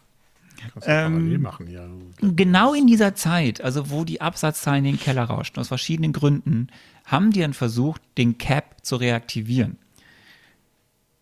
Ähm, 0.86 1.40
machen, 1.42 1.70
ja. 1.70 1.86
Genau 2.20 2.72
in 2.72 2.86
dieser 2.86 3.14
Zeit, 3.14 3.60
also 3.60 3.90
wo 3.90 4.04
die 4.04 4.20
Absatzzahlen 4.20 4.84
in 4.84 4.92
den 4.92 5.00
Keller 5.00 5.24
rauschten, 5.24 5.60
aus 5.60 5.68
verschiedenen 5.68 6.12
Gründen, 6.12 6.68
haben 7.04 7.32
die 7.32 7.40
dann 7.40 7.52
versucht, 7.52 8.00
den 8.16 8.38
Cap 8.38 8.76
zu 8.82 8.96
reaktivieren. 8.96 9.76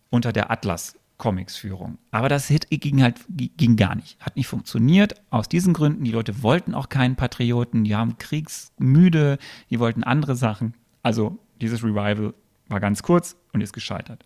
Unter 0.09 0.31
der 0.31 0.49
Atlas 0.49 0.95
Comics-Führung. 1.23 1.99
Aber 2.11 2.27
das 2.27 2.49
Hit 2.49 2.67
ging 2.69 3.01
halt 3.01 3.15
ging 3.29 3.77
gar 3.77 3.95
nicht. 3.95 4.19
Hat 4.19 4.35
nicht 4.35 4.47
funktioniert. 4.47 5.15
Aus 5.29 5.47
diesen 5.47 5.73
Gründen, 5.73 6.03
die 6.03 6.11
Leute 6.11 6.43
wollten 6.43 6.75
auch 6.75 6.89
keinen 6.89 7.15
Patrioten, 7.15 7.85
die 7.85 7.95
haben 7.95 8.17
kriegsmüde, 8.17 9.37
die 9.69 9.79
wollten 9.79 10.03
andere 10.03 10.35
Sachen. 10.35 10.73
Also 11.01 11.39
dieses 11.61 11.81
Revival 11.81 12.33
war 12.67 12.81
ganz 12.81 13.03
kurz 13.03 13.37
und 13.53 13.61
ist 13.61 13.71
gescheitert. 13.71 14.25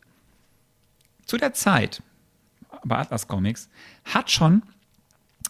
Zu 1.27 1.37
der 1.37 1.53
Zeit 1.53 2.01
bei 2.83 2.97
Atlas 2.97 3.27
Comics 3.27 3.69
hat 4.03 4.31
schon 4.31 4.63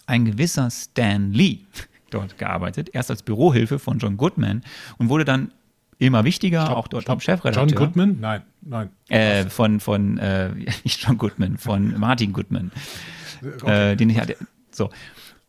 ein 0.05 0.25
gewisser 0.25 0.69
Stan 0.69 1.31
Lee 1.31 1.59
dort 2.09 2.37
gearbeitet, 2.37 2.89
erst 2.91 3.09
als 3.09 3.23
Bürohilfe 3.23 3.79
von 3.79 3.99
John 3.99 4.17
Goodman 4.17 4.63
und 4.97 5.07
wurde 5.07 5.23
dann 5.23 5.53
immer 5.99 6.23
wichtiger, 6.23 6.65
stopp, 6.65 6.77
auch 6.77 6.87
dort 6.87 7.03
stopp. 7.03 7.21
Chefredakteur. 7.21 7.67
John 7.67 7.75
Goodman? 7.75 8.17
Nein, 8.19 8.43
nein. 8.61 8.89
Äh, 9.09 9.45
von, 9.45 9.79
von 9.79 10.17
äh, 10.17 10.49
nicht 10.83 11.01
John 11.03 11.17
Goodman, 11.17 11.57
von 11.57 11.99
Martin 11.99 12.33
Goodman. 12.33 12.71
Okay. 13.61 13.91
Äh, 13.91 13.95
den 13.95 14.09
ich 14.09 14.19
hatte. 14.19 14.35
So. 14.71 14.89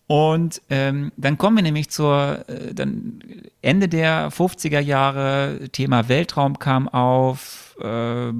Und 0.07 0.62
ähm, 0.70 1.12
dann 1.18 1.36
kommen 1.36 1.57
wir 1.57 1.62
nämlich 1.62 1.90
zur 1.90 2.44
äh, 2.49 2.72
dann 2.74 3.20
Ende 3.61 3.88
der 3.88 4.30
50er 4.30 4.80
Jahre, 4.80 5.68
Thema 5.70 6.09
Weltraum 6.09 6.59
kam 6.59 6.88
auf, 6.88 7.76
äh, 7.82 8.32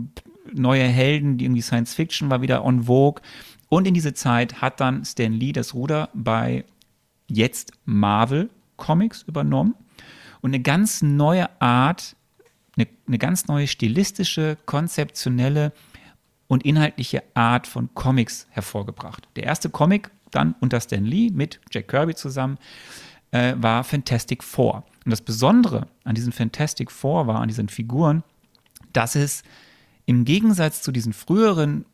neue 0.55 0.85
Helden, 0.85 1.37
die 1.37 1.45
irgendwie 1.45 1.61
Science 1.61 1.95
Fiction 1.95 2.31
war 2.31 2.41
wieder 2.41 2.65
on 2.65 2.85
vogue. 2.85 3.23
Und 3.69 3.87
in 3.87 3.93
diese 3.93 4.15
Zeit 4.15 4.63
hat 4.63 4.81
dann 4.81 5.05
Stan 5.05 5.33
Lee 5.33 5.53
das 5.53 5.75
Ruder 5.75 6.09
bei 6.15 6.65
jetzt 7.29 7.73
Marvel 7.85 8.49
Comics 8.77 9.23
übernommen 9.23 9.75
und 10.41 10.51
eine 10.51 10.61
ganz 10.61 11.03
neue 11.03 11.49
Art, 11.61 12.17
eine, 12.77 12.87
eine 13.07 13.19
ganz 13.19 13.47
neue 13.49 13.67
stilistische, 13.67 14.57
konzeptionelle 14.67 15.73
und 16.47 16.65
inhaltliche 16.65 17.23
Art 17.35 17.67
von 17.67 17.93
Comics 17.95 18.47
hervorgebracht. 18.51 19.29
Der 19.37 19.45
erste 19.45 19.71
Comic 19.71 20.11
dann 20.31 20.55
unter 20.61 20.81
Stan 20.81 21.05
Lee 21.05 21.31
mit 21.31 21.61
Jack 21.71 21.89
Kirby 21.89 22.15
zusammen 22.15 22.59
äh, 23.31 23.55
war 23.57 23.85
Fantastic 23.85 24.43
Four. 24.43 24.85
Und 25.05 25.11
das 25.11 25.21
Besondere 25.21 25.87
an 26.05 26.15
diesen 26.15 26.33
Fantastic 26.33 26.91
Four 26.91 27.27
war, 27.27 27.41
an 27.41 27.49
diesen 27.49 27.69
Figuren, 27.69 28.23
dass 28.93 29.15
es 29.15 29.43
im 30.07 30.25
Gegensatz 30.25 30.83
zu 30.83 30.93
diesen 30.93 31.13
früheren 31.13 31.85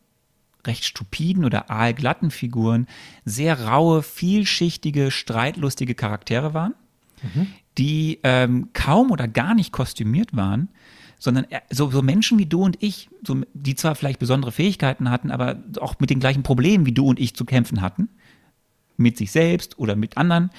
recht 0.65 0.85
stupiden 0.85 1.45
oder 1.45 1.69
aalglatten 1.69 2.31
Figuren 2.31 2.87
sehr 3.23 3.67
raue, 3.67 4.01
vielschichtige, 4.01 5.11
streitlustige 5.11 5.95
Charaktere 5.95 6.53
waren, 6.53 6.73
mhm. 7.21 7.47
Die 7.77 8.19
ähm, 8.23 8.69
kaum 8.73 9.11
oder 9.11 9.27
gar 9.27 9.55
nicht 9.55 9.71
kostümiert 9.71 10.35
waren, 10.35 10.69
sondern 11.19 11.45
so, 11.71 11.89
so, 11.89 12.01
Menschen 12.01 12.37
wie 12.39 12.45
du 12.45 12.63
und 12.63 12.77
ich, 12.81 13.09
so, 13.25 13.41
die 13.53 13.75
zwar 13.75 13.95
vielleicht 13.95 14.19
besondere 14.19 14.51
Fähigkeiten 14.51 15.09
hatten, 15.09 15.31
aber 15.31 15.61
auch 15.79 15.95
mit 15.99 16.09
den 16.09 16.19
gleichen 16.19 16.43
Problemen 16.43 16.85
wie 16.85 16.91
du 16.91 17.07
und 17.07 17.19
ich 17.19 17.35
zu 17.35 17.45
kämpfen 17.45 17.81
hatten, 17.81 18.09
mit 18.97 19.17
sich 19.17 19.31
selbst 19.31 19.79
oder 19.79 19.95
mit 19.95 20.17
anderen. 20.17 20.49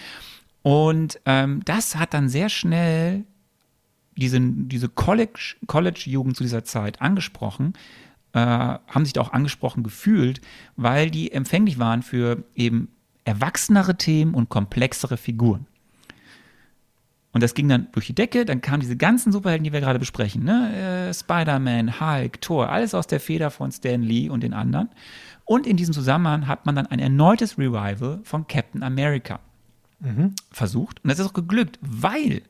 Und 0.62 1.20
ähm, 1.26 1.62
das 1.64 1.96
hat 1.96 2.14
dann 2.14 2.28
sehr 2.28 2.48
schnell 2.48 3.24
diese, 4.16 4.40
diese 4.40 4.88
College-Jugend 4.88 5.66
College 5.66 6.34
zu 6.34 6.42
dieser 6.42 6.64
Zeit 6.64 7.00
angesprochen, 7.02 7.74
äh, 8.32 8.38
haben 8.38 9.04
sich 9.04 9.12
da 9.12 9.20
auch 9.20 9.32
angesprochen 9.32 9.82
gefühlt, 9.82 10.40
weil 10.76 11.10
die 11.10 11.32
empfänglich 11.32 11.78
waren 11.78 12.02
für 12.02 12.44
eben 12.54 12.88
erwachsenere 13.24 13.96
Themen 13.96 14.34
und 14.34 14.48
komplexere 14.48 15.16
Figuren. 15.16 15.66
Und 17.36 17.42
das 17.42 17.52
ging 17.52 17.68
dann 17.68 17.88
durch 17.92 18.06
die 18.06 18.14
Decke, 18.14 18.46
dann 18.46 18.62
kamen 18.62 18.80
diese 18.80 18.96
ganzen 18.96 19.30
Superhelden, 19.30 19.62
die 19.62 19.74
wir 19.74 19.80
gerade 19.80 19.98
besprechen, 19.98 20.42
ne? 20.42 21.08
äh, 21.10 21.12
Spider-Man, 21.12 22.00
Hulk, 22.00 22.40
Thor, 22.40 22.70
alles 22.70 22.94
aus 22.94 23.08
der 23.08 23.20
Feder 23.20 23.50
von 23.50 23.70
Stan 23.70 24.00
Lee 24.00 24.30
und 24.30 24.42
den 24.42 24.54
anderen. 24.54 24.88
Und 25.44 25.66
in 25.66 25.76
diesem 25.76 25.92
Zusammenhang 25.92 26.46
hat 26.46 26.64
man 26.64 26.74
dann 26.74 26.86
ein 26.86 26.98
erneutes 26.98 27.58
Revival 27.58 28.20
von 28.22 28.46
Captain 28.46 28.82
America 28.82 29.40
mhm. 30.00 30.34
versucht. 30.50 31.04
Und 31.04 31.10
das 31.10 31.18
ist 31.18 31.26
auch 31.26 31.34
geglückt, 31.34 31.78
weil 31.82 32.40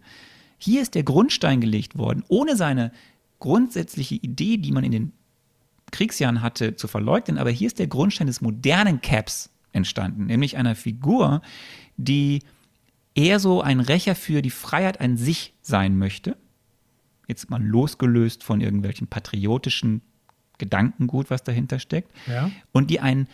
hier 0.56 0.82
ist 0.82 0.94
der 0.94 1.02
Grundstein 1.02 1.60
gelegt 1.60 1.98
worden, 1.98 2.22
ohne 2.28 2.54
seine 2.54 2.92
grundsätzliche 3.40 4.14
Idee, 4.14 4.56
die 4.56 4.70
man 4.70 4.84
in 4.84 4.92
den 4.92 5.12
Kriegsjahren 5.90 6.42
hatte, 6.42 6.76
zu 6.76 6.86
verleugnen. 6.86 7.38
Aber 7.38 7.50
hier 7.50 7.66
ist 7.66 7.80
der 7.80 7.88
Grundstein 7.88 8.28
des 8.28 8.40
modernen 8.40 9.00
Caps 9.00 9.50
entstanden, 9.72 10.26
nämlich 10.26 10.56
einer 10.56 10.76
Figur, 10.76 11.42
die 11.96 12.42
eher 13.16 13.40
so 13.40 13.62
ein 13.62 13.80
Rächer 13.80 14.14
für 14.14 14.42
die 14.42 14.50
Freiheit 14.50 15.00
an 15.00 15.16
sich 15.16 15.54
sein 15.62 15.98
möchte. 15.98 16.36
Jetzt 17.26 17.50
mal 17.50 17.62
losgelöst 17.62 18.44
von 18.44 18.60
irgendwelchen 18.60 19.08
patriotischen 19.08 20.02
Gedankengut, 20.58 21.30
was 21.30 21.42
dahinter 21.42 21.80
steckt. 21.80 22.12
Ja. 22.28 22.50
Und 22.70 22.90
die 22.90 23.00
einen 23.00 23.26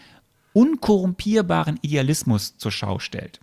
unkorrumpierbaren 0.55 1.79
Idealismus 1.83 2.57
zur 2.57 2.73
Schau 2.73 3.01
stellt. 3.01 3.41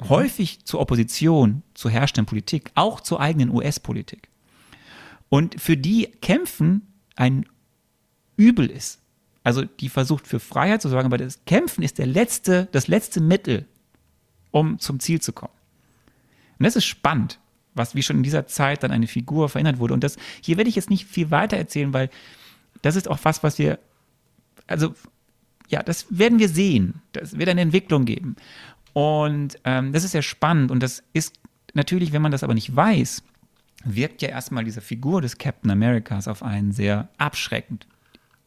Mhm. 0.00 0.08
Häufig 0.10 0.64
zur 0.64 0.80
Opposition 0.80 1.62
zur 1.74 1.90
herrschenden 1.90 2.26
Politik, 2.26 2.70
auch 2.74 3.00
zur 3.00 3.20
eigenen 3.20 3.50
US-Politik. 3.50 4.28
Und 5.28 5.60
für 5.60 5.76
die 5.76 6.06
Kämpfen 6.20 6.82
ein 7.16 7.46
Übel 8.36 8.70
ist. 8.70 9.00
Also 9.42 9.64
die 9.64 9.88
versucht 9.88 10.26
für 10.26 10.38
Freiheit 10.38 10.82
zu 10.82 10.88
sorgen, 10.88 11.06
aber 11.06 11.18
das 11.18 11.44
Kämpfen 11.46 11.82
ist 11.82 11.98
der 11.98 12.06
letzte, 12.06 12.68
das 12.72 12.88
letzte 12.88 13.20
Mittel, 13.20 13.66
um 14.56 14.78
zum 14.78 15.00
Ziel 15.00 15.20
zu 15.20 15.32
kommen. 15.32 15.52
Und 16.58 16.64
das 16.64 16.76
ist 16.76 16.86
spannend, 16.86 17.38
was 17.74 17.94
wie 17.94 18.02
schon 18.02 18.16
in 18.16 18.22
dieser 18.22 18.46
Zeit 18.46 18.82
dann 18.82 18.90
eine 18.90 19.06
Figur 19.06 19.48
verändert 19.48 19.78
wurde. 19.78 19.94
Und 19.94 20.02
das 20.02 20.16
hier 20.40 20.56
werde 20.56 20.70
ich 20.70 20.76
jetzt 20.76 20.88
nicht 20.88 21.06
viel 21.06 21.30
weiter 21.30 21.56
erzählen, 21.56 21.92
weil 21.92 22.08
das 22.82 22.96
ist 22.96 23.08
auch 23.08 23.18
was, 23.22 23.42
was 23.42 23.58
wir, 23.58 23.78
also 24.66 24.94
ja, 25.68 25.82
das 25.82 26.06
werden 26.08 26.38
wir 26.38 26.48
sehen. 26.48 27.02
Das 27.12 27.38
wird 27.38 27.48
eine 27.48 27.60
Entwicklung 27.60 28.04
geben. 28.06 28.36
Und 28.92 29.58
ähm, 29.64 29.92
das 29.92 30.04
ist 30.04 30.12
sehr 30.12 30.22
spannend. 30.22 30.70
Und 30.70 30.82
das 30.82 31.02
ist 31.12 31.34
natürlich, 31.74 32.12
wenn 32.12 32.22
man 32.22 32.32
das 32.32 32.42
aber 32.42 32.54
nicht 32.54 32.74
weiß, 32.74 33.22
wirkt 33.84 34.22
ja 34.22 34.28
erstmal 34.28 34.64
diese 34.64 34.80
Figur 34.80 35.20
des 35.20 35.36
Captain 35.36 35.70
Americas 35.70 36.28
auf 36.28 36.42
einen 36.42 36.72
sehr 36.72 37.08
abschreckend 37.18 37.86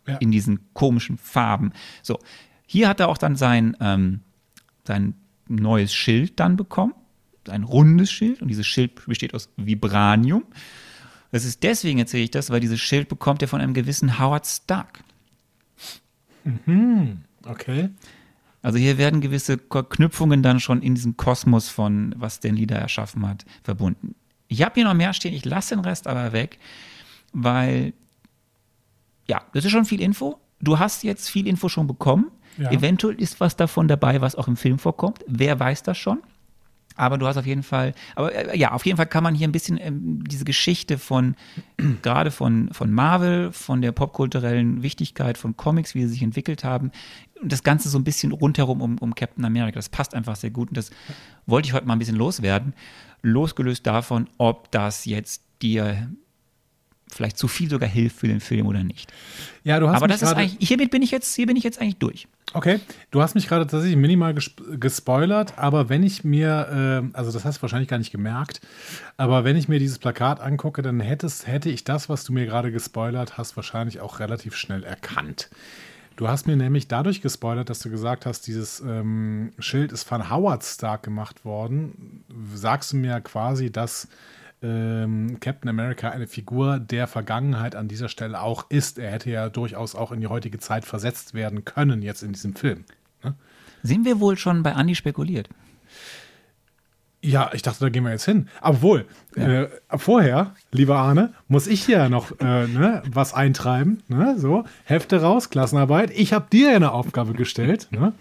ja. 0.07 0.17
in 0.17 0.31
diesen 0.31 0.73
komischen 0.73 1.17
Farben. 1.19 1.71
So, 2.01 2.19
hier 2.65 2.87
hat 2.87 2.99
er 2.99 3.09
auch 3.09 3.17
dann 3.17 3.35
sein, 3.35 3.77
ähm, 3.79 4.21
sein 4.87 5.13
neues 5.49 5.93
Schild 5.93 6.39
dann 6.39 6.55
bekommen, 6.55 6.93
ein 7.47 7.63
rundes 7.63 8.11
Schild 8.11 8.41
und 8.41 8.47
dieses 8.47 8.67
Schild 8.67 9.05
besteht 9.05 9.33
aus 9.33 9.49
Vibranium. 9.57 10.43
Das 11.31 11.45
ist 11.45 11.63
deswegen 11.63 11.99
erzähle 11.99 12.23
ich 12.23 12.31
das, 12.31 12.49
weil 12.49 12.59
dieses 12.59 12.79
Schild 12.79 13.07
bekommt 13.07 13.41
er 13.41 13.47
von 13.47 13.61
einem 13.61 13.73
gewissen 13.73 14.19
Howard 14.19 14.45
Stark. 14.45 15.03
Mhm. 16.43 17.21
Okay. 17.45 17.89
Also 18.61 18.77
hier 18.77 18.97
werden 18.97 19.21
gewisse 19.21 19.57
Knüpfungen 19.57 20.43
dann 20.43 20.59
schon 20.59 20.81
in 20.81 20.95
diesem 20.95 21.17
Kosmos 21.17 21.69
von, 21.69 22.13
was 22.17 22.39
der 22.39 22.51
Lieder 22.51 22.77
erschaffen 22.77 23.27
hat, 23.27 23.45
verbunden. 23.63 24.15
Ich 24.47 24.63
habe 24.63 24.75
hier 24.75 24.83
noch 24.83 24.93
mehr 24.95 25.13
stehen, 25.13 25.33
ich 25.33 25.45
lasse 25.45 25.75
den 25.75 25.83
Rest 25.83 26.07
aber 26.07 26.33
weg, 26.33 26.59
weil 27.31 27.93
ja, 29.27 29.43
das 29.53 29.63
ist 29.63 29.71
schon 29.71 29.85
viel 29.85 30.01
Info. 30.01 30.39
Du 30.59 30.79
hast 30.79 31.03
jetzt 31.03 31.29
viel 31.29 31.47
Info 31.47 31.69
schon 31.69 31.87
bekommen. 31.87 32.31
Ja. 32.57 32.71
Eventuell 32.71 33.15
ist 33.15 33.39
was 33.39 33.55
davon 33.55 33.87
dabei, 33.87 34.21
was 34.21 34.35
auch 34.35 34.47
im 34.47 34.57
Film 34.57 34.79
vorkommt. 34.79 35.23
Wer 35.27 35.59
weiß 35.59 35.83
das 35.83 35.97
schon? 35.97 36.19
Aber 36.99 37.17
du 37.17 37.25
hast 37.27 37.37
auf 37.37 37.45
jeden 37.45 37.63
Fall, 37.63 37.93
aber 38.15 38.35
äh, 38.35 38.57
ja, 38.57 38.73
auf 38.73 38.85
jeden 38.85 38.97
Fall 38.97 39.05
kann 39.05 39.23
man 39.23 39.33
hier 39.33 39.47
ein 39.47 39.53
bisschen 39.53 39.77
ähm, 39.79 40.21
diese 40.27 40.43
Geschichte 40.43 40.97
von, 40.97 41.35
gerade 42.01 42.29
von, 42.29 42.73
von 42.73 42.91
Marvel, 42.91 43.53
von 43.53 43.81
der 43.81 43.93
popkulturellen 43.93 44.83
Wichtigkeit 44.83 45.37
von 45.37 45.55
Comics, 45.55 45.95
wie 45.95 46.01
sie 46.01 46.09
sich 46.09 46.23
entwickelt 46.23 46.65
haben, 46.65 46.91
und 47.41 47.53
das 47.53 47.63
Ganze 47.63 47.87
so 47.87 47.97
ein 47.97 48.03
bisschen 48.03 48.33
rundherum 48.33 48.81
um, 48.81 48.97
um 48.97 49.15
Captain 49.15 49.45
America. 49.45 49.75
Das 49.75 49.87
passt 49.87 50.13
einfach 50.13 50.35
sehr 50.35 50.49
gut 50.49 50.69
und 50.69 50.77
das 50.77 50.91
wollte 51.45 51.67
ich 51.67 51.73
heute 51.73 51.87
mal 51.87 51.93
ein 51.93 51.99
bisschen 51.99 52.17
loswerden. 52.17 52.73
Losgelöst 53.21 53.87
davon, 53.87 54.27
ob 54.37 54.69
das 54.71 55.05
jetzt 55.05 55.43
dir 55.61 56.09
vielleicht 57.09 57.37
zu 57.37 57.47
viel 57.47 57.69
sogar 57.69 57.89
hilft 57.89 58.17
für 58.17 58.27
den 58.27 58.39
Film 58.39 58.67
oder 58.67 58.83
nicht. 58.83 59.11
Ja, 59.63 59.79
du 59.79 59.89
hast 59.89 59.97
Aber 59.97 60.07
das 60.07 60.21
ist 60.21 60.33
eigentlich, 60.33 60.67
hiermit 60.67 60.91
bin 60.91 61.01
ich 61.01 61.11
jetzt, 61.11 61.35
hier 61.35 61.47
bin 61.47 61.55
ich 61.55 61.63
jetzt 61.63 61.81
eigentlich 61.81 61.97
durch. 61.97 62.27
Okay, 62.53 62.79
du 63.11 63.21
hast 63.21 63.35
mich 63.35 63.47
gerade 63.47 63.67
tatsächlich 63.67 63.97
minimal 63.97 64.33
gespoilert, 64.79 65.53
aber 65.57 65.87
wenn 65.89 66.01
ich 66.01 66.23
mir, 66.23 67.03
äh, 67.13 67.15
also 67.15 67.31
das 67.31 67.45
hast 67.45 67.57
du 67.57 67.61
wahrscheinlich 67.61 67.89
gar 67.89 67.99
nicht 67.99 68.11
gemerkt, 68.11 68.61
aber 69.17 69.43
wenn 69.43 69.55
ich 69.55 69.67
mir 69.67 69.77
dieses 69.77 69.99
Plakat 69.99 70.39
angucke, 70.39 70.81
dann 70.81 70.99
hättest, 70.99 71.45
hätte 71.45 71.69
ich 71.69 71.83
das, 71.83 72.09
was 72.09 72.23
du 72.23 72.33
mir 72.33 72.47
gerade 72.47 72.71
gespoilert 72.71 73.37
hast, 73.37 73.55
wahrscheinlich 73.55 73.99
auch 73.99 74.19
relativ 74.19 74.55
schnell 74.55 74.83
erkannt. 74.83 75.49
Du 76.19 76.27
hast 76.27 76.47
mir 76.47 76.57
nämlich 76.57 76.89
dadurch 76.89 77.21
gespoilert, 77.21 77.69
dass 77.69 77.79
du 77.79 77.89
gesagt 77.89 78.25
hast, 78.25 78.45
dieses 78.47 78.81
ähm, 78.81 79.53
Schild 79.57 79.93
ist 79.93 80.03
von 80.03 80.29
Howard 80.29 80.65
Stark 80.65 81.03
gemacht 81.03 81.45
worden. 81.45 82.25
Sagst 82.53 82.91
du 82.91 82.97
mir 82.97 83.21
quasi, 83.21 83.71
dass 83.71 84.09
ähm, 84.61 85.39
Captain 85.39 85.69
America 85.69 86.09
eine 86.09 86.27
Figur 86.27 86.79
der 86.79 87.07
Vergangenheit 87.07 87.75
an 87.75 87.87
dieser 87.87 88.09
Stelle 88.09 88.41
auch 88.41 88.65
ist. 88.69 88.99
Er 88.99 89.11
hätte 89.11 89.29
ja 89.29 89.49
durchaus 89.49 89.95
auch 89.95 90.11
in 90.11 90.21
die 90.21 90.27
heutige 90.27 90.59
Zeit 90.59 90.85
versetzt 90.85 91.33
werden 91.33 91.65
können, 91.65 92.01
jetzt 92.01 92.23
in 92.23 92.33
diesem 92.33 92.55
Film. 92.55 92.85
Ne? 93.23 93.35
Sind 93.83 94.05
wir 94.05 94.19
wohl 94.19 94.37
schon 94.37 94.63
bei 94.63 94.71
Andy 94.71 94.95
spekuliert? 94.95 95.49
Ja, 97.21 97.49
ich 97.53 97.61
dachte, 97.61 97.81
da 97.81 97.89
gehen 97.89 98.05
wir 98.05 98.11
jetzt 98.11 98.23
hin. 98.23 98.47
Obwohl, 98.61 99.05
ja. 99.35 99.63
äh, 99.63 99.69
vorher, 99.97 100.55
lieber 100.71 100.97
Arne, 100.97 101.33
muss 101.49 101.67
ich 101.67 101.83
hier 101.83 102.07
noch 102.07 102.31
äh, 102.39 102.67
ne, 102.67 103.03
was 103.11 103.33
eintreiben. 103.33 104.03
Ne? 104.07 104.35
So, 104.37 104.63
Hefte 104.85 105.21
raus, 105.21 105.49
Klassenarbeit. 105.49 106.11
Ich 106.11 106.31
habe 106.31 106.47
dir 106.49 106.73
eine 106.73 106.93
Aufgabe 106.93 107.33
gestellt. 107.33 107.89
Ne? 107.91 108.13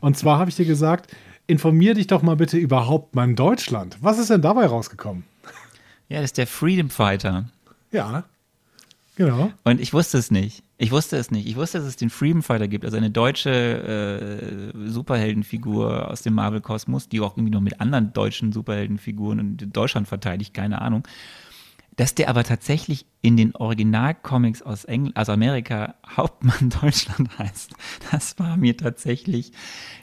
Und 0.00 0.16
zwar 0.16 0.38
habe 0.38 0.50
ich 0.50 0.56
dir 0.56 0.66
gesagt, 0.66 1.12
informier 1.48 1.94
dich 1.94 2.06
doch 2.06 2.22
mal 2.22 2.36
bitte 2.36 2.56
über 2.56 2.86
Hauptmann 2.86 3.34
Deutschland. 3.34 3.98
Was 4.00 4.18
ist 4.18 4.30
denn 4.30 4.42
dabei 4.42 4.66
rausgekommen? 4.66 5.24
Ja, 6.08 6.20
das 6.20 6.26
ist 6.26 6.38
der 6.38 6.46
Freedom 6.46 6.90
Fighter. 6.90 7.46
Ja, 7.90 8.24
genau. 9.16 9.52
Und 9.64 9.80
ich 9.80 9.92
wusste 9.92 10.18
es 10.18 10.30
nicht. 10.30 10.62
Ich 10.76 10.90
wusste 10.90 11.16
es 11.16 11.30
nicht. 11.30 11.46
Ich 11.46 11.56
wusste, 11.56 11.78
dass 11.78 11.86
es 11.86 11.96
den 11.96 12.10
Freedom 12.10 12.42
Fighter 12.42 12.68
gibt, 12.68 12.84
also 12.84 12.96
eine 12.96 13.10
deutsche 13.10 14.72
äh, 14.74 14.88
Superheldenfigur 14.88 16.10
aus 16.10 16.22
dem 16.22 16.34
Marvel-Kosmos, 16.34 17.08
die 17.08 17.20
auch 17.20 17.36
irgendwie 17.36 17.52
noch 17.52 17.60
mit 17.60 17.80
anderen 17.80 18.12
deutschen 18.12 18.52
Superheldenfiguren 18.52 19.38
in 19.38 19.72
Deutschland 19.72 20.08
verteidigt, 20.08 20.52
keine 20.52 20.82
Ahnung. 20.82 21.06
Dass 21.96 22.16
der 22.16 22.28
aber 22.28 22.42
tatsächlich 22.42 23.06
in 23.22 23.36
den 23.36 23.54
Originalcomics 23.54 24.62
aus 24.62 24.84
Engl 24.84 25.12
also 25.14 25.30
Amerika 25.30 25.94
Hauptmann 26.16 26.70
Deutschland 26.82 27.38
heißt, 27.38 27.72
das 28.10 28.36
war 28.40 28.56
mir 28.56 28.76
tatsächlich, 28.76 29.52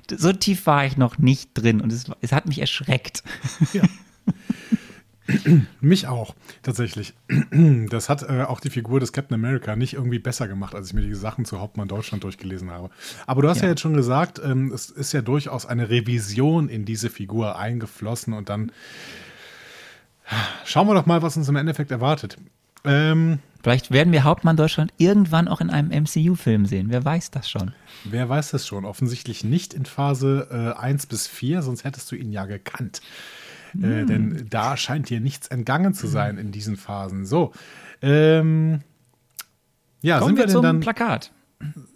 so 0.09 0.31
tief 0.31 0.65
war 0.65 0.85
ich 0.85 0.95
noch 0.95 1.17
nicht 1.17 1.51
drin 1.53 1.81
und 1.81 1.91
es, 1.91 2.05
es 2.21 2.31
hat 2.31 2.45
mich 2.45 2.59
erschreckt. 2.59 3.23
Ja. 3.73 3.83
Mich 5.81 6.07
auch, 6.07 6.35
tatsächlich. 6.63 7.13
Das 7.89 8.09
hat 8.09 8.23
äh, 8.23 8.43
auch 8.43 8.59
die 8.59 8.69
Figur 8.69 8.99
des 8.99 9.11
Captain 9.11 9.35
America 9.35 9.75
nicht 9.75 9.93
irgendwie 9.93 10.19
besser 10.19 10.47
gemacht, 10.47 10.73
als 10.73 10.87
ich 10.87 10.93
mir 10.93 11.01
die 11.01 11.13
Sachen 11.13 11.45
zu 11.45 11.59
Hauptmann 11.59 11.87
Deutschland 11.87 12.23
durchgelesen 12.23 12.71
habe. 12.71 12.89
Aber 13.27 13.41
du 13.41 13.49
hast 13.49 13.57
ja, 13.57 13.63
ja 13.63 13.69
jetzt 13.69 13.81
schon 13.81 13.95
gesagt, 13.95 14.41
ähm, 14.43 14.71
es 14.73 14.89
ist 14.89 15.11
ja 15.11 15.21
durchaus 15.21 15.65
eine 15.65 15.89
Revision 15.89 16.69
in 16.69 16.85
diese 16.85 17.09
Figur 17.09 17.57
eingeflossen 17.57 18.33
und 18.33 18.49
dann 18.49 18.71
schauen 20.65 20.87
wir 20.87 20.93
doch 20.93 21.05
mal, 21.05 21.21
was 21.21 21.37
uns 21.37 21.49
im 21.49 21.55
Endeffekt 21.55 21.91
erwartet. 21.91 22.37
Ähm, 22.83 23.39
Vielleicht 23.61 23.91
werden 23.91 24.11
wir 24.11 24.23
Hauptmann 24.23 24.57
Deutschland 24.57 24.91
irgendwann 24.97 25.47
auch 25.47 25.61
in 25.61 25.69
einem 25.69 25.89
MCU-Film 25.89 26.65
sehen. 26.65 26.87
Wer 26.89 27.05
weiß 27.05 27.29
das 27.29 27.47
schon? 27.49 27.73
Wer 28.05 28.27
weiß 28.27 28.51
das 28.51 28.65
schon? 28.65 28.85
Offensichtlich 28.85 29.43
nicht 29.43 29.75
in 29.75 29.85
Phase 29.85 30.47
äh, 30.49 30.79
1 30.79 31.05
bis 31.05 31.27
4, 31.27 31.61
sonst 31.61 31.83
hättest 31.83 32.11
du 32.11 32.15
ihn 32.15 32.31
ja 32.31 32.45
gekannt. 32.45 33.01
Äh, 33.75 34.05
denn 34.05 34.47
da 34.49 34.77
scheint 34.77 35.09
dir 35.09 35.19
nichts 35.19 35.47
entgangen 35.47 35.93
zu 35.93 36.07
sein 36.07 36.37
in 36.37 36.51
diesen 36.51 36.77
Phasen. 36.77 37.25
So. 37.25 37.51
Ähm, 38.01 38.81
ja, 40.01 40.19
Kommen 40.19 40.29
sind 40.29 40.37
wir, 40.37 40.45
wir 40.45 40.51
zum 40.51 40.63
dann. 40.63 40.79
Plakat. 40.79 41.31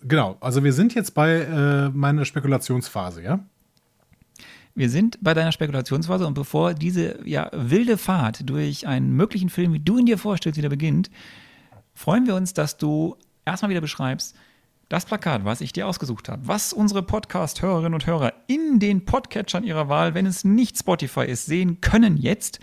Genau, 0.04 0.38
also 0.42 0.64
wir 0.64 0.74
sind 0.74 0.94
jetzt 0.94 1.16
bei 1.16 1.42
äh, 1.42 1.90
meiner 1.90 2.26
Spekulationsphase, 2.26 3.24
ja? 3.24 3.40
Wir 4.76 4.90
sind 4.90 5.18
bei 5.22 5.34
deiner 5.34 5.54
Spekulationsphase 5.54 6.28
und 6.28 6.34
bevor 6.34 6.74
diese 6.74 7.26
ja, 7.26 7.50
wilde 7.54 7.98
Fahrt 7.98 8.48
durch 8.50 8.88
einen 8.88 9.14
möglichen 9.14 9.50
Film, 9.50 9.74
wie 9.74 9.80
du 9.80 9.98
ihn 9.98 10.06
dir 10.06 10.18
vorstellst, 10.18 10.58
wieder 10.58 10.70
beginnt, 10.70 11.10
freuen 11.94 12.28
wir 12.28 12.36
uns, 12.36 12.54
dass 12.54 12.78
du 12.78 13.16
erstmal 13.46 13.70
wieder 13.70 13.82
beschreibst, 13.82 14.36
das 14.90 15.06
Plakat, 15.06 15.46
was 15.46 15.62
ich 15.62 15.74
dir 15.74 15.88
ausgesucht 15.88 16.30
habe, 16.30 16.48
was 16.48 16.74
unsere 16.74 17.02
Podcast-Hörerinnen 17.02 17.94
und 17.94 18.06
Hörer 18.06 18.34
in 18.48 18.80
den 18.80 19.06
Podcatchern 19.06 19.64
ihrer 19.64 19.90
Wahl, 19.90 20.14
wenn 20.14 20.26
es 20.26 20.44
nicht 20.44 20.78
Spotify 20.78 21.26
ist, 21.26 21.46
sehen 21.46 21.82
können 21.82 22.18
jetzt 22.18 22.60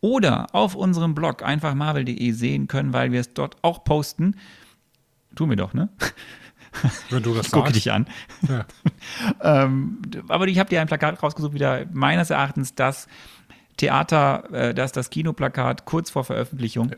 oder 0.00 0.46
auf 0.54 0.74
unserem 0.74 1.14
Blog 1.14 1.42
einfach 1.42 1.74
marvel.de 1.74 2.30
sehen 2.32 2.68
können, 2.68 2.92
weil 2.92 3.12
wir 3.12 3.20
es 3.20 3.34
dort 3.34 3.56
auch 3.62 3.84
posten. 3.84 4.36
Tun 5.34 5.50
wir 5.50 5.56
doch, 5.56 5.74
ne? 5.74 5.88
Wenn 7.10 7.22
du 7.22 7.34
das 7.34 7.46
ich 7.46 7.52
gucke 7.52 7.72
dich 7.72 7.90
an. 7.90 8.06
Ja. 8.48 8.64
ähm, 9.64 10.00
aber 10.28 10.46
ich 10.46 10.58
habe 10.58 10.70
dir 10.70 10.80
ein 10.80 10.86
Plakat 10.86 11.22
rausgesucht, 11.22 11.52
wieder 11.52 11.86
meines 11.92 12.30
Erachtens 12.30 12.74
das 12.74 13.08
Theater, 13.76 14.52
äh, 14.52 14.74
das 14.74 14.92
das 14.92 15.10
Kinoplakat 15.10 15.84
kurz 15.84 16.10
vor 16.10 16.24
Veröffentlichung. 16.24 16.92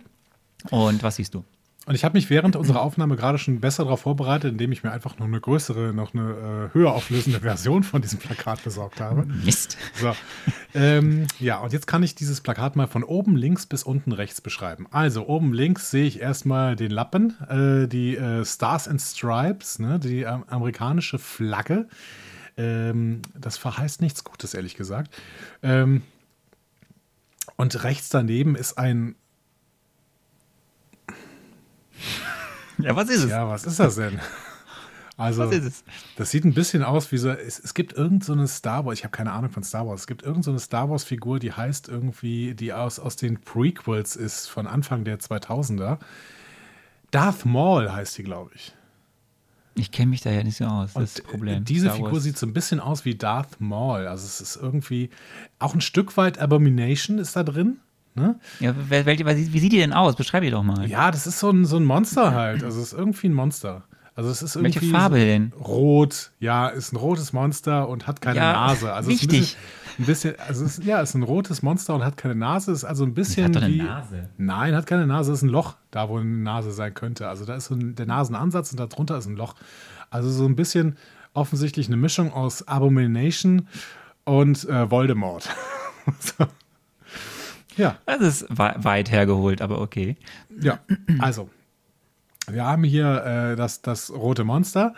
Und 0.70 1.02
was 1.02 1.16
siehst 1.16 1.34
du? 1.34 1.44
Und 1.90 1.96
ich 1.96 2.04
habe 2.04 2.16
mich 2.16 2.30
während 2.30 2.54
unserer 2.54 2.82
Aufnahme 2.82 3.16
gerade 3.16 3.36
schon 3.36 3.58
besser 3.58 3.82
darauf 3.82 4.02
vorbereitet, 4.02 4.52
indem 4.52 4.70
ich 4.70 4.84
mir 4.84 4.92
einfach 4.92 5.18
noch 5.18 5.26
eine 5.26 5.40
größere, 5.40 5.92
noch 5.92 6.14
eine 6.14 6.68
äh, 6.70 6.74
höher 6.74 6.92
auflösende 6.92 7.40
Version 7.42 7.82
von 7.82 8.00
diesem 8.00 8.20
Plakat 8.20 8.62
besorgt 8.62 9.00
habe. 9.00 9.26
Mist. 9.26 9.76
So. 9.96 10.14
Ähm, 10.72 11.26
ja, 11.40 11.58
und 11.58 11.72
jetzt 11.72 11.88
kann 11.88 12.04
ich 12.04 12.14
dieses 12.14 12.42
Plakat 12.42 12.76
mal 12.76 12.86
von 12.86 13.02
oben 13.02 13.34
links 13.34 13.66
bis 13.66 13.82
unten 13.82 14.12
rechts 14.12 14.40
beschreiben. 14.40 14.86
Also 14.92 15.26
oben 15.26 15.52
links 15.52 15.90
sehe 15.90 16.06
ich 16.06 16.20
erstmal 16.20 16.76
den 16.76 16.92
Lappen, 16.92 17.34
äh, 17.48 17.88
die 17.88 18.16
äh, 18.16 18.44
Stars 18.44 18.86
and 18.86 19.02
Stripes, 19.02 19.80
ne, 19.80 19.98
die 19.98 20.22
äh, 20.22 20.26
amerikanische 20.46 21.18
Flagge. 21.18 21.88
Ähm, 22.56 23.22
das 23.36 23.58
verheißt 23.58 24.00
nichts 24.00 24.22
Gutes, 24.22 24.54
ehrlich 24.54 24.76
gesagt. 24.76 25.12
Ähm, 25.64 26.02
und 27.56 27.82
rechts 27.82 28.10
daneben 28.10 28.54
ist 28.54 28.78
ein 28.78 29.16
Ja, 32.82 32.96
was 32.96 33.10
ist 33.10 33.24
es? 33.24 33.30
Ja, 33.30 33.46
was 33.48 33.64
ist 33.64 33.78
das 33.78 33.96
denn? 33.96 34.18
Also, 35.16 35.42
was 35.42 35.52
ist 35.52 35.64
es? 35.64 35.84
das 36.16 36.30
sieht 36.30 36.46
ein 36.46 36.54
bisschen 36.54 36.82
aus 36.82 37.12
wie 37.12 37.18
so, 37.18 37.28
es, 37.28 37.58
es 37.58 37.74
gibt 37.74 37.92
irgendeine 37.92 38.46
so 38.46 38.54
Star 38.54 38.86
Wars, 38.86 38.98
ich 38.98 39.04
habe 39.04 39.14
keine 39.14 39.32
Ahnung 39.32 39.50
von 39.50 39.62
Star 39.62 39.86
Wars, 39.86 40.00
es 40.00 40.06
gibt 40.06 40.22
irgendeine 40.22 40.58
so 40.58 40.64
Star 40.64 40.88
Wars 40.88 41.04
Figur, 41.04 41.38
die 41.38 41.52
heißt 41.52 41.90
irgendwie, 41.90 42.54
die 42.54 42.72
aus, 42.72 42.98
aus 42.98 43.16
den 43.16 43.38
Prequels 43.38 44.16
ist, 44.16 44.46
von 44.46 44.66
Anfang 44.66 45.04
der 45.04 45.20
2000er. 45.20 45.98
Darth 47.10 47.44
Maul 47.44 47.92
heißt 47.92 48.16
die, 48.16 48.22
glaube 48.22 48.52
ich. 48.54 48.72
Ich 49.74 49.92
kenne 49.92 50.08
mich 50.08 50.22
da 50.22 50.30
ja 50.30 50.42
nicht 50.42 50.56
so 50.56 50.64
aus, 50.64 50.94
das 50.94 51.02
ist 51.02 51.18
das 51.18 51.26
Problem. 51.26 51.66
Diese 51.66 51.88
Star 51.88 51.96
Figur 51.96 52.12
Wars. 52.12 52.22
sieht 52.22 52.38
so 52.38 52.46
ein 52.46 52.54
bisschen 52.54 52.80
aus 52.80 53.04
wie 53.04 53.14
Darth 53.14 53.60
Maul. 53.60 54.06
Also 54.06 54.24
es 54.24 54.40
ist 54.40 54.56
irgendwie 54.56 55.10
auch 55.58 55.74
ein 55.74 55.82
Stück 55.82 56.16
weit 56.16 56.38
Abomination 56.38 57.18
ist 57.18 57.36
da 57.36 57.42
drin. 57.42 57.78
Ne? 58.14 58.38
Ja, 58.58 58.74
wie 58.76 59.58
sieht 59.58 59.72
die 59.72 59.78
denn 59.78 59.92
aus? 59.92 60.16
Beschreib 60.16 60.42
die 60.42 60.50
doch 60.50 60.62
mal. 60.62 60.88
Ja, 60.88 61.10
das 61.10 61.26
ist 61.26 61.38
so 61.38 61.50
ein, 61.50 61.64
so 61.64 61.76
ein 61.76 61.84
Monster 61.84 62.34
halt. 62.34 62.64
Also 62.64 62.80
es 62.80 62.92
ist 62.92 62.98
irgendwie 62.98 63.28
ein 63.28 63.34
Monster. 63.34 63.84
Also 64.20 64.30
es 64.30 64.42
ist 64.42 64.56
irgendwie 64.56 64.74
Welche 64.74 64.90
Farbe 64.90 65.18
denn? 65.18 65.52
Rot, 65.58 66.32
ja, 66.40 66.68
ist 66.68 66.92
ein 66.92 66.96
rotes 66.96 67.32
Monster 67.32 67.88
und 67.88 68.06
hat 68.06 68.20
keine 68.20 68.38
ja, 68.38 68.52
Nase. 68.52 68.92
Also 68.92 69.08
wichtig. 69.08 69.56
Ein 69.98 70.04
bisschen, 70.04 70.32
ein 70.32 70.36
bisschen, 70.36 70.48
also 70.48 70.64
es 70.64 70.78
ist, 70.78 70.84
ja, 70.84 71.00
ist 71.00 71.14
ein 71.14 71.22
rotes 71.22 71.62
Monster 71.62 71.94
und 71.94 72.04
hat 72.04 72.16
keine 72.16 72.34
Nase. 72.34 72.72
Ist 72.72 72.84
also 72.84 73.04
ein 73.04 73.14
bisschen 73.14 73.46
hat 73.46 73.56
doch 73.56 73.62
eine 73.62 73.72
wie, 73.72 73.82
Nase. 73.82 74.28
Nein, 74.36 74.74
hat 74.74 74.86
keine 74.86 75.06
Nase. 75.06 75.32
Ist 75.32 75.42
ein 75.42 75.48
Loch, 75.48 75.76
da 75.90 76.08
wo 76.08 76.18
eine 76.18 76.28
Nase 76.28 76.72
sein 76.72 76.92
könnte. 76.92 77.28
Also 77.28 77.44
da 77.44 77.54
ist 77.54 77.66
so 77.66 77.74
ein, 77.74 77.94
der 77.94 78.06
Nasenansatz 78.06 78.72
und 78.72 78.80
darunter 78.80 79.16
ist 79.16 79.26
ein 79.26 79.36
Loch. 79.36 79.54
Also 80.10 80.28
so 80.28 80.44
ein 80.44 80.56
bisschen 80.56 80.98
offensichtlich 81.32 81.86
eine 81.86 81.96
Mischung 81.96 82.32
aus 82.32 82.66
Abomination 82.66 83.68
und 84.24 84.68
äh, 84.68 84.90
Voldemort. 84.90 85.48
so. 86.18 86.46
Ja. 87.76 87.98
Das 88.06 88.20
ist 88.20 88.46
weit 88.50 89.10
hergeholt, 89.10 89.62
aber 89.62 89.80
okay. 89.80 90.16
Ja, 90.60 90.80
also, 91.18 91.48
wir 92.50 92.64
haben 92.64 92.84
hier 92.84 93.24
äh, 93.24 93.56
das, 93.56 93.82
das 93.82 94.10
rote 94.10 94.44
Monster. 94.44 94.94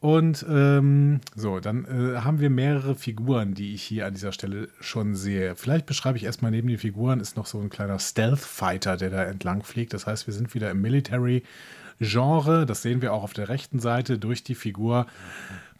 Und 0.00 0.46
ähm, 0.48 1.20
so, 1.34 1.58
dann 1.58 1.84
äh, 1.84 2.18
haben 2.18 2.38
wir 2.38 2.50
mehrere 2.50 2.94
Figuren, 2.94 3.54
die 3.54 3.74
ich 3.74 3.82
hier 3.82 4.06
an 4.06 4.14
dieser 4.14 4.30
Stelle 4.30 4.68
schon 4.78 5.16
sehe. 5.16 5.56
Vielleicht 5.56 5.86
beschreibe 5.86 6.16
ich 6.16 6.24
erstmal 6.24 6.52
neben 6.52 6.68
den 6.68 6.78
Figuren 6.78 7.18
ist 7.18 7.36
noch 7.36 7.46
so 7.46 7.58
ein 7.58 7.68
kleiner 7.68 7.98
Stealth-Fighter, 7.98 8.96
der 8.96 9.10
da 9.10 9.24
entlang 9.24 9.64
fliegt. 9.64 9.92
Das 9.92 10.06
heißt, 10.06 10.28
wir 10.28 10.34
sind 10.34 10.54
wieder 10.54 10.70
im 10.70 10.80
Military-Genre. 10.82 12.64
Das 12.64 12.82
sehen 12.82 13.02
wir 13.02 13.12
auch 13.12 13.24
auf 13.24 13.32
der 13.32 13.48
rechten 13.48 13.80
Seite 13.80 14.20
durch 14.20 14.44
die 14.44 14.54
Figur 14.54 15.06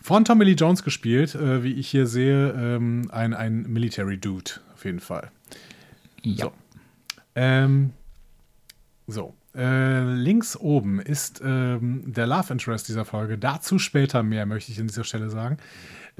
von 0.00 0.24
Tommy 0.24 0.44
Lee 0.46 0.52
Jones 0.54 0.82
gespielt, 0.82 1.36
äh, 1.36 1.62
wie 1.62 1.74
ich 1.74 1.88
hier 1.88 2.08
sehe, 2.08 2.50
ähm, 2.50 3.08
ein, 3.12 3.34
ein 3.34 3.62
Military-Dude 3.68 4.50
auf 4.74 4.84
jeden 4.84 5.00
Fall. 5.00 5.30
Ja. 6.22 6.46
So. 6.46 6.52
Ähm, 7.34 7.92
so. 9.06 9.34
Äh, 9.54 10.04
links 10.12 10.56
oben 10.56 11.00
ist 11.00 11.40
ähm, 11.44 12.12
der 12.12 12.26
Love 12.26 12.52
Interest 12.52 12.88
dieser 12.88 13.04
Folge. 13.04 13.38
Dazu 13.38 13.78
später 13.78 14.22
mehr, 14.22 14.46
möchte 14.46 14.70
ich 14.70 14.78
an 14.78 14.86
dieser 14.86 15.04
Stelle 15.04 15.30
sagen. 15.30 15.56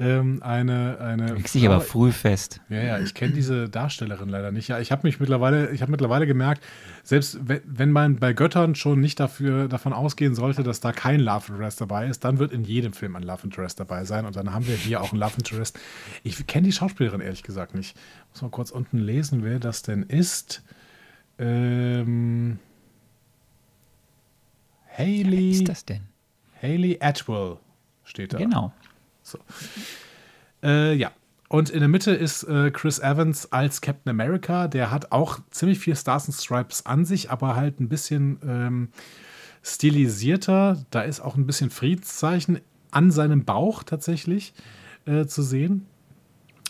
Ähm, 0.01 0.41
eine, 0.41 0.97
eine. 1.01 1.25
Du 1.35 1.41
dich 1.41 1.65
aber 1.65 1.81
früh 1.81 2.13
fest. 2.13 2.61
Ja, 2.69 2.81
ja, 2.81 2.99
ich 2.99 3.13
kenne 3.13 3.33
diese 3.33 3.67
Darstellerin 3.67 4.29
leider 4.29 4.49
nicht. 4.49 4.69
Ja, 4.69 4.79
ich 4.79 4.93
habe 4.93 5.05
mich 5.05 5.19
mittlerweile, 5.19 5.71
ich 5.71 5.81
habe 5.81 5.91
mittlerweile 5.91 6.25
gemerkt, 6.25 6.63
selbst 7.03 7.37
wenn, 7.45 7.59
wenn 7.65 7.91
man 7.91 8.15
bei 8.15 8.31
Göttern 8.31 8.75
schon 8.75 9.01
nicht 9.01 9.19
dafür, 9.19 9.67
davon 9.67 9.91
ausgehen 9.91 10.35
sollte, 10.35 10.63
dass 10.63 10.79
da 10.79 10.93
kein 10.93 11.19
Love 11.19 11.51
Interest 11.51 11.81
dabei 11.81 12.07
ist, 12.07 12.23
dann 12.23 12.39
wird 12.39 12.53
in 12.53 12.63
jedem 12.63 12.93
Film 12.93 13.17
ein 13.17 13.23
Love 13.23 13.41
Interest 13.43 13.77
dabei 13.77 14.05
sein. 14.05 14.25
Und 14.25 14.37
dann 14.37 14.53
haben 14.53 14.67
wir 14.67 14.75
hier 14.75 15.01
auch 15.01 15.11
ein 15.11 15.19
Love 15.19 15.33
Interest. 15.37 15.77
Ich 16.23 16.47
kenne 16.47 16.67
die 16.67 16.73
Schauspielerin 16.73 17.19
ehrlich 17.19 17.43
gesagt 17.43 17.75
nicht. 17.75 17.97
Muss 18.31 18.41
mal 18.41 18.51
kurz 18.51 18.71
unten 18.71 18.99
lesen, 18.99 19.43
wer 19.43 19.59
das 19.59 19.81
denn 19.81 20.03
ist. 20.03 20.63
Ähm. 21.37 22.57
Haley. 24.97 25.31
Wer 25.31 25.51
ist 25.51 25.67
das 25.67 25.83
denn? 25.83 26.03
Haley 26.61 26.97
Atwell 27.01 27.57
steht 28.05 28.33
da. 28.33 28.37
Genau. 28.37 28.73
So. 29.29 29.39
Äh, 30.61 30.95
ja. 30.95 31.11
und 31.47 31.69
in 31.69 31.79
der 31.79 31.87
Mitte 31.87 32.11
ist 32.11 32.43
äh, 32.43 32.71
Chris 32.71 32.99
Evans 32.99 33.51
als 33.51 33.81
Captain 33.81 34.09
America. 34.09 34.67
Der 34.67 34.91
hat 34.91 35.11
auch 35.11 35.39
ziemlich 35.51 35.79
viel 35.79 35.95
Stars 35.95 36.27
and 36.27 36.35
Stripes 36.35 36.85
an 36.85 37.05
sich, 37.05 37.31
aber 37.31 37.55
halt 37.55 37.79
ein 37.79 37.89
bisschen 37.89 38.39
ähm, 38.45 38.89
stilisierter. 39.63 40.83
Da 40.91 41.01
ist 41.01 41.19
auch 41.19 41.35
ein 41.35 41.45
bisschen 41.45 41.69
Friedenszeichen 41.69 42.59
an 42.91 43.11
seinem 43.11 43.45
Bauch 43.45 43.83
tatsächlich 43.83 44.53
äh, 45.05 45.25
zu 45.25 45.41
sehen. 45.41 45.85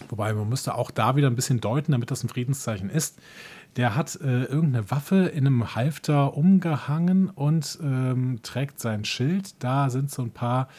Wobei 0.07 0.33
man 0.33 0.47
müsste 0.47 0.75
auch 0.75 0.91
da 0.91 1.15
wieder 1.15 1.27
ein 1.27 1.35
bisschen 1.35 1.59
deuten, 1.59 1.91
damit 1.91 2.09
das 2.11 2.23
ein 2.23 2.29
Friedenszeichen 2.29 2.89
ist. 2.89 3.19
Der 3.75 3.95
hat 3.95 4.15
äh, 4.21 4.45
irgendeine 4.45 4.89
Waffe 4.89 5.25
in 5.27 5.45
einem 5.45 5.75
Halfter 5.75 6.35
umgehangen 6.35 7.29
und 7.29 7.77
ähm, 7.81 8.39
trägt 8.41 8.79
sein 8.79 9.05
Schild. 9.05 9.61
Da 9.63 9.89
sind 9.89 10.09
so 10.09 10.23
ein 10.23 10.31
paar 10.31 10.69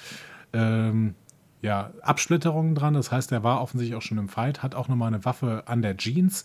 ähm, 0.53 1.15
ja, 1.63 1.93
Absplitterungen 2.03 2.75
dran. 2.75 2.95
Das 2.95 3.13
heißt, 3.13 3.33
er 3.33 3.43
war 3.43 3.61
offensichtlich 3.61 3.97
auch 3.97 4.03
schon 4.03 4.19
im 4.19 4.29
Fight, 4.29 4.63
hat 4.63 4.75
auch 4.75 4.89
nochmal 4.89 5.09
eine 5.09 5.25
Waffe 5.25 5.65
an 5.67 5.83
der 5.83 5.97
Jeans. 5.97 6.45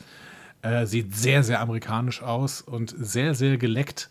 Äh, 0.62 0.86
sieht 0.86 1.16
sehr, 1.16 1.44
sehr 1.44 1.62
amerikanisch 1.62 2.24
aus 2.24 2.62
und 2.62 2.96
sehr, 2.98 3.36
sehr 3.36 3.58
geleckt 3.58 4.10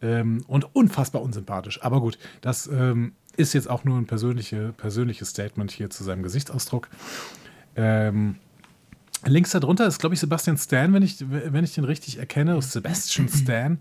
ähm, 0.00 0.44
und 0.46 0.74
unfassbar 0.74 1.22
unsympathisch. 1.22 1.82
Aber 1.82 2.00
gut, 2.00 2.18
das 2.40 2.66
ähm, 2.66 3.12
ist 3.36 3.52
jetzt 3.52 3.68
auch 3.68 3.84
nur 3.84 3.98
ein 3.98 4.06
persönliche, 4.06 4.72
persönliches 4.72 5.30
Statement 5.30 5.70
hier 5.70 5.90
zu 5.90 6.02
seinem 6.04 6.22
Gesichtsausdruck. 6.22 6.88
Ähm, 7.76 8.36
links 9.24 9.50
darunter 9.50 9.86
ist, 9.86 9.98
glaube 9.98 10.14
ich, 10.14 10.20
Sebastian 10.20 10.58
Stan, 10.58 10.92
wenn 10.92 11.02
ich, 11.02 11.24
wenn 11.28 11.64
ich 11.64 11.74
den 11.74 11.84
richtig 11.84 12.18
erkenne. 12.18 12.60
Sebastian 12.62 13.28
Stan. 13.28 13.80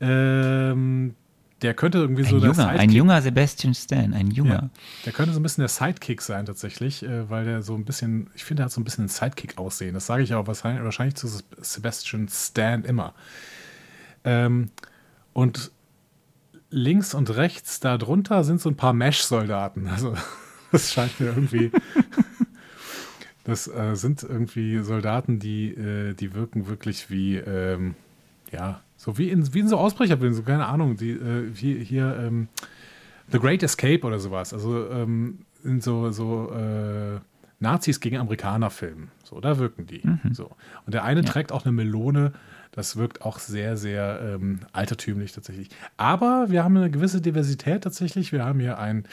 Ähm, 0.00 1.14
der 1.62 1.74
könnte 1.74 1.98
irgendwie 1.98 2.22
ein 2.22 2.28
so 2.28 2.38
junger, 2.38 2.72
der 2.72 2.80
Ein 2.80 2.90
junger 2.90 3.20
Sebastian 3.22 3.74
Stan, 3.74 4.14
ein 4.14 4.30
junger. 4.30 4.54
Ja, 4.54 4.70
der 5.06 5.12
könnte 5.12 5.32
so 5.32 5.40
ein 5.40 5.42
bisschen 5.42 5.62
der 5.62 5.68
Sidekick 5.68 6.22
sein 6.22 6.46
tatsächlich, 6.46 7.02
äh, 7.02 7.28
weil 7.28 7.44
der 7.44 7.62
so 7.62 7.74
ein 7.74 7.84
bisschen, 7.84 8.30
ich 8.34 8.44
finde, 8.44 8.62
er 8.62 8.64
hat 8.66 8.72
so 8.72 8.80
ein 8.80 8.84
bisschen 8.84 9.06
ein 9.06 9.08
Sidekick-Aussehen. 9.08 9.94
Das 9.94 10.06
sage 10.06 10.22
ich 10.22 10.34
auch 10.34 10.46
wahrscheinlich, 10.46 10.84
wahrscheinlich 10.84 11.16
zu 11.16 11.28
Sebastian 11.58 12.28
Stan 12.28 12.84
immer. 12.84 13.14
Ähm, 14.24 14.70
und 15.32 15.72
links 16.70 17.14
und 17.14 17.34
rechts 17.36 17.80
darunter 17.80 18.44
sind 18.44 18.60
so 18.60 18.68
ein 18.68 18.76
paar 18.76 18.92
Mesh-Soldaten. 18.92 19.88
Also 19.88 20.14
das 20.72 20.92
scheint 20.92 21.18
mir 21.18 21.26
irgendwie 21.26 21.72
Das 23.48 23.66
äh, 23.66 23.94
sind 23.94 24.22
irgendwie 24.22 24.80
Soldaten, 24.80 25.38
die, 25.38 25.70
äh, 25.70 26.12
die 26.12 26.34
wirken 26.34 26.68
wirklich 26.68 27.08
wie, 27.08 27.36
ähm, 27.36 27.94
ja, 28.50 28.80
so 28.96 29.18
wie 29.18 29.30
in, 29.30 29.52
wie 29.54 29.60
in 29.60 29.68
so 29.68 29.76
Ausbrecherfilmen, 29.76 30.34
so 30.34 30.42
keine 30.42 30.66
Ahnung, 30.66 30.96
die, 30.96 31.10
äh, 31.10 31.50
wie 31.54 31.84
hier 31.84 32.16
ähm, 32.18 32.48
The 33.30 33.38
Great 33.38 33.62
Escape 33.62 34.06
oder 34.06 34.18
sowas. 34.18 34.52
Also 34.52 34.90
ähm, 34.90 35.40
in 35.64 35.80
so, 35.80 36.10
so 36.10 36.52
äh, 36.52 37.20
Nazis 37.60 38.00
gegen 38.00 38.16
Amerikaner-Filmen. 38.16 39.10
So, 39.24 39.40
da 39.40 39.58
wirken 39.58 39.86
die. 39.86 40.00
Mhm. 40.02 40.32
So. 40.32 40.50
Und 40.86 40.94
der 40.94 41.04
eine 41.04 41.20
ja. 41.20 41.26
trägt 41.26 41.52
auch 41.52 41.64
eine 41.64 41.72
Melone 41.72 42.32
das 42.72 42.96
wirkt 42.96 43.22
auch 43.22 43.38
sehr, 43.38 43.76
sehr 43.76 44.20
ähm, 44.22 44.60
altertümlich 44.72 45.32
tatsächlich. 45.32 45.68
Aber 45.96 46.46
wir 46.48 46.64
haben 46.64 46.76
eine 46.76 46.90
gewisse 46.90 47.20
Diversität 47.20 47.82
tatsächlich. 47.82 48.32
Wir 48.32 48.44
haben 48.44 48.60
hier 48.60 48.78
einen 48.78 49.04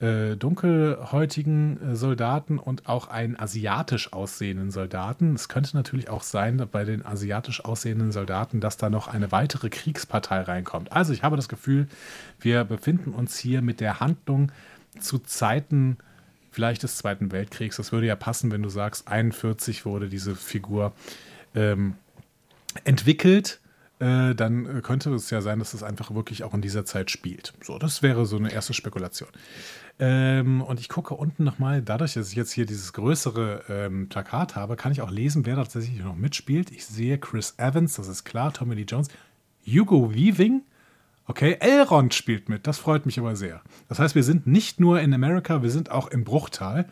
äh, 0.00 0.36
dunkelhäutigen 0.36 1.92
äh, 1.92 1.96
Soldaten 1.96 2.58
und 2.58 2.88
auch 2.88 3.08
einen 3.08 3.38
asiatisch 3.38 4.12
aussehenden 4.12 4.70
Soldaten. 4.70 5.34
Es 5.34 5.48
könnte 5.48 5.76
natürlich 5.76 6.10
auch 6.10 6.22
sein, 6.22 6.66
bei 6.70 6.84
den 6.84 7.06
asiatisch 7.06 7.64
aussehenden 7.64 8.10
Soldaten, 8.10 8.60
dass 8.60 8.76
da 8.76 8.90
noch 8.90 9.06
eine 9.08 9.30
weitere 9.30 9.68
Kriegspartei 9.68 10.40
reinkommt. 10.40 10.90
Also 10.90 11.12
ich 11.12 11.22
habe 11.22 11.36
das 11.36 11.48
Gefühl, 11.48 11.86
wir 12.40 12.64
befinden 12.64 13.12
uns 13.12 13.38
hier 13.38 13.62
mit 13.62 13.80
der 13.80 14.00
Handlung 14.00 14.50
zu 14.98 15.18
Zeiten 15.20 15.98
vielleicht 16.50 16.82
des 16.82 16.96
Zweiten 16.96 17.32
Weltkriegs. 17.32 17.76
Das 17.76 17.92
würde 17.92 18.06
ja 18.06 18.16
passen, 18.16 18.50
wenn 18.50 18.62
du 18.62 18.68
sagst, 18.68 19.08
41 19.08 19.86
wurde 19.86 20.08
diese 20.08 20.34
Figur 20.34 20.92
ähm, 21.54 21.94
entwickelt, 22.84 23.60
äh, 23.98 24.34
dann 24.34 24.82
könnte 24.82 25.14
es 25.14 25.30
ja 25.30 25.40
sein, 25.40 25.60
dass 25.60 25.74
es 25.74 25.82
einfach 25.82 26.12
wirklich 26.12 26.42
auch 26.42 26.54
in 26.54 26.60
dieser 26.60 26.84
Zeit 26.84 27.10
spielt. 27.10 27.52
So, 27.62 27.78
das 27.78 28.02
wäre 28.02 28.26
so 28.26 28.36
eine 28.36 28.52
erste 28.52 28.74
Spekulation. 28.74 29.28
Ähm, 30.00 30.60
und 30.60 30.80
ich 30.80 30.88
gucke 30.88 31.14
unten 31.14 31.44
nochmal, 31.44 31.82
dadurch, 31.82 32.14
dass 32.14 32.30
ich 32.30 32.34
jetzt 32.34 32.50
hier 32.50 32.66
dieses 32.66 32.92
größere 32.92 33.62
ähm, 33.68 34.08
Plakat 34.08 34.56
habe, 34.56 34.74
kann 34.74 34.90
ich 34.90 35.02
auch 35.02 35.10
lesen, 35.10 35.46
wer 35.46 35.56
tatsächlich 35.56 36.02
noch 36.02 36.16
mitspielt. 36.16 36.72
Ich 36.72 36.84
sehe 36.86 37.18
Chris 37.18 37.54
Evans, 37.58 37.94
das 37.94 38.08
ist 38.08 38.24
klar, 38.24 38.52
Tommy 38.52 38.74
Lee 38.74 38.86
Jones, 38.88 39.08
Hugo 39.64 40.12
Weaving, 40.12 40.62
okay, 41.26 41.56
Elrond 41.60 42.14
spielt 42.14 42.48
mit, 42.48 42.66
das 42.66 42.78
freut 42.78 43.06
mich 43.06 43.18
aber 43.20 43.36
sehr. 43.36 43.60
Das 43.88 43.98
heißt, 44.00 44.16
wir 44.16 44.24
sind 44.24 44.46
nicht 44.46 44.80
nur 44.80 45.00
in 45.00 45.14
Amerika, 45.14 45.62
wir 45.62 45.70
sind 45.70 45.90
auch 45.90 46.08
im 46.08 46.24
Bruchtal. 46.24 46.88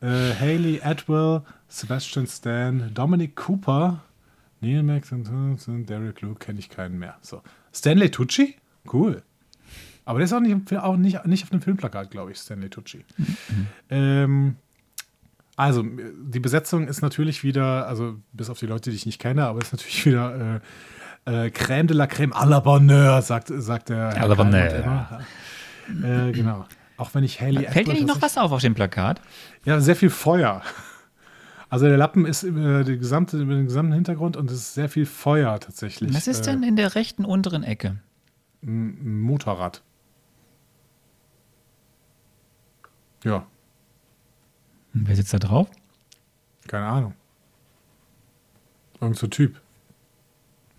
Äh, 0.00 0.34
Haley 0.34 0.80
Atwell, 0.82 1.42
Sebastian 1.68 2.26
Stan, 2.26 2.90
Dominic 2.94 3.36
Cooper, 3.36 4.02
Neil 4.60 4.82
Max 4.82 5.12
und 5.12 5.86
Derek 5.88 6.20
Luke 6.20 6.38
kenne 6.38 6.58
ich 6.58 6.68
keinen 6.68 6.98
mehr. 6.98 7.16
So. 7.22 7.42
Stanley 7.72 8.10
Tucci? 8.10 8.56
Cool. 8.92 9.22
Aber 10.04 10.18
der 10.18 10.24
ist 10.24 10.32
auch 10.32 10.40
nicht, 10.40 10.76
auch 10.76 10.96
nicht, 10.96 11.24
nicht 11.26 11.44
auf 11.44 11.50
dem 11.50 11.62
Filmplakat, 11.62 12.10
glaube 12.10 12.32
ich, 12.32 12.38
Stanley 12.38 12.68
Tucci. 12.68 13.04
Mhm. 13.16 13.66
Ähm, 13.90 14.56
also, 15.56 15.82
die 15.82 16.40
Besetzung 16.40 16.88
ist 16.88 17.02
natürlich 17.02 17.44
wieder, 17.44 17.86
also 17.86 18.16
bis 18.32 18.50
auf 18.50 18.58
die 18.58 18.66
Leute, 18.66 18.90
die 18.90 18.96
ich 18.96 19.06
nicht 19.06 19.20
kenne, 19.20 19.44
aber 19.44 19.60
ist 19.60 19.72
natürlich 19.72 20.06
wieder 20.06 20.60
äh, 21.26 21.46
äh, 21.46 21.50
Crème 21.50 21.86
de 21.86 21.96
la 21.96 22.06
Crème 22.06 22.32
à 22.32 22.46
la 22.46 22.60
Bonheur, 22.60 23.22
sagt, 23.22 23.52
sagt 23.54 23.90
der 23.90 24.14
Herr 24.14 24.24
à 24.24 24.26
la 24.26 24.34
Bonheur. 24.34 25.20
Äh, 26.02 26.32
genau. 26.32 26.66
Auch 26.96 27.14
wenn 27.14 27.24
ich 27.24 27.40
Haley 27.40 27.66
Fällt 27.66 27.88
dir 27.88 27.94
nicht 27.94 28.06
noch 28.06 28.20
was 28.20 28.36
auf 28.36 28.52
auf 28.52 28.60
dem 28.60 28.74
Plakat? 28.74 29.20
Ja, 29.64 29.80
sehr 29.80 29.96
viel 29.96 30.10
Feuer. 30.10 30.62
Also 31.70 31.86
der 31.86 31.96
Lappen 31.96 32.26
ist 32.26 32.42
über, 32.42 32.82
die 32.82 32.98
gesamte, 32.98 33.40
über 33.40 33.54
den 33.54 33.66
gesamten 33.66 33.92
Hintergrund 33.92 34.36
und 34.36 34.50
es 34.50 34.58
ist 34.58 34.74
sehr 34.74 34.88
viel 34.88 35.06
Feuer 35.06 35.58
tatsächlich. 35.60 36.12
Was 36.12 36.26
ist 36.26 36.42
denn 36.42 36.64
in 36.64 36.74
der 36.74 36.96
rechten 36.96 37.24
unteren 37.24 37.62
Ecke? 37.62 37.96
Ein 38.62 39.20
Motorrad. 39.20 39.82
Ja. 43.22 43.46
Und 44.94 45.08
wer 45.08 45.14
sitzt 45.14 45.32
da 45.32 45.38
drauf? 45.38 45.70
Keine 46.66 46.86
Ahnung. 46.86 47.14
Irgend 49.00 49.16
so 49.16 49.28
Typ. 49.28 49.60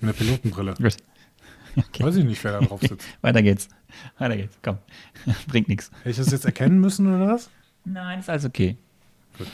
Mit 0.02 0.10
einer 0.10 0.14
Pilotenbrille. 0.14 0.74
Gut. 0.74 0.98
Okay. 1.78 2.04
Weiß 2.04 2.18
ich 2.18 2.26
nicht, 2.26 2.44
wer 2.44 2.60
da 2.60 2.66
drauf 2.66 2.82
sitzt. 2.82 3.08
Weiter 3.22 3.42
geht's. 3.42 3.70
Weiter 4.18 4.36
geht's. 4.36 4.58
Komm. 4.62 4.78
Bringt 5.48 5.70
nichts. 5.70 5.90
Hätte 6.00 6.10
ich 6.10 6.18
das 6.18 6.32
jetzt 6.32 6.44
erkennen 6.44 6.82
müssen 6.82 7.08
oder 7.08 7.34
was? 7.34 7.50
Nein, 7.86 8.20
ist 8.20 8.30
alles 8.30 8.44
okay. 8.44 8.76
Gut. 9.38 9.48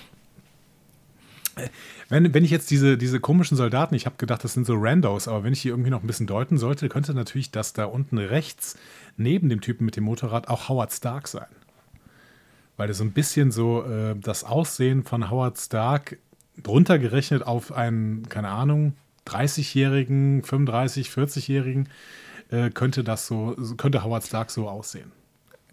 Wenn, 2.10 2.34
wenn 2.34 2.46
ich 2.46 2.52
jetzt 2.52 2.72
diese, 2.72 2.98
diese 2.98 3.20
komischen 3.20 3.58
Soldaten, 3.58 3.96
ich 3.96 4.06
habe 4.06 4.16
gedacht, 4.18 4.44
das 4.44 4.54
sind 4.54 4.66
so 4.66 4.76
Randos, 4.78 5.28
aber 5.28 5.44
wenn 5.44 5.54
ich 5.54 5.62
die 5.62 5.70
irgendwie 5.70 5.90
noch 5.90 6.02
ein 6.02 6.08
bisschen 6.08 6.28
deuten 6.28 6.58
sollte, 6.58 6.90
könnte 6.90 7.14
natürlich 7.14 7.52
das 7.52 7.74
da 7.74 7.86
unten 7.86 8.18
rechts 8.18 8.78
neben 9.18 9.50
dem 9.50 9.62
Typen 9.62 9.86
mit 9.86 9.96
dem 9.96 10.06
Motorrad 10.06 10.48
auch 10.48 10.70
Howard 10.70 10.92
Stark 10.92 11.28
sein. 11.28 11.48
Weil 12.78 12.88
das 12.88 12.98
so 13.00 13.04
ein 13.04 13.12
bisschen 13.12 13.52
so 13.52 13.84
äh, 13.84 14.16
das 14.16 14.44
Aussehen 14.44 15.04
von 15.04 15.30
Howard 15.30 15.58
Stark 15.58 16.18
drunter 16.62 17.00
gerechnet 17.00 17.46
auf 17.46 17.72
einen, 17.72 18.30
keine 18.30 18.50
Ahnung, 18.50 18.94
30-Jährigen, 19.28 20.44
35, 20.44 21.10
40-Jährigen, 21.10 21.90
äh, 22.50 22.70
könnte 22.70 23.04
das 23.04 23.28
so, 23.28 23.56
könnte 23.78 24.04
Howard 24.04 24.24
Stark 24.26 24.52
so 24.52 24.70
aussehen. 24.70 25.12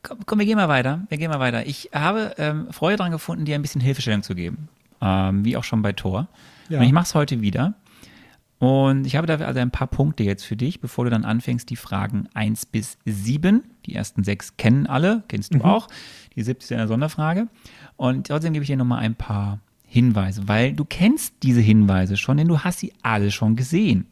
Komm, 0.03 0.19
komm, 0.27 0.39
wir 0.39 0.47
gehen 0.47 0.57
mal 0.57 0.69
weiter. 0.69 1.03
Wir 1.09 1.19
gehen 1.19 1.31
mal 1.31 1.41
weiter. 1.41 1.67
Ich 1.67 1.91
habe 1.95 2.35
ähm, 2.37 2.73
Freude 2.73 2.97
daran 2.97 3.13
gefunden, 3.13 3.45
dir 3.45 3.55
ein 3.55 3.63
bisschen 3.63 3.81
Hilfestellung 3.81 4.23
zu 4.23 4.35
geben 4.35 4.69
ähm, 5.01 5.45
wie 5.45 5.57
auch 5.57 5.65
schon 5.65 5.83
bei 5.83 5.93
Tor. 5.93 6.29
Ja. 6.69 6.79
Und 6.79 6.87
ich 6.87 6.93
mache 6.93 7.05
es 7.05 7.15
heute 7.15 7.41
wieder. 7.41 7.75
Und 8.59 9.07
ich 9.07 9.17
habe 9.17 9.27
dafür 9.27 9.47
also 9.47 9.61
ein 9.61 9.71
paar 9.71 9.89
Punkte 9.89 10.23
jetzt 10.23 10.45
für 10.45 10.57
dich, 10.57 10.81
bevor 10.81 11.05
du 11.05 11.11
dann 11.11 11.25
anfängst, 11.25 11.69
die 11.69 11.77
Fragen 11.77 12.29
1 12.35 12.67
bis 12.67 12.99
7. 13.05 13.63
Die 13.85 13.95
ersten 13.95 14.25
sechs 14.25 14.57
kennen 14.57 14.87
alle, 14.87 15.23
kennst 15.29 15.53
du 15.53 15.59
mhm. 15.59 15.65
auch. 15.65 15.89
Die 16.35 16.43
siebte 16.43 16.65
ist 16.65 16.73
eine 16.73 16.89
Sonderfrage. 16.89 17.49
Und 17.97 18.29
trotzdem 18.29 18.53
gebe 18.55 18.63
ich 18.63 18.69
dir 18.69 18.77
nochmal 18.77 19.01
ein 19.01 19.15
paar 19.15 19.59
Hinweise, 19.87 20.49
weil 20.49 20.73
du 20.73 20.85
kennst 20.85 21.35
diese 21.43 21.61
Hinweise 21.61 22.17
schon, 22.17 22.37
denn 22.37 22.49
du 22.49 22.61
hast 22.61 22.81
sie 22.81 22.93
alle 23.03 23.31
schon 23.31 23.55
gesehen. 23.55 24.07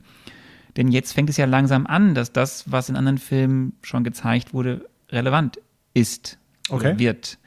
Denn 0.77 0.89
jetzt 0.89 1.13
fängt 1.13 1.29
es 1.29 1.37
ja 1.37 1.47
langsam 1.47 1.87
an, 1.87 2.15
dass 2.15 2.33
das, 2.33 2.71
was 2.71 2.89
in 2.89 2.97
anderen 2.97 3.19
Filmen 3.19 3.73
schon 3.83 4.05
gezeigt 4.05 4.55
wurde, 4.55 4.89
relevant 5.11 5.59
ist 5.95 6.39
okay. 6.69 6.99
wird. 6.99 7.39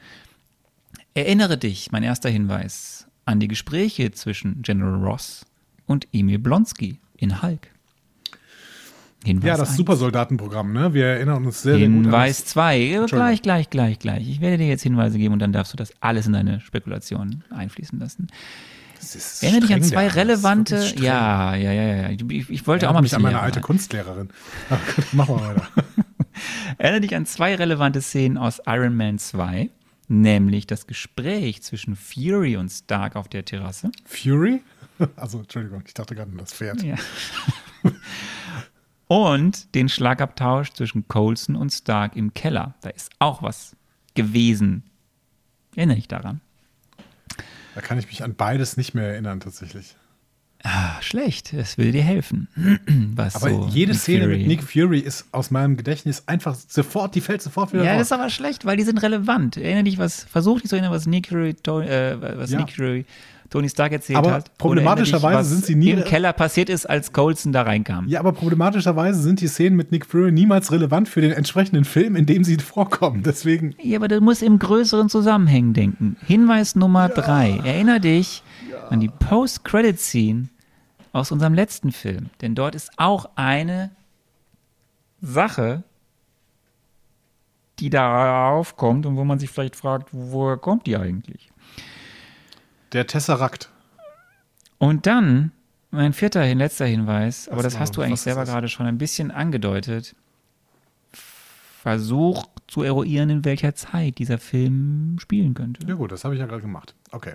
Erinnere 1.14 1.56
dich, 1.56 1.90
mein 1.92 2.02
erster 2.02 2.28
Hinweis, 2.28 3.05
an 3.26 3.40
die 3.40 3.48
Gespräche 3.48 4.12
zwischen 4.12 4.62
General 4.62 4.94
Ross 5.04 5.44
und 5.84 6.08
Emil 6.12 6.38
Blonsky 6.38 7.00
in 7.16 7.42
Hulk. 7.42 7.68
Hinweis 9.24 9.46
ja, 9.48 9.56
das 9.56 9.70
1. 9.70 9.76
Supersoldatenprogramm, 9.78 10.72
ne? 10.72 10.94
Wir 10.94 11.06
erinnern 11.06 11.44
uns 11.44 11.62
sehr, 11.62 11.76
sehr 11.76 11.88
gut 11.88 12.04
Hinweis 12.04 12.44
2. 12.44 13.06
Gleich, 13.08 13.42
gleich, 13.42 13.70
gleich, 13.70 13.98
gleich. 13.98 14.28
Ich 14.28 14.40
werde 14.40 14.56
dir 14.58 14.68
jetzt 14.68 14.82
Hinweise 14.82 15.18
geben 15.18 15.34
und 15.34 15.40
dann 15.40 15.52
darfst 15.52 15.72
du 15.72 15.76
das 15.76 15.92
alles 16.00 16.28
in 16.28 16.32
deine 16.32 16.60
Spekulationen 16.60 17.42
einfließen 17.50 17.98
lassen. 17.98 18.28
Erinnere 19.40 19.60
dich 19.62 19.74
an 19.74 19.82
zwei 19.82 20.08
relevante. 20.08 20.76
Ja, 20.98 21.54
ja, 21.54 21.72
ja, 21.72 21.82
ja. 21.82 22.10
Ich, 22.10 22.50
ich 22.50 22.66
wollte 22.66 22.84
ja, 22.84 22.90
auch 22.90 22.94
mal 22.94 23.00
ein 23.00 23.02
bisschen. 23.02 23.16
an 23.16 23.22
meine 23.22 23.40
alte 23.40 23.60
Kunstlehrerin. 23.60 24.30
Mach 25.12 25.28
mal 25.28 25.40
weiter. 25.40 25.68
Erinnere 26.78 27.00
dich 27.02 27.14
an 27.14 27.26
zwei 27.26 27.54
relevante 27.54 28.00
Szenen 28.00 28.38
aus 28.38 28.62
Iron 28.66 28.96
Man 28.96 29.18
2 29.18 29.70
nämlich 30.08 30.66
das 30.66 30.86
Gespräch 30.86 31.62
zwischen 31.62 31.96
Fury 31.96 32.56
und 32.56 32.70
Stark 32.70 33.16
auf 33.16 33.28
der 33.28 33.44
Terrasse. 33.44 33.90
Fury? 34.04 34.62
Also, 35.16 35.40
Entschuldigung, 35.40 35.82
ich 35.86 35.92
dachte 35.92 36.14
gerade 36.14 36.30
an 36.30 36.38
das 36.38 36.54
Pferd. 36.54 36.82
Ja. 36.82 36.96
und 39.08 39.74
den 39.74 39.90
Schlagabtausch 39.90 40.70
zwischen 40.70 41.06
Colson 41.06 41.54
und 41.54 41.68
Stark 41.68 42.16
im 42.16 42.32
Keller. 42.32 42.76
Da 42.80 42.88
ist 42.88 43.10
auch 43.18 43.42
was 43.42 43.76
gewesen. 44.14 44.84
Erinnere 45.74 45.98
ich 45.98 46.08
daran. 46.08 46.40
Da 47.74 47.82
kann 47.82 47.98
ich 47.98 48.06
mich 48.06 48.24
an 48.24 48.34
beides 48.34 48.78
nicht 48.78 48.94
mehr 48.94 49.08
erinnern, 49.08 49.40
tatsächlich. 49.40 49.96
Ah, 50.68 51.00
schlecht, 51.00 51.52
es 51.52 51.78
will 51.78 51.92
dir 51.92 52.02
helfen. 52.02 52.48
Was 53.14 53.36
aber 53.36 53.50
so 53.50 53.68
jede 53.70 53.94
Szene 53.94 54.24
Fury. 54.24 54.38
mit 54.38 54.46
Nick 54.48 54.62
Fury 54.64 54.98
ist 54.98 55.26
aus 55.30 55.52
meinem 55.52 55.76
Gedächtnis 55.76 56.24
einfach 56.26 56.56
sofort, 56.56 57.14
die 57.14 57.20
fällt 57.20 57.40
sofort 57.40 57.72
wieder 57.72 57.84
Ja, 57.84 57.92
raus. 57.92 57.98
das 58.00 58.08
ist 58.08 58.12
aber 58.12 58.30
schlecht, 58.30 58.64
weil 58.64 58.76
die 58.76 58.82
sind 58.82 59.00
relevant. 59.00 59.56
Erinnere 59.56 59.84
dich, 59.84 59.96
was, 59.96 60.24
versuch 60.24 60.60
dich 60.60 60.68
zu 60.68 60.74
erinnern, 60.74 60.90
was 60.90 61.06
Nick 61.06 61.28
Fury, 61.28 61.50
äh, 61.50 62.16
was 62.36 62.50
ja. 62.50 62.58
Nick 62.58 62.72
Fury 62.72 63.04
Tony 63.48 63.68
Stark 63.68 63.92
erzählt 63.92 64.18
aber 64.18 64.32
hat. 64.32 64.58
Problematischerweise 64.58 65.48
sind 65.48 65.64
sie 65.64 65.76
nie. 65.76 65.90
Im 65.90 66.02
Keller 66.02 66.32
passiert 66.32 66.68
ist, 66.68 66.84
als 66.84 67.12
Colson 67.12 67.52
da 67.52 67.62
reinkam. 67.62 68.08
Ja, 68.08 68.18
aber 68.18 68.32
problematischerweise 68.32 69.22
sind 69.22 69.40
die 69.40 69.46
Szenen 69.46 69.76
mit 69.76 69.92
Nick 69.92 70.04
Fury 70.04 70.32
niemals 70.32 70.72
relevant 70.72 71.08
für 71.08 71.20
den 71.20 71.30
entsprechenden 71.30 71.84
Film, 71.84 72.16
in 72.16 72.26
dem 72.26 72.42
sie 72.42 72.56
vorkommen. 72.56 73.22
Deswegen. 73.22 73.76
Ja, 73.80 73.98
aber 73.98 74.08
du 74.08 74.20
musst 74.20 74.42
im 74.42 74.58
größeren 74.58 75.08
Zusammenhang 75.08 75.74
denken. 75.74 76.16
Hinweis 76.26 76.74
Nummer 76.74 77.08
ja. 77.08 77.14
drei. 77.14 77.60
Erinner 77.64 78.00
dich 78.00 78.42
ja. 78.68 78.88
an 78.88 78.98
die 78.98 79.10
Post-Credit-Scene 79.10 80.48
aus 81.16 81.32
unserem 81.32 81.54
letzten 81.54 81.92
Film. 81.92 82.30
Denn 82.40 82.54
dort 82.54 82.74
ist 82.74 82.90
auch 82.96 83.30
eine 83.36 83.90
Sache, 85.20 85.82
die 87.78 87.90
da 87.90 88.50
aufkommt 88.50 89.06
und 89.06 89.16
wo 89.16 89.24
man 89.24 89.38
sich 89.38 89.50
vielleicht 89.50 89.76
fragt, 89.76 90.08
woher 90.12 90.56
kommt 90.56 90.86
die 90.86 90.96
eigentlich? 90.96 91.50
Der 92.92 93.06
Tesserakt. 93.06 93.70
Und 94.78 95.06
dann, 95.06 95.52
mein 95.90 96.12
vierter, 96.12 96.54
letzter 96.54 96.86
Hinweis, 96.86 97.48
aber 97.48 97.62
das, 97.62 97.74
das 97.74 97.80
hast 97.80 97.96
du 97.96 98.02
eigentlich 98.02 98.20
selber 98.20 98.44
gerade 98.44 98.68
schon 98.68 98.86
ein 98.86 98.98
bisschen 98.98 99.30
angedeutet. 99.30 100.14
Versuch 101.12 102.46
zu 102.66 102.82
eruieren, 102.82 103.30
in 103.30 103.44
welcher 103.44 103.74
Zeit 103.74 104.18
dieser 104.18 104.38
Film 104.38 105.16
spielen 105.20 105.54
könnte. 105.54 105.86
Ja 105.86 105.94
gut, 105.94 106.12
das 106.12 106.24
habe 106.24 106.34
ich 106.34 106.40
ja 106.40 106.46
gerade 106.46 106.62
gemacht. 106.62 106.94
Okay. 107.12 107.34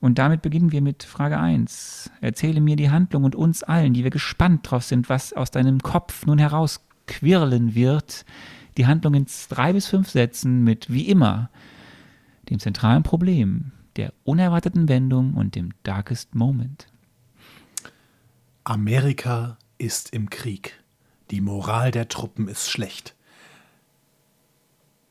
Und 0.00 0.18
damit 0.18 0.40
beginnen 0.40 0.72
wir 0.72 0.80
mit 0.80 1.02
Frage 1.02 1.38
1. 1.38 2.10
Erzähle 2.22 2.60
mir 2.62 2.76
die 2.76 2.90
Handlung 2.90 3.24
und 3.24 3.34
uns 3.34 3.62
allen, 3.62 3.92
die 3.92 4.02
wir 4.02 4.10
gespannt 4.10 4.70
drauf 4.70 4.84
sind, 4.84 5.08
was 5.10 5.34
aus 5.34 5.50
deinem 5.50 5.80
Kopf 5.80 6.24
nun 6.24 6.38
herausquirlen 6.38 7.74
wird. 7.74 8.24
Die 8.78 8.86
Handlung 8.86 9.12
in 9.14 9.26
drei 9.50 9.74
bis 9.74 9.86
fünf 9.86 10.08
Sätzen 10.08 10.64
mit, 10.64 10.90
wie 10.90 11.06
immer, 11.08 11.50
dem 12.48 12.58
zentralen 12.58 13.02
Problem, 13.02 13.72
der 13.96 14.14
unerwarteten 14.24 14.88
Wendung 14.88 15.34
und 15.34 15.54
dem 15.54 15.72
Darkest 15.82 16.34
Moment. 16.34 16.86
Amerika 18.64 19.58
ist 19.76 20.14
im 20.14 20.30
Krieg. 20.30 20.82
Die 21.30 21.42
Moral 21.42 21.90
der 21.90 22.08
Truppen 22.08 22.48
ist 22.48 22.70
schlecht. 22.70 23.14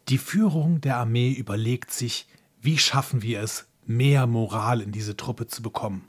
Die 0.07 0.17
Führung 0.17 0.81
der 0.81 0.97
Armee 0.97 1.31
überlegt 1.31 1.91
sich, 1.91 2.27
wie 2.61 2.79
schaffen 2.79 3.21
wir 3.21 3.41
es, 3.41 3.68
mehr 3.89 4.27
Moral 4.27 4.81
in 4.81 4.91
diese 4.91 5.17
Truppe 5.17 5.47
zu 5.47 5.61
bekommen. 5.63 6.07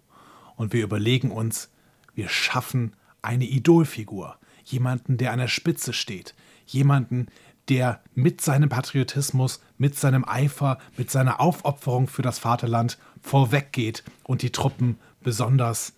Und 0.55 0.73
wir 0.73 0.85
überlegen 0.85 1.31
uns, 1.31 1.71
wir 2.15 2.29
schaffen 2.29 2.95
eine 3.23 3.47
Idolfigur, 3.47 4.37
jemanden, 4.65 5.17
der 5.17 5.33
an 5.33 5.39
der 5.39 5.49
Spitze 5.49 5.95
steht, 5.95 6.35
jemanden, 6.67 7.29
der 7.69 8.03
mit 8.15 8.43
seinem 8.43 8.69
Patriotismus, 8.69 9.63
mit 9.79 9.97
seinem 9.97 10.25
Eifer, 10.27 10.79
mit 10.97 11.11
seiner 11.11 11.41
Aufopferung 11.41 12.07
für 12.07 12.23
das 12.23 12.39
Vaterland 12.39 12.99
vorweggeht 13.23 14.05
und 14.25 14.43
die 14.43 14.53
Truppen 14.53 14.99
besonders 15.23 15.95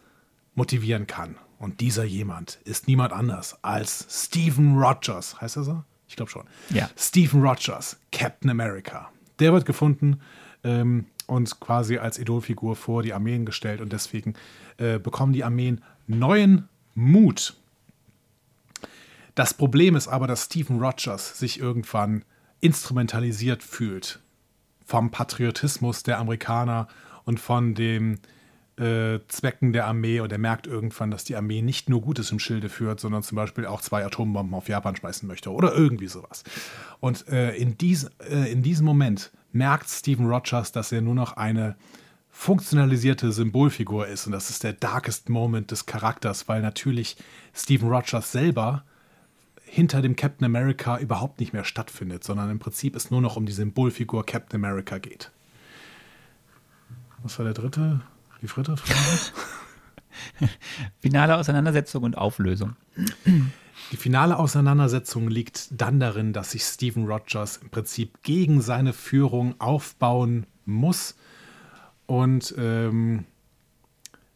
motivieren 0.55 1.07
kann. 1.07 1.37
Und 1.59 1.80
dieser 1.80 2.05
jemand 2.05 2.61
ist 2.64 2.87
niemand 2.87 3.12
anders 3.12 3.57
als 3.62 4.07
Stephen 4.09 4.78
Rogers. 4.78 5.41
Heißt 5.41 5.57
er 5.57 5.64
so? 5.64 5.83
Ich 6.07 6.14
glaube 6.14 6.30
schon. 6.30 6.45
Ja. 6.70 6.91
Stephen 6.97 7.43
Rogers, 7.43 7.99
Captain 8.12 8.51
America. 8.51 9.11
Der 9.39 9.53
wird 9.53 9.64
gefunden 9.64 10.20
ähm, 10.64 11.07
und 11.27 11.61
quasi 11.61 11.99
als 11.99 12.18
Idolfigur 12.18 12.77
vor 12.77 13.03
die 13.03 13.12
Armeen 13.12 13.45
gestellt 13.47 13.81
und 13.81 13.93
deswegen 13.93 14.35
äh, 14.79 14.99
bekommen 14.99 15.33
die 15.33 15.45
Armeen 15.45 15.83
neuen 16.07 16.68
Mut. 16.95 17.57
Das 19.35 19.55
Problem 19.55 19.97
ist 19.97 20.09
aber, 20.09 20.27
dass 20.27 20.45
Stephen 20.45 20.81
Rogers 20.81 21.39
sich 21.39 21.59
irgendwann 21.59 22.25
instrumentalisiert 22.61 23.62
fühlt 23.62 24.20
vom 24.85 25.11
Patriotismus 25.11 26.03
der 26.03 26.18
Amerikaner 26.18 26.89
und 27.25 27.41
von 27.41 27.75
den 27.75 28.20
äh, 28.79 29.20
Zwecken 29.29 29.73
der 29.73 29.87
Armee 29.87 30.20
und 30.20 30.33
er 30.33 30.39
merkt 30.39 30.66
irgendwann, 30.66 31.11
dass 31.11 31.25
die 31.25 31.37
Armee 31.37 31.62
nicht 31.62 31.89
nur 31.89 32.01
Gutes 32.01 32.31
im 32.31 32.39
Schilde 32.39 32.68
führt, 32.68 33.01
sondern 33.01 33.23
zum 33.23 33.37
Beispiel 33.37 33.66
auch 33.66 33.81
zwei 33.81 34.05
Atombomben 34.05 34.55
auf 34.55 34.68
Japan 34.68 34.97
schmeißen 34.97 35.27
möchte 35.29 35.51
oder 35.51 35.75
irgendwie 35.75 36.09
sowas. 36.09 36.43
Und 37.01 37.29
äh, 37.29 37.55
in, 37.55 37.77
dies, 37.79 38.11
äh, 38.29 38.51
in 38.51 38.62
diesem 38.62 38.87
Moment 38.87 39.31
merkt 39.53 39.88
Stephen 39.88 40.26
Rogers, 40.26 40.72
dass 40.72 40.92
er 40.92 41.00
nur 41.00 41.14
noch 41.14 41.36
eine 41.36 41.76
funktionalisierte 42.30 43.30
Symbolfigur 43.30 44.07
ist. 44.07 44.26
Und 44.26 44.32
das 44.32 44.50
ist 44.50 44.64
der 44.64 44.72
darkest 44.72 45.28
Moment 45.28 45.70
des 45.70 45.86
Charakters, 45.86 46.48
weil 46.48 46.62
natürlich 46.62 47.16
Stephen 47.55 47.88
Rogers 47.88 48.32
selber 48.32 48.84
hinter 49.64 50.03
dem 50.03 50.16
Captain 50.16 50.44
America 50.44 50.98
überhaupt 50.98 51.40
nicht 51.40 51.53
mehr 51.53 51.64
stattfindet, 51.64 52.24
sondern 52.24 52.50
im 52.50 52.59
Prinzip 52.59 52.96
es 52.96 53.11
nur 53.11 53.20
noch 53.20 53.36
um 53.36 53.46
die 53.46 53.53
Symbolfigur 53.53 54.26
Captain 54.26 54.62
America 54.62 54.98
geht. 54.98 55.30
Was 57.22 57.38
war 57.38 57.44
der 57.44 57.55
dritte? 57.55 58.00
Die 58.42 58.46
dritte 58.46 58.76
Frage? 58.76 60.50
Finale 61.00 61.36
Auseinandersetzung 61.36 62.03
und 62.03 62.18
Auflösung. 62.18 62.76
Die 63.91 63.97
finale 63.97 64.39
Auseinandersetzung 64.39 65.29
liegt 65.29 65.81
dann 65.81 66.01
darin, 66.01 66.33
dass 66.33 66.53
sich 66.53 66.62
Stephen 66.62 67.07
Rogers 67.07 67.59
im 67.59 67.70
Prinzip 67.70 68.23
gegen 68.23 68.61
seine 68.61 68.93
Führung 68.93 69.61
aufbauen 69.61 70.47
muss 70.64 71.16
und 72.07 72.55
ähm, 72.59 73.25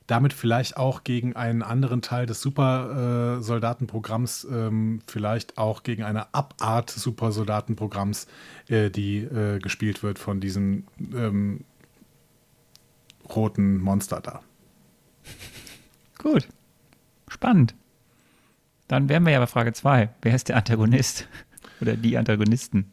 damit 0.07 0.33
vielleicht 0.33 0.77
auch 0.77 1.05
gegen 1.05 1.35
einen 1.35 1.63
anderen 1.63 2.01
Teil 2.01 2.27
des 2.27 2.41
Supersoldatenprogramms, 2.41 4.45
äh, 4.45 4.67
ähm, 4.67 5.01
vielleicht 5.07 5.59
auch 5.59 5.83
gegen 5.83 6.05
eine 6.05 6.33
Abart 6.35 6.91
Supersoldatenprogramms, 6.91 8.29
äh, 8.69 8.91
die 8.91 9.19
äh, 9.19 9.59
gespielt 9.59 10.03
wird 10.03 10.19
von 10.19 10.41
diesem 10.41 10.85
ähm, 11.15 11.65
roten 13.35 13.79
Monster 13.79 14.21
da. 14.21 14.43
Gut. 16.19 16.49
Spannend. 17.29 17.75
Dann 18.89 19.09
wären 19.09 19.25
wir 19.25 19.33
ja 19.33 19.41
bei 19.41 19.47
Frage 19.47 19.73
2. 19.73 20.11
Wer 20.23 20.35
ist 20.35 20.49
der 20.49 20.57
Antagonist? 20.57 21.29
Oder 21.81 21.97
die 21.97 22.17
Antagonisten? 22.17 22.93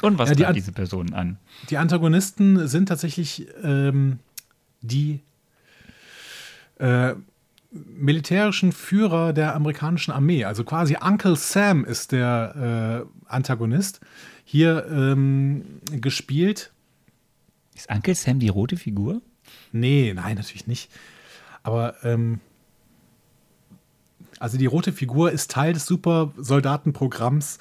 Und 0.00 0.18
was 0.18 0.30
ja, 0.30 0.34
die 0.36 0.46
an 0.46 0.54
diese 0.54 0.72
Personen 0.72 1.12
an? 1.12 1.38
Die 1.70 1.76
Antagonisten 1.76 2.68
sind 2.68 2.86
tatsächlich 2.86 3.48
ähm, 3.62 4.20
die 4.80 5.20
äh, 6.78 7.14
militärischen 7.70 8.72
Führer 8.72 9.32
der 9.32 9.54
amerikanischen 9.54 10.12
Armee. 10.12 10.44
Also 10.44 10.64
quasi 10.64 10.96
Uncle 11.00 11.36
Sam 11.36 11.84
ist 11.84 12.12
der 12.12 13.06
äh, 13.26 13.30
Antagonist. 13.30 14.00
Hier 14.44 14.86
ähm, 14.90 15.80
gespielt. 15.90 16.72
Ist 17.74 17.90
Uncle 17.90 18.14
Sam 18.14 18.38
die 18.38 18.48
rote 18.48 18.76
Figur? 18.76 19.20
Nee, 19.72 20.12
nein, 20.14 20.36
natürlich 20.36 20.66
nicht. 20.66 20.90
Aber 21.62 21.96
ähm, 22.04 22.40
also 24.40 24.58
die 24.58 24.66
rote 24.66 24.92
Figur 24.92 25.30
ist 25.32 25.50
Teil 25.50 25.72
des 25.72 25.86
Supersoldatenprogramms 25.86 27.58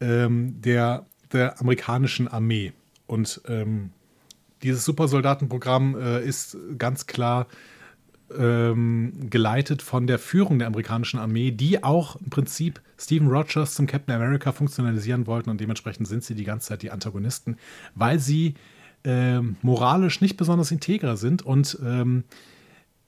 ähm, 0.00 0.60
der, 0.60 1.06
der 1.32 1.60
amerikanischen 1.60 2.28
Armee. 2.28 2.72
Und 3.06 3.40
ähm, 3.46 3.90
dieses 4.62 4.84
Supersoldatenprogramm 4.84 5.96
äh, 5.96 6.24
ist 6.24 6.56
ganz 6.78 7.06
klar 7.06 7.46
ähm, 8.36 9.28
geleitet 9.30 9.82
von 9.82 10.06
der 10.06 10.18
Führung 10.18 10.58
der 10.58 10.68
amerikanischen 10.68 11.20
Armee, 11.20 11.50
die 11.50 11.84
auch 11.84 12.16
im 12.16 12.30
Prinzip 12.30 12.80
Stephen 12.98 13.28
Rogers 13.28 13.74
zum 13.74 13.86
Captain 13.86 14.14
America 14.14 14.52
funktionalisieren 14.52 15.26
wollten 15.26 15.50
und 15.50 15.60
dementsprechend 15.60 16.08
sind 16.08 16.24
sie 16.24 16.34
die 16.34 16.44
ganze 16.44 16.68
Zeit 16.68 16.82
die 16.82 16.90
Antagonisten, 16.90 17.58
weil 17.94 18.18
sie 18.18 18.54
äh, 19.04 19.40
moralisch 19.62 20.20
nicht 20.20 20.36
besonders 20.36 20.70
integer 20.70 21.16
sind 21.16 21.42
und 21.42 21.78
ähm, 21.84 22.24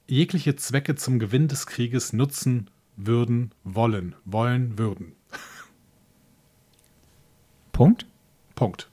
jegliche 0.07 0.57
Zwecke 0.57 0.95
zum 0.95 1.19
Gewinn 1.19 1.49
des 1.49 1.67
Krieges 1.67 2.13
nutzen 2.13 2.69
würden, 2.97 3.53
wollen, 3.65 4.15
wollen, 4.25 4.79
würden. 4.79 5.13
Punkt? 7.73 8.07
Punkt. 8.55 8.89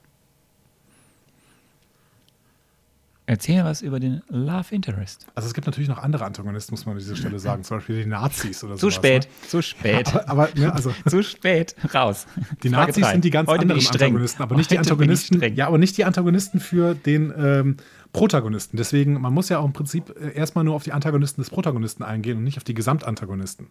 Erzähl 3.26 3.64
was 3.64 3.82
über 3.82 4.02
den 4.02 4.22
Love 4.28 4.76
Interest. 4.76 5.28
Also 5.34 5.48
es 5.48 5.54
gibt 5.54 5.66
natürlich 5.66 5.88
noch 5.88 5.98
andere 5.98 6.26
Antagonisten, 6.26 6.74
muss 6.74 6.86
man 6.86 6.96
an 6.96 7.00
dieser 7.00 7.16
Stelle 7.16 7.40
sagen, 7.40 7.64
zum 7.64 7.78
Beispiel 7.78 8.04
die 8.04 8.10
Nazis 8.10 8.62
oder 8.66 8.74
so. 8.74 8.80
Zu 8.80 8.86
sowas, 8.88 8.96
spät, 8.96 9.24
ne? 9.24 9.48
zu 9.48 9.62
spät. 9.62 10.08
Aber, 10.10 10.30
aber 10.30 10.50
ne, 10.60 10.74
also 10.74 10.94
zu 11.08 11.24
spät, 11.24 11.74
raus. 11.94 12.28
Die 12.64 12.70
Frage 12.70 12.88
Nazis 12.88 13.04
drei. 13.04 13.12
sind 13.14 13.24
die 13.24 13.30
ganz 13.30 13.48
Heute 13.48 13.62
anderen 13.62 13.88
Antagonisten, 13.88 14.44
aber 14.44 14.56
nicht 14.58 14.72
die 14.72 14.78
Antagonisten. 14.78 15.56
Ja, 15.56 15.68
aber 15.68 15.78
nicht 15.78 15.98
die 15.98 16.04
Antagonisten 16.04 16.60
für 16.60 16.96
den 16.96 17.34
ähm, 17.38 17.78
Protagonisten. 18.12 18.76
Deswegen, 18.76 19.22
man 19.22 19.34
muss 19.34 19.48
ja 19.48 19.60
auch 19.60 19.66
im 19.66 19.74
Prinzip 19.74 20.14
äh, 20.20 20.34
erstmal 20.34 20.66
nur 20.66 20.76
auf 20.76 20.84
die 20.84 20.92
Antagonisten 20.92 21.40
des 21.40 21.50
Protagonisten 21.50 22.04
eingehen 22.04 22.40
und 22.40 22.44
nicht 22.44 22.58
auf 22.58 22.66
die 22.66 22.74
Gesamtantagonisten. 22.74 23.68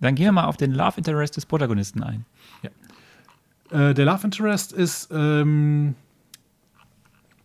Dann 0.00 0.14
gehen 0.14 0.26
wir 0.26 0.32
mal 0.32 0.44
auf 0.44 0.56
den 0.56 0.72
Love 0.72 0.98
Interest 0.98 1.36
des 1.36 1.46
Protagonisten 1.46 2.02
ein. 2.02 2.24
Ja. 2.62 3.90
Äh, 3.90 3.94
der 3.94 4.04
Love 4.04 4.24
Interest 4.24 4.72
ist 4.72 5.08
ähm, 5.10 5.94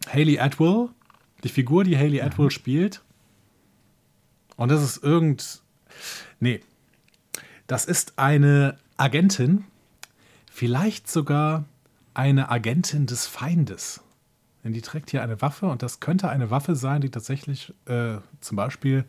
Haley 0.08 0.40
Atwell, 0.40 0.90
die 1.44 1.50
Figur, 1.50 1.84
die 1.84 1.98
Haley 1.98 2.22
Atwell 2.22 2.52
spielt. 2.52 3.02
Und 4.56 4.70
das 4.70 4.84
ist 4.84 5.04
irgend. 5.04 5.62
Nee. 6.40 6.62
Das 7.68 7.86
ist 7.86 8.20
eine 8.20 8.78
Agentin, 8.98 9.66
vielleicht 10.52 11.10
sogar 11.10 11.66
eine 12.14 12.50
Agentin 12.50 13.06
des 13.06 13.26
Feindes. 13.26 14.02
Denn 14.64 14.74
die 14.74 14.82
trägt 14.82 15.12
hier 15.12 15.24
eine 15.24 15.42
Waffe 15.42 15.66
und 15.66 15.82
das 15.82 16.00
könnte 16.00 16.30
eine 16.30 16.50
Waffe 16.50 16.76
sein, 16.76 17.02
die 17.02 17.10
tatsächlich 17.10 17.74
äh, 17.86 18.18
zum 18.40 18.56
Beispiel 18.56 19.06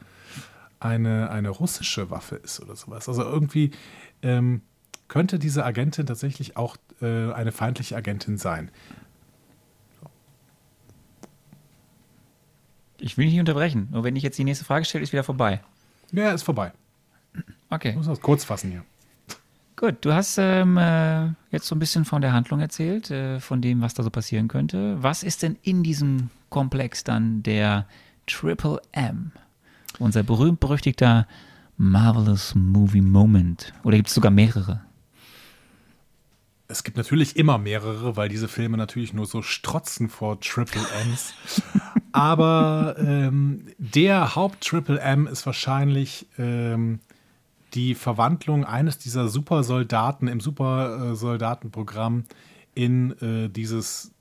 eine, 0.85 1.30
eine 1.30 1.49
russische 1.49 2.11
Waffe 2.11 2.37
ist 2.37 2.61
oder 2.61 2.76
sowas. 2.76 3.09
Also 3.09 3.22
irgendwie 3.22 3.70
ähm, 4.22 4.61
könnte 5.09 5.39
diese 5.39 5.64
Agentin 5.64 6.07
tatsächlich 6.07 6.57
auch 6.57 6.76
äh, 7.01 7.32
eine 7.32 7.53
feindliche 7.53 7.97
Agentin 7.97 8.37
sein. 8.37 8.70
Ich 12.99 13.16
will 13.16 13.26
nicht 13.26 13.41
unterbrechen. 13.41 13.89
Nur 13.91 14.05
wenn 14.05 14.14
ich 14.14 14.22
jetzt 14.22 14.39
die 14.39 14.45
nächste 14.45 14.64
Frage 14.64 14.85
stelle, 14.85 15.03
ist 15.03 15.12
wieder 15.12 15.24
vorbei. 15.24 15.61
Ja, 16.12 16.32
ist 16.32 16.43
vorbei. 16.43 16.72
Okay. 17.70 17.91
Ich 17.91 17.97
muss 17.97 18.07
das 18.07 18.20
kurz 18.20 18.45
fassen 18.45 18.70
hier. 18.70 18.85
Gut, 19.76 19.97
du 20.03 20.12
hast 20.12 20.39
ähm, 20.39 20.76
äh, 20.76 21.26
jetzt 21.51 21.66
so 21.66 21.74
ein 21.74 21.80
bisschen 21.80 22.05
von 22.05 22.22
der 22.22 22.32
Handlung 22.32 22.61
erzählt, 22.61 23.11
äh, 23.11 23.41
von 23.41 23.61
dem, 23.61 23.80
was 23.80 23.95
da 23.95 24.03
so 24.03 24.11
passieren 24.11 24.49
könnte. 24.49 25.03
Was 25.03 25.22
ist 25.22 25.43
denn 25.43 25.57
in 25.62 25.82
diesem 25.82 26.30
Komplex 26.51 27.05
dann 27.05 27.43
der 27.43 27.87
Triple 28.26 28.80
M? 28.93 29.32
Unser 29.99 30.22
berühmt-berüchtigter 30.22 31.26
Marvelous 31.76 32.55
Movie 32.55 33.01
Moment. 33.01 33.72
Oder 33.82 33.97
gibt 33.97 34.09
es 34.09 34.14
sogar 34.14 34.30
mehrere? 34.30 34.82
Es 36.66 36.82
gibt 36.82 36.97
natürlich 36.97 37.36
immer 37.36 37.59
mehrere, 37.59 38.16
weil 38.16 38.28
diese 38.28 38.49
Filme 38.49 38.76
natürlich 38.76 39.12
nur 39.12 39.26
so 39.26 39.42
strotzen 39.42 40.09
vor 40.09 40.40
Triple 40.40 40.84
M's. 41.05 41.34
Aber 42.12 42.97
ähm, 42.99 43.66
der 43.78 44.34
Haupt-Triple 44.34 45.01
M 45.01 45.26
ist 45.26 45.45
wahrscheinlich 45.47 46.26
ähm, 46.38 47.01
die 47.74 47.95
Verwandlung 47.95 48.64
eines 48.64 48.99
dieser 48.99 49.28
Supersoldaten 49.28 50.28
im 50.28 50.40
Supersoldatenprogramm 50.40 52.24
in 52.74 53.18
äh, 53.20 53.49
dieses 53.49 54.12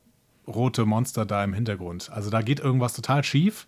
rote 0.48 0.86
Monster 0.86 1.26
da 1.26 1.44
im 1.44 1.54
Hintergrund. 1.54 2.10
Also 2.12 2.30
da 2.30 2.42
geht 2.42 2.60
irgendwas 2.60 2.94
total 2.94 3.24
schief 3.24 3.68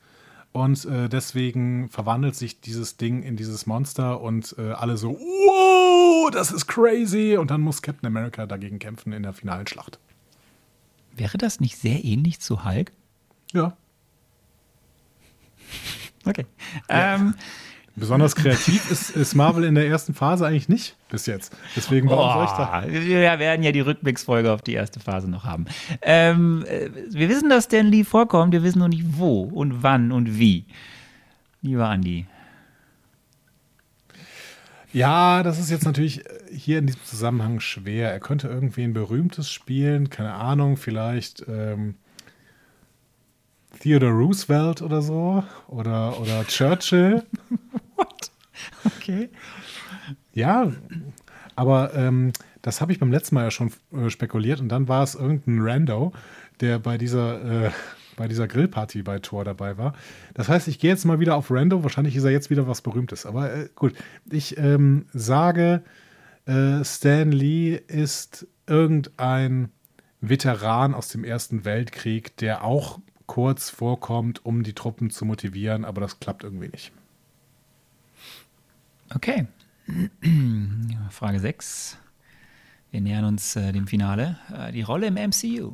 und 0.55 0.85
äh, 0.85 1.09
deswegen 1.09 1.89
verwandelt 1.89 2.33
sich 2.33 2.61
dieses 2.61 2.95
Ding 2.95 3.23
in 3.23 3.35
dieses 3.35 3.65
Monster 3.65 4.21
und 4.21 4.55
äh, 4.57 4.71
alle 4.71 4.95
so, 4.95 5.11
wow, 5.19 6.31
das 6.31 6.49
ist 6.49 6.67
crazy. 6.67 7.35
Und 7.35 7.51
dann 7.51 7.59
muss 7.59 7.81
Captain 7.81 8.07
America 8.07 8.45
dagegen 8.45 8.79
kämpfen 8.79 9.11
in 9.11 9.23
der 9.23 9.33
finalen 9.33 9.67
Schlacht. 9.67 9.99
Wäre 11.13 11.37
das 11.37 11.59
nicht 11.59 11.77
sehr 11.77 12.05
ähnlich 12.05 12.39
zu 12.39 12.63
Hulk? 12.63 12.93
Ja. 13.51 13.75
Okay. 16.27 16.47
Ja. 16.89 17.15
Ähm, 17.15 17.35
Besonders 17.97 18.35
kreativ 18.35 18.91
ist, 18.91 19.11
ist, 19.11 19.35
Marvel 19.35 19.63
in 19.63 19.75
der 19.75 19.87
ersten 19.87 20.13
Phase 20.13 20.45
eigentlich 20.45 20.67
nicht 20.67 20.97
bis 21.09 21.27
jetzt. 21.27 21.55
Deswegen 21.77 22.09
warum 22.09 22.29
oh, 22.29 22.33
soll 22.33 22.45
ich 22.45 22.51
da? 22.51 22.83
Wir 22.87 23.39
werden 23.39 23.63
ja 23.63 23.71
die 23.71 23.79
Rückblicksfolge 23.79 24.51
auf 24.51 24.61
die 24.61 24.73
erste 24.73 24.99
Phase 24.99 25.29
noch 25.29 25.45
haben. 25.45 25.65
Ähm, 26.01 26.65
äh, 26.67 26.89
wir 27.09 27.29
wissen, 27.29 27.49
dass 27.49 27.65
Stan 27.65 27.85
Lee 27.85 28.03
vorkommt, 28.03 28.51
wir 28.51 28.63
wissen 28.63 28.79
noch 28.79 28.89
nicht 28.89 29.17
wo 29.17 29.43
und 29.43 29.81
wann 29.81 30.11
und 30.11 30.37
wie. 30.37 30.65
Lieber 31.61 31.87
Andi. 31.87 32.25
Ja, 34.91 35.43
das 35.43 35.59
ist 35.59 35.71
jetzt 35.71 35.85
natürlich 35.85 36.23
hier 36.51 36.79
in 36.79 36.87
diesem 36.87 37.03
Zusammenhang 37.03 37.61
schwer. 37.61 38.11
Er 38.11 38.19
könnte 38.19 38.47
irgendwie 38.49 38.83
ein 38.83 38.93
berühmtes 38.93 39.49
spielen, 39.49 40.09
keine 40.09 40.33
Ahnung, 40.33 40.75
vielleicht 40.75 41.45
ähm, 41.47 41.95
Theodore 43.79 44.11
Roosevelt 44.11 44.81
oder 44.81 45.01
so 45.01 45.43
oder, 45.67 46.19
oder 46.19 46.45
Churchill. 46.45 47.23
What? 47.95 48.31
Okay. 48.85 49.29
Ja, 50.33 50.71
aber 51.55 51.93
ähm, 51.93 52.33
das 52.61 52.81
habe 52.81 52.91
ich 52.91 52.99
beim 52.99 53.11
letzten 53.11 53.35
Mal 53.35 53.43
ja 53.43 53.51
schon 53.51 53.71
äh, 53.93 54.09
spekuliert 54.09 54.59
und 54.59 54.69
dann 54.69 54.87
war 54.87 55.03
es 55.03 55.15
irgendein 55.15 55.61
Rando, 55.61 56.13
der 56.61 56.79
bei 56.79 56.97
dieser, 56.97 57.65
äh, 57.65 57.71
bei 58.15 58.27
dieser 58.27 58.47
Grillparty 58.47 59.03
bei 59.03 59.19
Tor 59.19 59.45
dabei 59.45 59.77
war. 59.77 59.93
Das 60.33 60.49
heißt, 60.49 60.67
ich 60.67 60.79
gehe 60.79 60.89
jetzt 60.89 61.05
mal 61.05 61.19
wieder 61.19 61.35
auf 61.35 61.51
Rando. 61.51 61.83
Wahrscheinlich 61.83 62.15
ist 62.15 62.23
er 62.23 62.31
jetzt 62.31 62.49
wieder 62.49 62.67
was 62.67 62.81
Berühmtes. 62.81 63.25
Aber 63.25 63.53
äh, 63.53 63.69
gut, 63.75 63.93
ich 64.29 64.57
ähm, 64.57 65.05
sage, 65.13 65.83
äh, 66.45 66.83
Stan 66.83 67.31
Lee 67.31 67.75
ist 67.75 68.47
irgendein 68.67 69.69
Veteran 70.21 70.93
aus 70.93 71.09
dem 71.09 71.23
Ersten 71.23 71.65
Weltkrieg, 71.65 72.35
der 72.37 72.63
auch 72.63 72.99
kurz 73.27 73.69
vorkommt, 73.69 74.45
um 74.45 74.63
die 74.63 74.73
Truppen 74.73 75.09
zu 75.09 75.25
motivieren, 75.25 75.85
aber 75.85 76.01
das 76.01 76.19
klappt 76.19 76.43
irgendwie 76.43 76.69
nicht. 76.69 76.91
Okay. 79.13 79.47
Frage 81.11 81.39
6. 81.39 81.97
Wir 82.91 83.01
nähern 83.01 83.25
uns 83.25 83.55
äh, 83.55 83.71
dem 83.71 83.87
Finale. 83.87 84.37
Äh, 84.53 84.71
die 84.71 84.81
Rolle 84.81 85.07
im 85.07 85.15
MCU. 85.15 85.73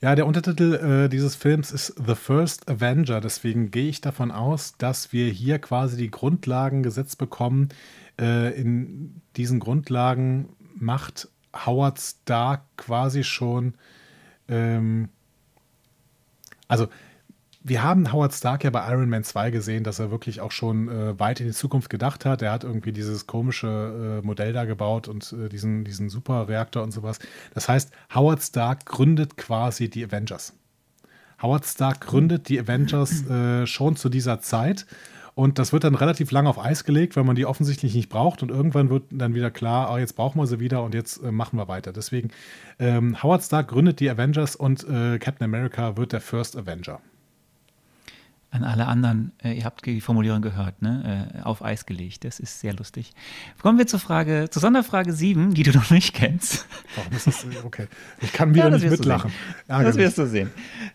Ja, 0.00 0.14
der 0.14 0.26
Untertitel 0.26 0.74
äh, 0.74 1.08
dieses 1.08 1.34
Films 1.34 1.72
ist 1.72 1.94
The 2.06 2.14
First 2.14 2.68
Avenger. 2.68 3.20
Deswegen 3.20 3.70
gehe 3.70 3.88
ich 3.88 4.00
davon 4.00 4.30
aus, 4.30 4.76
dass 4.76 5.12
wir 5.12 5.30
hier 5.30 5.58
quasi 5.58 5.96
die 5.96 6.10
Grundlagen 6.10 6.82
gesetzt 6.82 7.18
bekommen. 7.18 7.70
Äh, 8.20 8.60
in 8.60 9.22
diesen 9.36 9.60
Grundlagen 9.60 10.50
macht 10.74 11.28
Howard 11.54 11.98
Stark 11.98 12.62
quasi 12.76 13.24
schon 13.24 13.74
ähm, 14.48 15.08
also 16.68 16.88
wir 17.66 17.82
haben 17.82 18.12
Howard 18.12 18.34
Stark 18.34 18.62
ja 18.62 18.68
bei 18.68 18.86
Iron 18.90 19.08
Man 19.08 19.24
2 19.24 19.50
gesehen, 19.50 19.84
dass 19.84 19.98
er 19.98 20.10
wirklich 20.10 20.42
auch 20.42 20.52
schon 20.52 20.88
äh, 20.88 21.18
weit 21.18 21.40
in 21.40 21.46
die 21.46 21.54
Zukunft 21.54 21.88
gedacht 21.88 22.26
hat. 22.26 22.42
Er 22.42 22.52
hat 22.52 22.62
irgendwie 22.62 22.92
dieses 22.92 23.26
komische 23.26 24.20
äh, 24.22 24.26
Modell 24.26 24.52
da 24.52 24.66
gebaut 24.66 25.08
und 25.08 25.32
äh, 25.32 25.48
diesen, 25.48 25.82
diesen 25.82 26.10
Superreaktor 26.10 26.82
und 26.82 26.90
sowas. 26.90 27.20
Das 27.54 27.66
heißt, 27.66 27.90
Howard 28.14 28.42
Stark 28.42 28.84
gründet 28.84 29.38
quasi 29.38 29.88
die 29.88 30.04
Avengers. 30.04 30.52
Howard 31.40 31.64
Stark 31.64 32.02
gründet 32.02 32.50
die 32.50 32.60
Avengers 32.60 33.26
äh, 33.30 33.66
schon 33.66 33.96
zu 33.96 34.10
dieser 34.10 34.40
Zeit. 34.40 34.84
Und 35.34 35.58
das 35.58 35.72
wird 35.72 35.84
dann 35.84 35.94
relativ 35.94 36.30
lang 36.32 36.46
auf 36.46 36.62
Eis 36.62 36.84
gelegt, 36.84 37.16
weil 37.16 37.24
man 37.24 37.34
die 37.34 37.46
offensichtlich 37.46 37.94
nicht 37.94 38.10
braucht. 38.10 38.42
Und 38.42 38.50
irgendwann 38.50 38.90
wird 38.90 39.04
dann 39.10 39.34
wieder 39.34 39.50
klar, 39.50 39.90
oh, 39.90 39.96
jetzt 39.96 40.16
brauchen 40.16 40.38
wir 40.38 40.46
sie 40.46 40.60
wieder 40.60 40.82
und 40.82 40.92
jetzt 40.92 41.16
äh, 41.22 41.32
machen 41.32 41.58
wir 41.58 41.66
weiter. 41.66 41.94
Deswegen, 41.94 42.28
ähm, 42.78 43.22
Howard 43.22 43.42
Stark 43.42 43.68
gründet 43.68 44.00
die 44.00 44.10
Avengers 44.10 44.54
und 44.54 44.86
äh, 44.86 45.18
Captain 45.18 45.46
America 45.46 45.96
wird 45.96 46.12
der 46.12 46.20
First 46.20 46.58
Avenger 46.58 47.00
an 48.54 48.62
alle 48.62 48.86
anderen, 48.86 49.32
äh, 49.42 49.52
ihr 49.52 49.64
habt 49.64 49.84
die 49.84 50.00
Formulierung 50.00 50.40
gehört, 50.40 50.80
ne? 50.80 51.32
Äh, 51.34 51.42
auf 51.42 51.64
Eis 51.64 51.86
gelegt. 51.86 52.22
Das 52.22 52.38
ist 52.38 52.60
sehr 52.60 52.72
lustig. 52.72 53.10
Kommen 53.60 53.78
wir 53.78 53.88
zur 53.88 53.98
Frage, 53.98 54.48
zur 54.48 54.62
Sonderfrage 54.62 55.12
7, 55.12 55.54
die 55.54 55.64
du 55.64 55.72
noch 55.72 55.90
nicht 55.90 56.14
kennst. 56.14 56.64
Warum 56.94 57.12
ist 57.12 57.26
das 57.26 57.44
okay? 57.64 57.88
Ich 58.20 58.32
kann 58.32 58.54
wieder 58.54 58.66
ja, 58.66 58.70
nicht 58.70 58.88
mitlachen. 58.88 59.32
Das 59.66 59.96
wirst 59.96 60.18
du 60.18 60.28
sehen. 60.28 60.52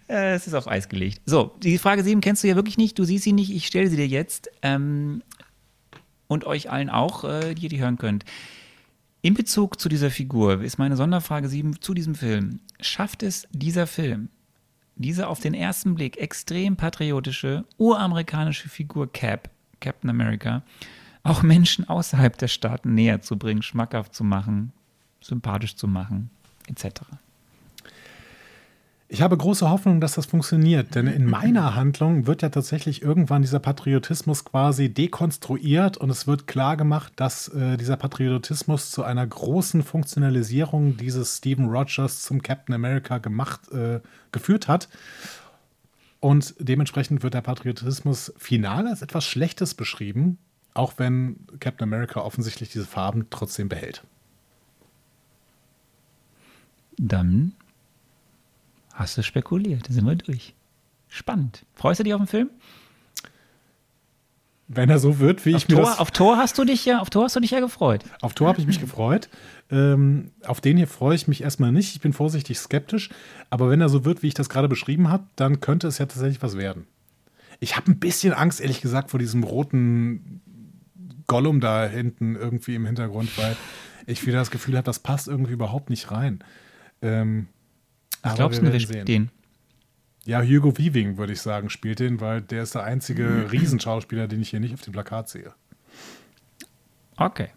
Äh, 0.07 0.35
es 0.35 0.47
ist 0.47 0.53
auf 0.53 0.69
Eis 0.69 0.87
gelegt. 0.87 1.21
So, 1.25 1.53
die 1.61 1.77
Frage 1.77 2.01
7 2.01 2.21
kennst 2.21 2.45
du 2.45 2.47
ja 2.47 2.55
wirklich 2.55 2.77
nicht, 2.77 2.97
du 2.97 3.03
siehst 3.03 3.25
sie 3.25 3.33
nicht, 3.33 3.51
ich 3.51 3.67
stelle 3.67 3.89
sie 3.89 3.97
dir 3.97 4.07
jetzt. 4.07 4.49
Ähm, 4.61 5.21
und 6.27 6.45
euch 6.45 6.69
allen 6.71 6.89
auch, 6.89 7.25
äh, 7.25 7.55
die 7.55 7.63
ihr 7.63 7.69
die 7.69 7.81
hören 7.81 7.97
könnt. 7.97 8.23
In 9.21 9.33
Bezug 9.33 9.81
zu 9.81 9.89
dieser 9.89 10.11
Figur 10.11 10.61
ist 10.61 10.77
meine 10.77 10.95
Sonderfrage 10.95 11.49
7 11.49 11.81
zu 11.81 11.93
diesem 11.93 12.15
Film. 12.15 12.61
Schafft 12.79 13.21
es 13.21 13.49
dieser 13.51 13.85
Film, 13.85 14.29
diese 14.99 15.27
auf 15.27 15.39
den 15.39 15.53
ersten 15.53 15.95
Blick 15.95 16.17
extrem 16.17 16.75
patriotische, 16.75 17.65
uramerikanische 17.77 18.69
Figur 18.69 19.11
Cap, 19.11 19.49
Captain 19.79 20.09
America, 20.09 20.61
auch 21.23 21.41
Menschen 21.41 21.87
außerhalb 21.87 22.37
der 22.37 22.49
Staaten 22.49 22.93
näher 22.93 23.21
zu 23.21 23.37
bringen, 23.37 23.61
schmackhaft 23.61 24.13
zu 24.13 24.23
machen, 24.23 24.73
sympathisch 25.21 25.75
zu 25.75 25.87
machen, 25.87 26.29
etc. 26.67 27.01
Ich 29.11 29.23
habe 29.23 29.35
große 29.35 29.67
Hoffnung, 29.67 30.01
dass 30.01 30.13
das 30.13 30.27
funktioniert, 30.27 30.93
denn 30.93 31.07
in 31.07 31.25
meiner 31.25 31.73
Handlung 31.73 32.27
wird 32.27 32.43
ja 32.43 32.49
tatsächlich 32.49 33.01
irgendwann 33.01 33.41
dieser 33.41 33.57
Patriotismus 33.57 34.45
quasi 34.45 34.93
dekonstruiert 34.93 35.97
und 35.97 36.11
es 36.11 36.27
wird 36.27 36.45
klar 36.45 36.77
gemacht, 36.77 37.13
dass 37.15 37.47
äh, 37.47 37.75
dieser 37.75 37.97
Patriotismus 37.97 38.91
zu 38.91 39.03
einer 39.03 39.25
großen 39.25 39.81
Funktionalisierung 39.81 40.95
dieses 40.95 41.37
Stephen 41.37 41.69
Rogers 41.69 42.21
zum 42.21 42.43
Captain 42.43 42.75
America 42.75 43.17
gemacht, 43.17 43.71
äh, 43.71 43.99
geführt 44.31 44.67
hat. 44.67 44.89
Und 46.19 46.53
dementsprechend 46.59 47.23
wird 47.23 47.33
der 47.33 47.41
Patriotismus 47.41 48.31
final 48.37 48.87
als 48.87 49.01
etwas 49.01 49.25
Schlechtes 49.25 49.73
beschrieben, 49.73 50.37
auch 50.75 50.93
wenn 50.97 51.47
Captain 51.59 51.91
America 51.91 52.21
offensichtlich 52.21 52.69
diese 52.69 52.85
Farben 52.85 53.25
trotzdem 53.31 53.69
behält. 53.69 54.03
Dann 56.99 57.53
hast 58.99 59.17
du 59.17 59.23
spekuliert, 59.23 59.87
sind 59.87 60.05
wir 60.05 60.15
durch. 60.15 60.53
Spannend. 61.07 61.65
Freust 61.73 61.99
du 61.99 62.03
dich 62.03 62.13
auf 62.13 62.21
den 62.21 62.27
Film? 62.27 62.49
Wenn 64.67 64.89
er 64.91 64.99
so 64.99 65.17
wird, 65.17 65.45
wie 65.47 65.55
auf 65.55 65.61
ich 65.61 65.67
Tor, 65.67 65.79
mir 65.79 65.85
das... 65.87 65.99
Auf 65.99 66.11
Tor 66.11 66.37
hast 66.37 66.57
du 66.59 66.63
dich 66.63 66.85
ja, 66.85 66.99
auf 66.99 67.09
Tor 67.09 67.23
hast 67.23 67.35
du 67.35 67.39
dich 67.39 67.49
ja 67.49 67.59
gefreut. 67.59 68.03
Auf 68.21 68.35
Tor 68.35 68.49
habe 68.49 68.59
ich 68.59 68.67
mich 68.67 68.79
gefreut. 68.79 69.27
Ähm, 69.71 70.31
auf 70.45 70.61
den 70.61 70.77
hier 70.77 70.87
freue 70.87 71.15
ich 71.15 71.27
mich 71.27 71.41
erstmal 71.41 71.71
nicht. 71.71 71.95
Ich 71.95 72.01
bin 72.01 72.13
vorsichtig 72.13 72.59
skeptisch. 72.59 73.09
Aber 73.49 73.71
wenn 73.71 73.81
er 73.81 73.89
so 73.89 74.05
wird, 74.05 74.21
wie 74.21 74.27
ich 74.27 74.35
das 74.35 74.49
gerade 74.49 74.67
beschrieben 74.67 75.09
habe, 75.09 75.23
dann 75.35 75.59
könnte 75.59 75.87
es 75.87 75.97
ja 75.97 76.05
tatsächlich 76.05 76.43
was 76.43 76.55
werden. 76.55 76.85
Ich 77.59 77.75
habe 77.75 77.89
ein 77.89 77.99
bisschen 77.99 78.33
Angst, 78.33 78.61
ehrlich 78.61 78.81
gesagt, 78.81 79.09
vor 79.09 79.19
diesem 79.19 79.43
roten 79.43 80.41
Gollum 81.25 81.61
da 81.61 81.87
hinten 81.87 82.35
irgendwie 82.35 82.75
im 82.75 82.85
Hintergrund, 82.85 83.35
weil 83.37 83.57
ich 84.05 84.25
wieder 84.27 84.37
das 84.37 84.51
Gefühl 84.51 84.75
habe, 84.75 84.85
das 84.85 84.99
passt 84.99 85.27
irgendwie 85.27 85.53
überhaupt 85.53 85.89
nicht 85.89 86.11
rein. 86.11 86.43
Ähm, 87.01 87.47
Was 88.21 88.35
glaubst 88.35 88.61
du, 88.61 88.71
wer 88.71 88.79
spielt 88.79 89.07
den? 89.07 89.29
Ja, 90.25 90.41
Hugo 90.41 90.77
Weaving, 90.77 91.17
würde 91.17 91.33
ich 91.33 91.41
sagen, 91.41 91.69
spielt 91.69 91.99
den, 91.99 92.21
weil 92.21 92.41
der 92.41 92.63
ist 92.63 92.75
der 92.75 92.83
einzige 92.83 93.51
Riesenschauspieler, 93.51 94.27
den 94.27 94.41
ich 94.41 94.49
hier 94.49 94.59
nicht 94.59 94.73
auf 94.73 94.81
dem 94.81 94.93
Plakat 94.93 95.29
sehe. 95.29 95.53
Okay. 97.17 97.49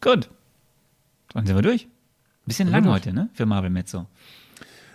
Gut. 0.00 0.30
Dann 1.32 1.46
sind 1.46 1.56
wir 1.56 1.62
durch. 1.62 1.88
Bisschen 2.46 2.68
lang 2.68 2.86
heute, 2.86 3.12
ne? 3.12 3.30
Für 3.34 3.46
Marvel 3.46 3.70
Mezzo. 3.70 4.06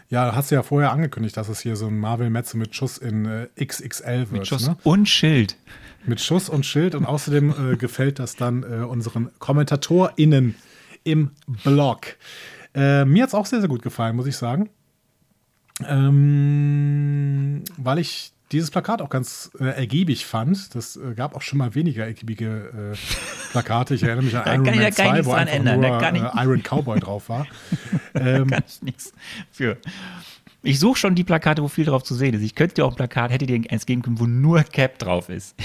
Ja, 0.10 0.36
hast 0.36 0.50
du 0.50 0.56
ja 0.56 0.64
vorher 0.64 0.92
angekündigt, 0.92 1.38
dass 1.38 1.50
es 1.50 1.60
hier 1.60 1.76
so 1.76 1.88
ein 1.88 2.00
Marvel 2.00 2.30
Mezzo 2.30 2.58
mit 2.58 2.76
Schuss 2.76 2.98
in 2.98 3.26
äh, 3.26 3.48
XXL 3.64 4.20
wird. 4.20 4.32
Mit 4.32 4.48
Schuss 4.48 4.68
ne? 4.68 4.78
und 4.84 5.08
Schild. 5.08 5.56
Mit 6.06 6.20
Schuss 6.20 6.50
und 6.50 6.66
Schild 6.66 6.96
und 6.96 7.06
außerdem 7.06 7.74
äh, 7.74 7.76
gefällt 7.78 8.18
das 8.18 8.36
dann 8.36 8.64
äh, 8.64 8.84
unseren 8.84 9.30
KommentatorInnen 9.38 10.56
im 11.04 11.32
Blog. 11.64 12.16
Äh, 12.74 13.06
mir 13.06 13.24
hat 13.24 13.30
es 13.30 13.36
auch 13.36 13.46
sehr, 13.46 13.60
sehr 13.60 13.70
gut 13.70 13.82
gefallen, 13.82 14.16
muss 14.16 14.28
ich 14.28 14.38
sagen. 14.38 14.70
Ähm, 15.88 17.64
weil 17.78 18.00
ich 18.00 18.34
dieses 18.52 18.72
Plakat 18.72 19.02
auch 19.02 19.10
ganz 19.10 19.52
äh, 19.60 19.66
ergiebig 19.66 20.26
fand. 20.26 20.74
Das 20.76 20.98
äh, 20.98 21.14
gab 21.14 21.36
auch 21.36 21.42
schon 21.42 21.60
mal 21.60 21.76
weniger 21.76 22.06
ergiebige 22.06 22.94
äh, 22.94 23.52
Plakate. 23.52 23.96
Ich 23.96 24.04
erinnere 24.04 24.24
mich 24.24 24.36
an 24.36 24.66
Iron 24.66 24.76
Man 24.78 24.92
2, 24.92 25.26
wo 25.26 25.34
einfach 25.34 25.54
ändern. 25.54 25.80
nur 25.82 26.02
äh, 26.02 26.44
Iron 26.44 26.64
Cowboy 26.64 27.00
drauf 27.00 27.30
war. 27.30 27.48
Ähm, 28.16 28.48
da 28.48 28.56
kann 28.56 28.64
ich 28.68 28.82
nichts 28.82 29.14
für. 29.52 29.78
Ich 30.64 30.80
suche 30.80 30.98
schon 30.98 31.16
die 31.16 31.24
Plakate, 31.24 31.62
wo 31.62 31.68
viel 31.68 31.86
drauf 31.86 32.04
zu 32.04 32.16
sehen 32.16 32.34
ist. 32.34 32.42
Ich 32.42 32.56
könnte 32.56 32.76
dir 32.76 32.86
auch 32.86 32.92
ein 32.92 32.96
Plakat, 32.96 33.32
hätte 33.32 33.46
dir 33.46 33.62
eins 33.70 33.86
geben 33.86 34.02
können, 34.02 34.20
wo 34.20 34.26
nur 34.26 34.64
Cap 34.64 34.98
drauf 34.98 35.30
ist. 35.30 35.56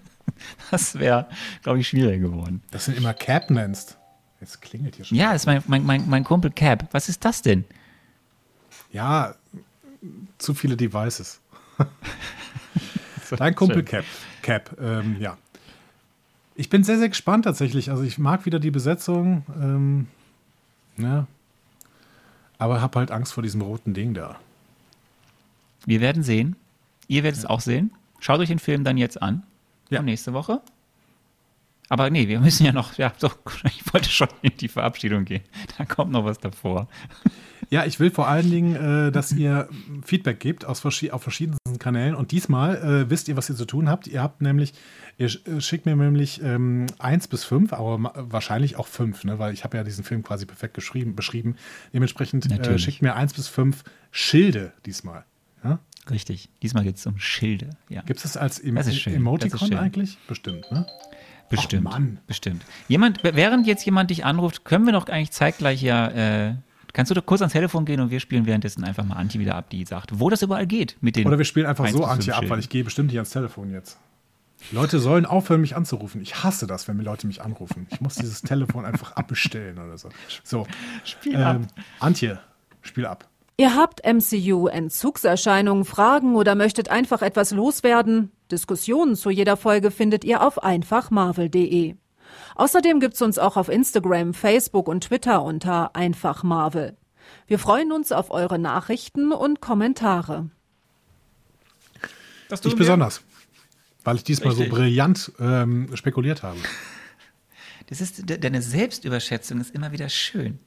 das 0.70 0.98
wäre, 0.98 1.28
glaube 1.62 1.78
ich, 1.78 1.88
schwieriger 1.88 2.28
geworden. 2.28 2.62
Das 2.72 2.86
sind 2.86 2.98
immer 2.98 3.14
Cap 3.14 3.50
nennst. 3.50 3.97
Jetzt 4.40 4.62
klingelt 4.62 4.96
hier 4.96 5.04
schon. 5.04 5.18
Ja, 5.18 5.32
ist 5.32 5.46
mein, 5.46 5.62
mein, 5.66 5.84
mein, 5.84 6.08
mein 6.08 6.24
Kumpel 6.24 6.50
Cap. 6.50 6.88
Was 6.92 7.08
ist 7.08 7.24
das 7.24 7.42
denn? 7.42 7.64
Ja, 8.92 9.34
zu 10.38 10.54
viele 10.54 10.76
Devices. 10.76 11.40
Dein 13.36 13.54
Kumpel 13.54 13.82
Cap. 13.82 14.04
Cap, 14.42 14.76
ähm, 14.80 15.16
ja. 15.20 15.36
Ich 16.54 16.70
bin 16.70 16.82
sehr, 16.82 16.98
sehr 16.98 17.08
gespannt 17.08 17.44
tatsächlich. 17.44 17.90
Also 17.90 18.02
ich 18.02 18.18
mag 18.18 18.46
wieder 18.46 18.58
die 18.58 18.70
Besetzung. 18.70 19.44
Ähm, 19.60 20.06
ja. 20.96 21.26
Aber 22.58 22.80
habe 22.80 22.98
halt 22.98 23.10
Angst 23.10 23.32
vor 23.32 23.42
diesem 23.42 23.60
roten 23.60 23.94
Ding 23.94 24.14
da. 24.14 24.40
Wir 25.84 26.00
werden 26.00 26.22
sehen. 26.22 26.56
Ihr 27.06 27.22
werdet 27.22 27.38
ja. 27.38 27.44
es 27.44 27.50
auch 27.50 27.60
sehen. 27.60 27.92
Schaut 28.18 28.40
euch 28.40 28.48
den 28.48 28.58
Film 28.58 28.82
dann 28.82 28.96
jetzt 28.96 29.20
an. 29.20 29.42
Ja. 29.90 30.02
Nächste 30.02 30.32
Woche. 30.32 30.60
Aber 31.88 32.10
nee, 32.10 32.28
wir 32.28 32.40
müssen 32.40 32.66
ja 32.66 32.72
noch, 32.72 32.98
ja, 32.98 33.12
so, 33.16 33.30
ich 33.64 33.92
wollte 33.92 34.10
schon 34.10 34.28
in 34.42 34.52
die 34.60 34.68
Verabschiedung 34.68 35.24
gehen. 35.24 35.42
Da 35.76 35.84
kommt 35.84 36.12
noch 36.12 36.24
was 36.24 36.38
davor. 36.38 36.88
Ja, 37.70 37.84
ich 37.84 38.00
will 38.00 38.10
vor 38.10 38.28
allen 38.28 38.50
Dingen, 38.50 38.76
äh, 38.76 39.12
dass 39.12 39.32
ihr 39.32 39.68
Feedback 40.04 40.40
gebt 40.40 40.64
aus 40.64 40.80
verschi 40.80 41.10
auf 41.10 41.22
verschiedensten 41.22 41.78
Kanälen. 41.78 42.14
Und 42.14 42.30
diesmal 42.32 42.76
äh, 42.76 43.10
wisst 43.10 43.28
ihr, 43.28 43.36
was 43.36 43.50
ihr 43.50 43.56
zu 43.56 43.66
tun 43.66 43.88
habt. 43.88 44.06
Ihr 44.06 44.22
habt 44.22 44.40
nämlich, 44.40 44.72
ihr 45.18 45.26
äh, 45.26 45.60
schickt 45.60 45.84
mir 45.84 45.94
nämlich 45.94 46.42
ähm, 46.42 46.86
eins 46.98 47.28
bis 47.28 47.44
fünf, 47.44 47.72
aber 47.72 48.12
wahrscheinlich 48.14 48.76
auch 48.76 48.86
fünf, 48.86 49.24
ne? 49.24 49.38
weil 49.38 49.52
ich 49.52 49.64
habe 49.64 49.76
ja 49.76 49.84
diesen 49.84 50.04
Film 50.04 50.22
quasi 50.22 50.46
perfekt 50.46 50.74
geschrieben, 50.74 51.14
beschrieben. 51.14 51.56
Dementsprechend 51.92 52.50
äh, 52.50 52.78
schickt 52.78 53.02
mir 53.02 53.16
eins 53.16 53.34
bis 53.34 53.48
fünf 53.48 53.84
Schilde 54.10 54.72
diesmal. 54.86 55.24
Ja? 55.62 55.78
Richtig, 56.10 56.48
diesmal 56.62 56.84
geht 56.84 56.96
es 56.96 57.06
um 57.06 57.18
Schilde. 57.18 57.70
Ja. 57.90 58.00
Gibt 58.02 58.18
es 58.18 58.22
das 58.22 58.36
als 58.38 58.58
em 58.60 58.76
das 58.76 59.06
Emoticon 59.06 59.70
das 59.70 59.78
eigentlich? 59.78 60.18
Bestimmt, 60.26 60.70
ne? 60.72 60.86
Bestimmt. 61.50 62.26
Bestimmt. 62.26 62.62
Jemand, 62.88 63.22
während 63.22 63.66
jetzt 63.66 63.84
jemand 63.84 64.10
dich 64.10 64.24
anruft, 64.24 64.64
können 64.64 64.86
wir 64.86 64.92
doch 64.92 65.08
eigentlich 65.08 65.32
zeitgleich 65.32 65.82
ja 65.82 66.08
äh, 66.08 66.54
Kannst 66.92 67.10
du 67.10 67.14
doch 67.14 67.26
kurz 67.26 67.42
ans 67.42 67.52
Telefon 67.52 67.84
gehen 67.84 68.00
und 68.00 68.10
wir 68.10 68.18
spielen 68.18 68.46
währenddessen 68.46 68.82
einfach 68.82 69.04
mal 69.04 69.16
Anti 69.16 69.38
wieder 69.38 69.54
ab, 69.54 69.70
die 69.70 69.84
sagt, 69.84 70.18
wo 70.18 70.30
das 70.30 70.42
überall 70.42 70.66
geht 70.66 70.96
mit 71.00 71.16
den. 71.16 71.26
Oder 71.26 71.38
wir 71.38 71.44
spielen 71.44 71.66
einfach 71.66 71.86
so 71.88 72.04
Anti 72.04 72.32
ab, 72.32 72.44
weil 72.48 72.58
ich 72.58 72.68
gehe 72.68 72.82
bestimmt 72.82 73.08
nicht 73.08 73.18
ans 73.18 73.30
Telefon 73.30 73.70
jetzt. 73.70 73.98
Leute 74.72 74.98
sollen 74.98 75.24
aufhören, 75.24 75.60
mich 75.60 75.76
anzurufen. 75.76 76.20
Ich 76.20 76.42
hasse 76.42 76.66
das, 76.66 76.88
wenn 76.88 76.96
mir 76.96 77.04
Leute 77.04 77.28
mich 77.28 77.42
anrufen. 77.42 77.86
Ich 77.90 78.00
muss 78.00 78.16
dieses 78.16 78.42
Telefon 78.42 78.84
einfach 78.84 79.12
abbestellen 79.12 79.78
oder 79.78 79.96
so. 79.96 80.08
So. 80.42 80.66
Spiel 81.04 81.34
ähm, 81.34 81.40
ab. 81.42 81.60
Antje, 82.00 82.40
spiel 82.82 83.06
ab. 83.06 83.27
Ihr 83.60 83.74
habt 83.74 84.06
MCU-Entzugserscheinungen, 84.06 85.84
Fragen 85.84 86.36
oder 86.36 86.54
möchtet 86.54 86.90
einfach 86.90 87.22
etwas 87.22 87.50
loswerden? 87.50 88.30
Diskussionen 88.52 89.16
zu 89.16 89.30
jeder 89.30 89.56
Folge 89.56 89.90
findet 89.90 90.24
ihr 90.24 90.42
auf 90.42 90.62
einfachmarvel.de. 90.62 91.96
Außerdem 92.54 93.00
gibt's 93.00 93.20
uns 93.20 93.36
auch 93.36 93.56
auf 93.56 93.68
Instagram, 93.68 94.32
Facebook 94.32 94.86
und 94.86 95.02
Twitter 95.02 95.42
unter 95.42 95.96
einfach 95.96 96.44
Marvel. 96.44 96.96
Wir 97.48 97.58
freuen 97.58 97.90
uns 97.90 98.12
auf 98.12 98.30
eure 98.30 98.60
Nachrichten 98.60 99.32
und 99.32 99.60
Kommentare. 99.60 100.50
ich 102.62 102.76
besonders, 102.76 103.22
weil 104.04 104.14
ich 104.14 104.24
diesmal 104.24 104.50
Richtig. 104.50 104.68
so 104.68 104.74
brillant 104.76 105.32
ähm, 105.40 105.96
spekuliert 105.96 106.44
habe. 106.44 106.60
Das 107.88 108.00
ist, 108.00 108.22
deine 108.24 108.62
Selbstüberschätzung 108.62 109.60
ist 109.60 109.74
immer 109.74 109.90
wieder 109.90 110.08
schön. 110.08 110.60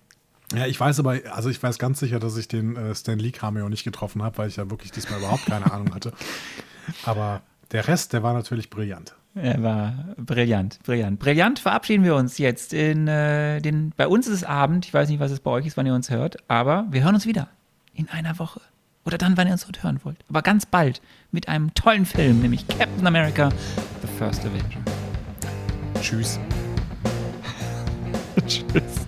Ja, 0.56 0.66
ich 0.68 0.80
weiß 0.80 1.00
aber, 1.00 1.20
also 1.32 1.50
ich 1.50 1.62
weiß 1.62 1.80
ganz 1.80 2.00
sicher, 2.00 2.20
dass 2.20 2.36
ich 2.38 2.48
den 2.48 2.76
äh, 2.76 2.94
Stan 2.94 3.18
Lee 3.18 3.32
Cameo 3.32 3.70
nicht 3.70 3.84
getroffen 3.84 4.22
habe, 4.22 4.38
weil 4.38 4.50
ich 4.50 4.58
ja 4.58 4.70
wirklich 4.70 4.92
diesmal 4.92 5.20
überhaupt 5.20 5.46
keine 5.46 5.72
Ahnung 5.72 5.94
hatte. 5.94 6.14
Aber 7.06 7.42
der 7.72 7.88
Rest, 7.88 8.14
der 8.14 8.24
war 8.24 8.34
natürlich 8.34 8.70
brillant. 8.70 9.16
Er 9.34 9.64
war 9.64 9.94
brillant, 10.18 10.80
brillant. 10.84 11.20
Brillant 11.20 11.60
verabschieden 11.60 12.04
wir 12.04 12.16
uns 12.16 12.38
jetzt. 12.38 12.74
In, 12.74 13.08
äh, 13.08 13.62
den, 13.62 13.94
bei 13.96 14.08
uns 14.08 14.28
ist 14.28 14.34
es 14.34 14.44
Abend. 14.44 14.86
Ich 14.86 14.94
weiß 14.94 15.08
nicht, 15.08 15.22
was 15.22 15.32
es 15.32 15.40
bei 15.40 15.52
euch 15.52 15.66
ist, 15.66 15.78
wann 15.78 15.86
ihr 15.86 15.96
uns 15.96 16.10
hört. 16.10 16.38
Aber 16.50 16.86
wir 16.92 17.04
hören 17.04 17.16
uns 17.16 17.26
wieder. 17.26 17.48
In 17.94 18.10
einer 18.10 18.38
Woche. 18.40 18.60
Oder 19.06 19.18
dann, 19.18 19.38
wann 19.38 19.48
ihr 19.48 19.54
uns 19.54 19.66
hören 19.82 20.02
wollt. 20.04 20.18
Aber 20.28 20.42
ganz 20.42 20.66
bald. 20.66 21.02
Mit 21.32 21.48
einem 21.48 21.74
tollen 21.74 22.06
Film, 22.06 22.42
nämlich 22.42 22.68
Captain 22.68 23.08
America, 23.08 23.50
The 24.02 24.08
First 24.18 24.42
Avenger. 24.46 24.84
Tschüss. 26.02 26.40
Tschüss. 28.48 29.08